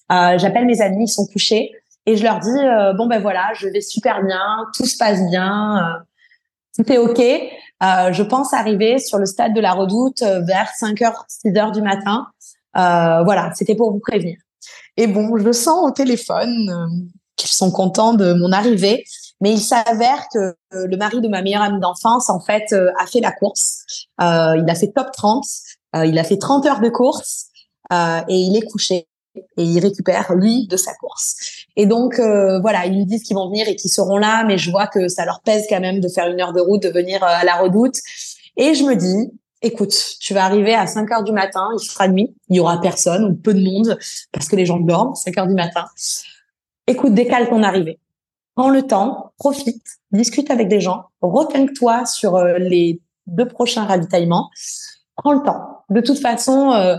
[0.09, 1.71] j'appelle mes amis, ils sont couchés
[2.05, 2.49] et je leur dis
[2.97, 6.01] bon ben voilà, je vais super bien, tout se passe bien,
[6.75, 7.19] tout est ok.
[7.19, 11.13] je pense arriver sur le stade de la Redoute vers 5h,
[11.45, 12.27] 6h du matin.
[12.73, 14.37] voilà, c'était pour vous prévenir.
[14.95, 16.89] Et bon, je sens au téléphone
[17.35, 19.05] qu'ils sont contents de mon arrivée.
[19.41, 22.91] Mais il s'avère que euh, le mari de ma meilleure amie d'enfance, en fait, euh,
[22.99, 23.83] a fait la course.
[24.21, 25.45] Euh, il a fait top 30.
[26.05, 27.47] il a fait 30 heures de course
[27.91, 29.07] et il est couché
[29.55, 31.35] et il récupère lui de sa course.
[31.75, 34.69] Et donc voilà, ils nous disent qu'ils vont venir et qu'ils seront là, mais je
[34.69, 37.23] vois que ça leur pèse quand même de faire une heure de route, de venir
[37.23, 37.95] à la Redoute.
[38.57, 39.31] Et je me dis,
[39.61, 42.79] écoute, tu vas arriver à 5 heures du matin, il sera nuit, il y aura
[42.81, 43.97] personne ou peu de monde
[44.31, 45.85] parce que les gens dorment 5 heures du matin.
[46.85, 47.99] Écoute, décale ton arrivée.
[48.57, 54.49] Prends le temps, profite, discute avec des gens, requinque-toi sur euh, les deux prochains ravitaillements.
[55.15, 55.83] Prends le temps.
[55.91, 56.97] De toute façon, euh,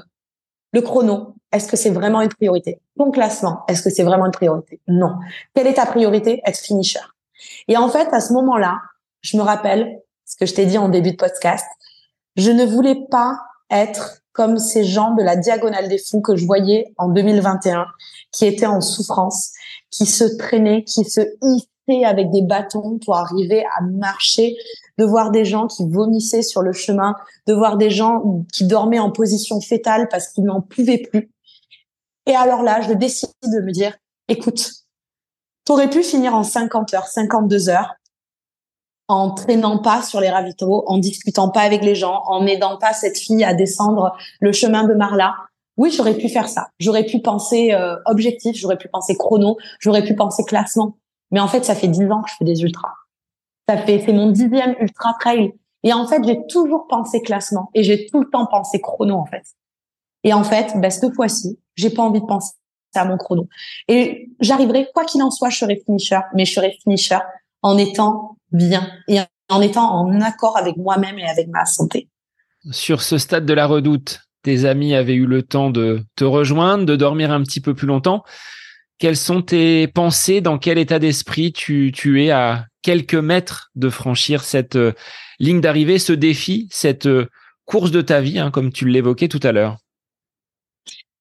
[0.72, 2.80] le chrono, est-ce que c'est vraiment une priorité?
[2.97, 4.80] Ton classement, est-ce que c'est vraiment une priorité?
[4.86, 5.16] Non.
[5.52, 6.40] Quelle est ta priorité?
[6.47, 7.01] Être finisher.
[7.66, 8.78] Et en fait, à ce moment-là,
[9.22, 11.66] je me rappelle ce que je t'ai dit en début de podcast.
[12.36, 13.36] Je ne voulais pas
[13.68, 17.86] être comme ces gens de la diagonale des fous que je voyais en 2021,
[18.31, 19.51] qui étaient en souffrance,
[19.90, 24.56] qui se traînaient, qui se hissaient avec des bâtons pour arriver à marcher,
[24.97, 27.16] de voir des gens qui vomissaient sur le chemin,
[27.48, 31.32] de voir des gens qui dormaient en position fétale parce qu'ils n'en pouvaient plus.
[32.27, 33.98] Et alors là, je décide de me dire,
[34.28, 34.70] écoute,
[35.65, 37.97] t'aurais pu finir en 50 heures, 52 heures,
[39.09, 42.93] en traînant pas sur les ravitaux, en discutant pas avec les gens, en n'aidant pas
[42.93, 45.35] cette fille à descendre le chemin de Marla.
[45.78, 46.68] Oui, j'aurais pu faire ça.
[46.78, 50.97] J'aurais pu penser euh, objectif, j'aurais pu penser chrono, j'aurais pu penser classement.
[51.30, 52.93] Mais en fait, ça fait dix ans que je fais des ultras.
[53.68, 55.52] Ça fait, c'est mon dixième ultra trail.
[55.85, 59.26] Et en fait, j'ai toujours pensé classement et j'ai tout le temps pensé chrono en
[59.26, 59.44] fait.
[60.24, 62.55] Et en fait, bah, cette fois-ci, j'ai pas envie de penser
[62.94, 63.47] à mon chrono.
[63.86, 67.18] Et j'arriverai, quoi qu'il en soit, je serai finisher, mais je serai finisher
[67.62, 69.18] en étant bien et
[69.48, 72.08] en étant en accord avec moi-même et avec ma santé.
[72.70, 76.84] Sur ce stade de la redoute, tes amis avaient eu le temps de te rejoindre,
[76.84, 78.22] de dormir un petit peu plus longtemps.
[78.98, 80.40] Quelles sont tes pensées?
[80.40, 84.92] Dans quel état d'esprit tu, tu es à quelques mètres de franchir cette euh,
[85.38, 87.28] ligne d'arrivée, ce défi, cette euh,
[87.64, 89.76] course de ta vie, hein, comme tu l'évoquais tout à l'heure?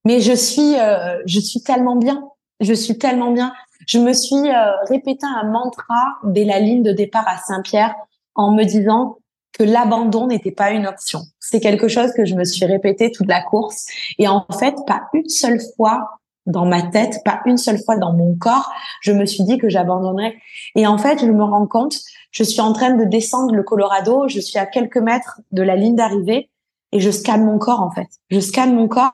[0.06, 2.24] Mais je suis, euh, je suis tellement bien.
[2.60, 3.54] Je suis tellement bien
[3.88, 7.96] je me suis euh, répété un mantra dès la ligne de départ à Saint-Pierre
[8.36, 9.18] en me disant
[9.54, 11.22] que l'abandon n'était pas une option.
[11.40, 13.88] C'est quelque chose que je me suis répété toute la course.
[14.20, 18.14] Et en fait, pas une seule fois dans ma tête, pas une seule fois dans
[18.14, 20.36] mon corps, je me suis dit que j'abandonnerais.
[20.76, 21.98] Et en fait, je me rends compte,
[22.32, 25.76] je suis en train de descendre le Colorado, je suis à quelques mètres de la
[25.76, 26.50] ligne d'arrivée
[26.92, 28.08] et je scanne mon corps en fait.
[28.30, 29.14] Je scanne mon corps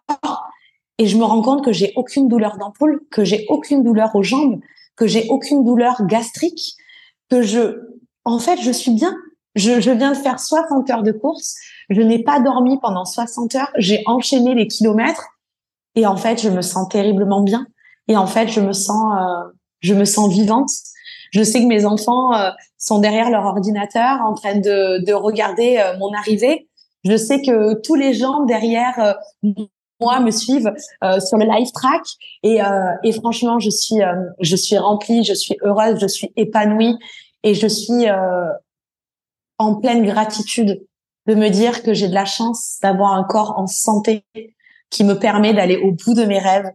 [1.03, 4.23] et je me rends compte que j'ai aucune douleur d'ampoule, que j'ai aucune douleur aux
[4.23, 4.61] jambes,
[4.95, 6.77] que j'ai aucune douleur gastrique,
[7.29, 7.81] que je,
[8.23, 9.13] en fait, je suis bien.
[9.55, 11.55] Je, je viens de faire 60 heures de course.
[11.89, 13.69] Je n'ai pas dormi pendant 60 heures.
[13.75, 15.27] J'ai enchaîné les kilomètres
[15.95, 17.67] et en fait, je me sens terriblement bien.
[18.07, 19.51] Et en fait, je me sens, euh,
[19.81, 20.69] je me sens vivante.
[21.33, 25.79] Je sais que mes enfants euh, sont derrière leur ordinateur en train de, de regarder
[25.79, 26.69] euh, mon arrivée.
[27.03, 29.17] Je sais que tous les gens derrière
[30.03, 30.73] moi me suivent
[31.03, 32.03] euh, sur le live track.
[32.43, 32.67] Et, euh,
[33.03, 36.97] et franchement je suis euh, je suis remplie, je suis heureuse, je suis épanouie
[37.43, 38.05] et je suis
[39.57, 40.85] en pleine gratitude
[41.27, 44.23] de me dire que j'ai de la chance d'avoir un corps en santé
[44.89, 46.69] qui me permet d'aller au bout de mes rêves.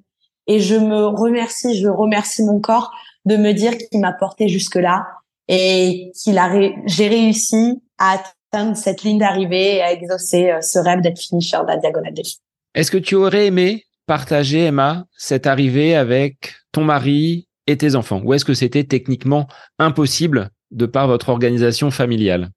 [0.46, 2.90] Et je me remercie, je remercie mon corps
[3.26, 5.06] de me dire qu'il m'a porté jusque là
[5.48, 6.50] et qu'il a
[6.86, 8.16] j'ai réussi à
[8.52, 12.24] atteindre cette ligne d'arrivée et à exaucer ce rêve d'être finisher de la diagonale des
[12.74, 18.20] est-ce que tu aurais aimé partager, Emma, cette arrivée avec ton mari et tes enfants?
[18.24, 19.46] Ou est-ce que c'était techniquement
[19.78, 22.50] impossible de par votre organisation familiale?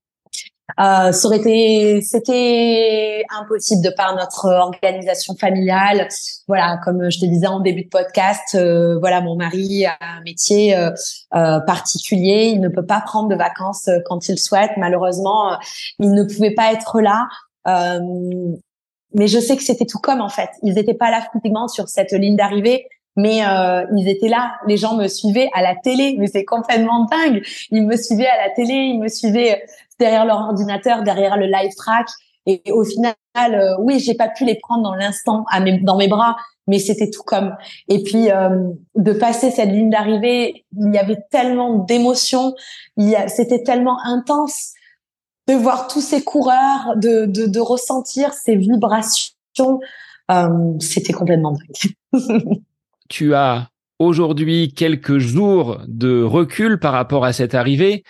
[0.80, 6.08] Euh, c'était impossible de par notre organisation familiale.
[6.48, 10.22] Voilà, comme je te disais en début de podcast, euh, voilà, mon mari a un
[10.22, 10.92] métier euh,
[11.32, 12.52] particulier.
[12.54, 14.72] Il ne peut pas prendre de vacances quand il souhaite.
[14.78, 15.58] Malheureusement,
[16.00, 17.28] il ne pouvait pas être là.
[19.14, 20.50] Mais je sais que c'était tout comme en fait.
[20.64, 24.54] Ils n'étaient pas là physiquement sur cette ligne d'arrivée, mais euh, ils étaient là.
[24.68, 27.42] Les gens me suivaient à la télé, mais c'est complètement dingue.
[27.72, 29.64] Ils me suivaient à la télé, ils me suivaient
[30.00, 32.08] derrière leur ordinateur, derrière le live track.
[32.48, 35.46] Et au final, euh, oui, j'ai pas pu les prendre dans l'instant
[35.84, 37.56] dans mes bras, mais c'était tout comme.
[37.88, 42.56] Et puis euh, de passer cette ligne d'arrivée, il y avait tellement d'émotions,
[43.28, 44.74] c'était tellement intense
[45.48, 49.80] de voir tous ces coureurs, de, ressentir ces vibrations,
[50.30, 51.94] euh, c'était complètement dingue.
[53.10, 53.70] tu as
[54.00, 58.04] aujourd'hui quelques jours de recul par rapport à cette arrivée.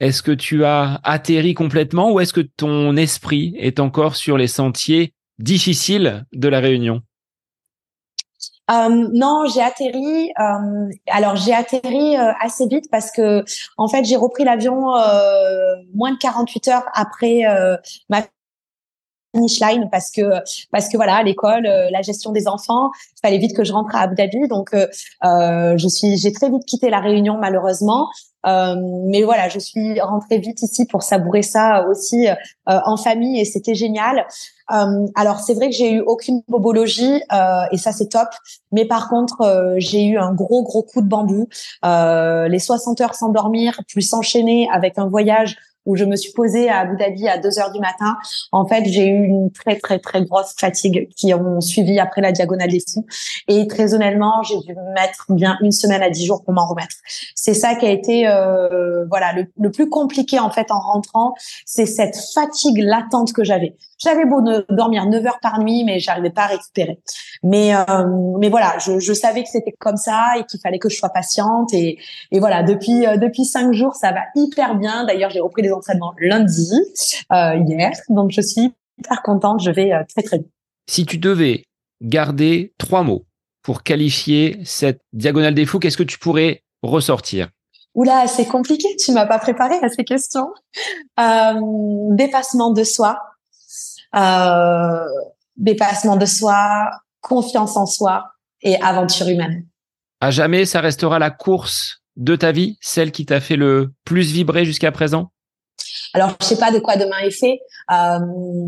[0.00, 4.48] Est-ce que tu as atterri complètement ou est-ce que ton esprit est encore sur les
[4.48, 7.02] sentiers difficiles de la Réunion?
[8.70, 10.32] Euh, non, j'ai atterri.
[10.38, 13.44] Euh, alors j'ai atterri euh, assez vite parce que
[13.76, 17.76] en fait j'ai repris l'avion euh, moins de 48 heures après euh,
[18.08, 18.22] ma
[19.34, 20.22] finish line parce que
[20.70, 24.00] parce que voilà l'école, la gestion des enfants, il fallait vite que je rentre à
[24.00, 28.08] Abu Dhabi donc je suis j'ai très vite quitté la Réunion malheureusement.
[28.44, 32.28] mais voilà, je suis rentrée vite ici pour savourer ça aussi
[32.66, 34.26] en famille et c'était génial.
[34.70, 38.28] Euh, alors c'est vrai que j'ai eu aucune bobologie euh, et ça c'est top.
[38.70, 41.48] Mais par contre euh, j'ai eu un gros gros coup de bambou.
[41.82, 45.56] les 60 heures sans dormir, plus s'enchaîner avec un voyage
[45.86, 48.16] où je me suis posée à Abu Dhabi à 2 heures du matin.
[48.52, 52.32] En fait, j'ai eu une très très très grosse fatigue qui ont suivi après la
[52.32, 53.06] diagonale des fous.
[53.48, 56.96] Et très honnêtement, j'ai dû mettre bien une semaine à 10 jours pour m'en remettre.
[57.34, 61.34] C'est ça qui a été euh, voilà le, le, plus compliqué en fait en rentrant,
[61.66, 63.76] c'est cette fatigue latente que j'avais.
[64.02, 66.98] J'avais beau dormir 9 heures par nuit, mais j'arrivais pas à récupérer.
[67.42, 67.82] Mais euh,
[68.38, 71.10] mais voilà, je, je savais que c'était comme ça et qu'il fallait que je sois
[71.10, 71.72] patiente.
[71.72, 71.98] Et,
[72.30, 75.04] et voilà, depuis euh, depuis cinq jours, ça va hyper bien.
[75.04, 76.70] D'ailleurs, j'ai repris des entraînements lundi
[77.32, 79.62] euh, hier, donc je suis hyper contente.
[79.62, 80.48] Je vais euh, très très bien.
[80.88, 81.64] Si tu devais
[82.02, 83.24] garder trois mots
[83.62, 87.48] pour qualifier cette diagonale des fous, qu'est-ce que tu pourrais ressortir?
[87.94, 88.88] Oula, c'est compliqué.
[88.96, 90.48] Tu m'as pas préparé à ces questions.
[91.20, 91.60] Euh,
[92.10, 93.18] dépassement de soi,
[94.14, 95.04] euh,
[95.56, 96.90] dépassement de soi,
[97.20, 98.24] confiance en soi
[98.62, 99.66] et aventure humaine.
[100.20, 104.32] À jamais, ça restera la course de ta vie, celle qui t'a fait le plus
[104.32, 105.30] vibrer jusqu'à présent?
[106.14, 107.60] Alors, je sais pas de quoi demain est fait.
[107.90, 108.18] Euh,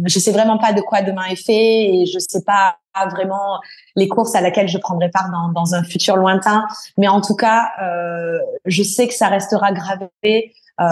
[0.06, 2.76] je sais vraiment pas de quoi demain est fait et je sais pas
[3.10, 3.60] vraiment
[3.96, 6.64] les courses à laquelle je prendrai part dans, dans un futur lointain.
[6.96, 10.54] Mais en tout cas, euh, je sais que ça restera gravé.
[10.80, 10.84] Euh,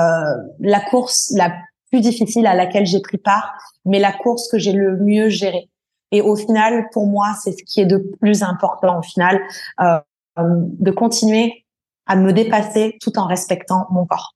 [0.60, 1.52] la course la
[1.92, 3.52] plus difficile à laquelle j'ai pris part,
[3.84, 5.68] mais la course que j'ai le mieux gérée.
[6.10, 9.40] Et au final, pour moi, c'est ce qui est de plus important au final,
[9.80, 9.98] euh,
[10.38, 11.64] de continuer
[12.06, 14.34] à me dépasser tout en respectant mon corps.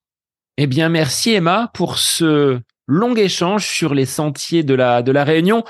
[0.58, 5.24] Eh bien, merci Emma pour ce long échange sur les sentiers de la, de la
[5.24, 5.64] Réunion.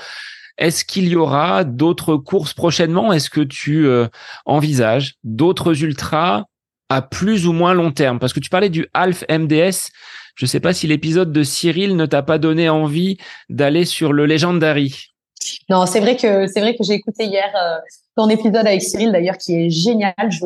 [0.57, 3.13] Est-ce qu'il y aura d'autres courses prochainement?
[3.13, 4.07] Est-ce que tu euh,
[4.45, 6.45] envisages d'autres ultras
[6.89, 8.19] à plus ou moins long terme?
[8.19, 9.91] Parce que tu parlais du Half MDS.
[10.37, 13.17] Je ne sais pas si l'épisode de Cyril ne t'a pas donné envie
[13.49, 15.15] d'aller sur le Legendary.
[15.67, 17.79] Non, c'est vrai que c'est vrai que j'ai écouté hier euh,
[18.15, 20.13] ton épisode avec Cyril d'ailleurs qui est génial.
[20.29, 20.45] Je,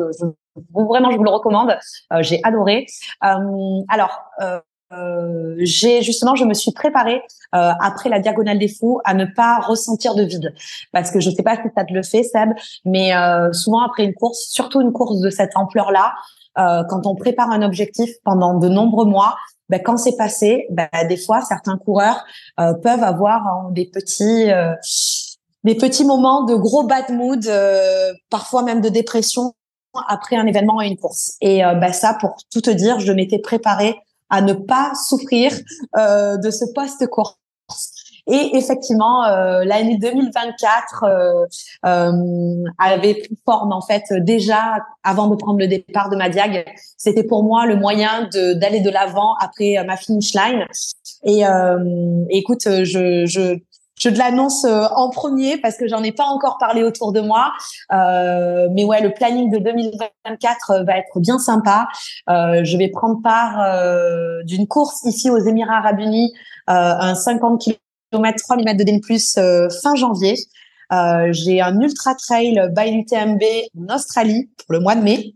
[0.72, 1.76] vraiment, je vous le recommande.
[2.12, 2.86] Euh, j'ai adoré.
[3.24, 4.18] Euh, alors.
[5.58, 10.14] j'ai justement, je me suis préparée après la diagonale des fous à ne pas ressentir
[10.14, 10.54] de vide,
[10.92, 12.50] parce que je sais pas si ça te le fait, Seb,
[12.84, 13.10] mais
[13.52, 16.12] souvent après une course, surtout une course de cette ampleur-là,
[16.56, 19.36] quand on prépare un objectif pendant de nombreux mois,
[19.72, 22.22] ben, quand c'est passé, ben, des fois, certains coureurs
[22.60, 24.74] euh, peuvent avoir hein, des petits, euh,
[25.64, 29.54] des petits moments de gros bad mood, euh, parfois même de dépression
[30.08, 31.36] après un événement et une course.
[31.40, 36.50] Et ben, ça, pour tout te dire, je m'étais préparée à ne pas souffrir de
[36.50, 37.36] ce post-course.
[38.28, 41.46] Et effectivement, euh, l'année 2024 euh,
[41.84, 46.64] euh, avait pris forme en fait déjà avant de prendre le départ de ma diag.
[46.96, 50.66] C'était pour moi le moyen d'aller de l'avant après ma finish line.
[51.24, 51.42] Et
[52.30, 53.58] écoute, je, je
[54.02, 57.52] je te l'annonce en premier parce que j'en ai pas encore parlé autour de moi.
[57.92, 61.86] Euh, mais ouais, le planning de 2024 va être bien sympa.
[62.28, 63.64] Euh, je vais prendre part
[64.44, 66.32] d'une course ici aux Émirats Arabes Unis,
[66.66, 67.78] un 50 km
[68.12, 69.00] 3000 mètres de DN+,
[69.38, 70.36] euh, fin janvier.
[70.92, 73.42] Euh, j'ai un ultra trail by l'UTMB
[73.78, 75.34] en Australie pour le mois de mai.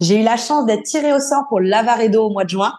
[0.00, 2.74] J'ai eu la chance d'être tirée au sort pour l'Avaredo au mois de juin.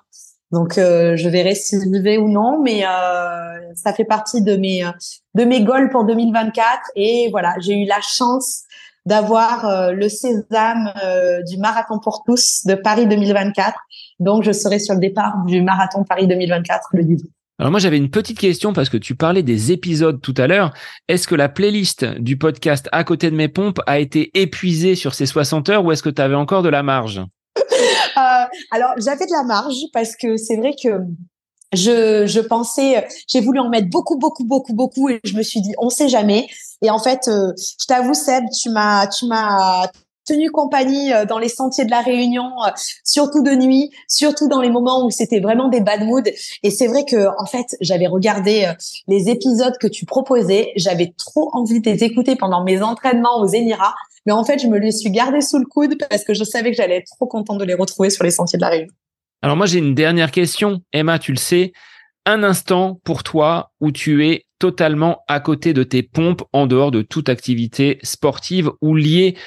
[0.51, 4.55] Donc euh, je verrai si je vais ou non, mais euh, ça fait partie de
[4.55, 4.83] mes
[5.35, 6.79] de mes goals pour 2024.
[6.95, 8.63] Et voilà, j'ai eu la chance
[9.05, 10.91] d'avoir euh, le sésame
[11.47, 13.77] du marathon pour tous de Paris 2024.
[14.19, 17.31] Donc je serai sur le départ du marathon Paris 2024 le 10 août.
[17.59, 20.73] Alors moi j'avais une petite question parce que tu parlais des épisodes tout à l'heure.
[21.09, 25.13] Est-ce que la playlist du podcast à côté de mes pompes a été épuisée sur
[25.13, 27.21] ces 60 heures ou est-ce que tu avais encore de la marge?
[28.17, 30.89] Euh, Alors j'avais de la marge parce que c'est vrai que
[31.73, 35.73] je, pensais, j'ai voulu en mettre beaucoup, beaucoup, beaucoup, beaucoup et je me suis dit
[35.77, 36.47] on sait jamais.
[36.81, 39.87] Et en fait, euh, je t'avoue Seb, tu m'as, tu m'as
[40.29, 42.51] tenu compagnie dans les sentiers de la Réunion,
[43.03, 46.29] surtout de nuit, surtout dans les moments où c'était vraiment des bad moods.
[46.63, 48.71] Et c'est vrai que en fait, j'avais regardé
[49.07, 53.47] les épisodes que tu proposais, j'avais trop envie de les écouter pendant mes entraînements aux
[53.47, 53.95] Émirats,
[54.25, 56.71] mais en fait, je me les suis gardés sous le coude parce que je savais
[56.71, 58.93] que j'allais être trop contente de les retrouver sur les sentiers de la Réunion.
[59.41, 60.81] Alors moi, j'ai une dernière question.
[60.91, 61.71] Emma, tu le sais,
[62.25, 66.91] un instant pour toi où tu es totalement à côté de tes pompes en dehors
[66.91, 69.37] de toute activité sportive ou liée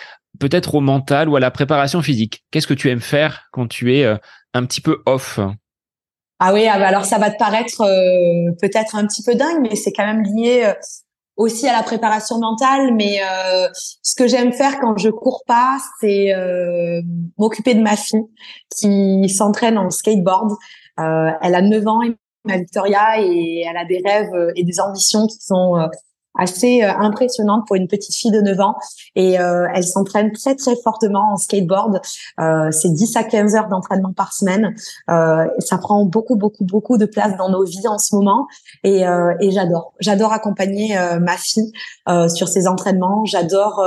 [0.43, 2.45] peut-être au mental ou à la préparation physique.
[2.51, 4.17] Qu'est-ce que tu aimes faire quand tu es euh,
[4.55, 5.39] un petit peu off?
[6.41, 9.61] Ah oui, ah bah alors ça va te paraître euh, peut-être un petit peu dingue,
[9.63, 10.75] mais c'est quand même lié euh,
[11.37, 12.93] aussi à la préparation mentale.
[12.95, 13.21] Mais
[14.03, 16.35] ce que j'aime faire quand je cours pas, c'est
[17.39, 18.25] m'occuper de ma fille
[18.77, 20.51] qui s'entraîne en skateboard.
[20.99, 22.01] elle a 9 ans
[22.45, 25.89] ma Victoria et elle a des rêves et des ambitions qui sont
[26.39, 28.77] assez euh, impressionnantes pour une petite fille de 9 ans
[29.17, 32.01] et elle s'entraîne très très fortement en skateboard.
[32.71, 34.75] c'est 10 à 15 heures d'entraînement par semaine.
[35.07, 38.47] ça prend beaucoup beaucoup beaucoup de place dans nos vies en ce moment
[38.85, 39.03] et,
[39.41, 39.93] et j'adore.
[40.01, 41.73] J'adore accompagner ma fille
[42.29, 43.25] sur ses entraînements.
[43.25, 43.85] J'adore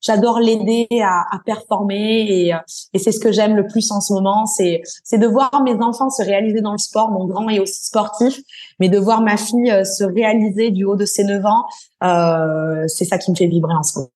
[0.00, 2.52] j'adore l'aider à, performer et,
[2.92, 4.82] et c'est ce que j'aime le plus en ce moment, c'est
[5.12, 7.10] de voir mes enfants se réaliser dans le sport.
[7.10, 8.40] Mon grand est aussi sportif,
[8.78, 11.64] mais de voir ma fille euh, se réaliser du haut de ses 9 ans,
[12.02, 14.10] euh, c'est ça qui me fait vibrer en ce moment.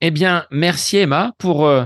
[0.00, 1.84] Eh bien, merci Emma pour euh,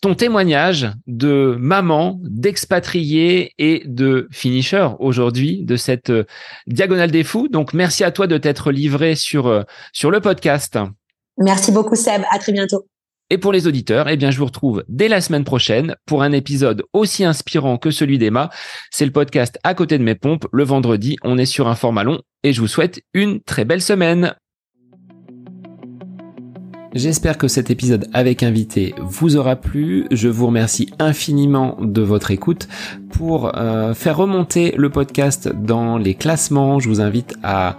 [0.00, 6.24] ton témoignage de maman, d'expatrié et de finisher aujourd'hui de cette euh,
[6.66, 7.48] diagonale des fous.
[7.48, 10.78] Donc, merci à toi de t'être livré sur, sur le podcast.
[11.38, 12.86] Merci beaucoup Seb, à très bientôt.
[13.30, 16.32] Et pour les auditeurs, eh bien, je vous retrouve dès la semaine prochaine pour un
[16.32, 18.50] épisode aussi inspirant que celui d'Emma.
[18.90, 20.46] C'est le podcast à côté de mes pompes.
[20.52, 23.80] Le vendredi, on est sur un format long et je vous souhaite une très belle
[23.80, 24.34] semaine.
[26.94, 30.06] J'espère que cet épisode avec invité vous aura plu.
[30.10, 32.68] Je vous remercie infiniment de votre écoute.
[33.08, 37.78] Pour euh, faire remonter le podcast dans les classements, je vous invite à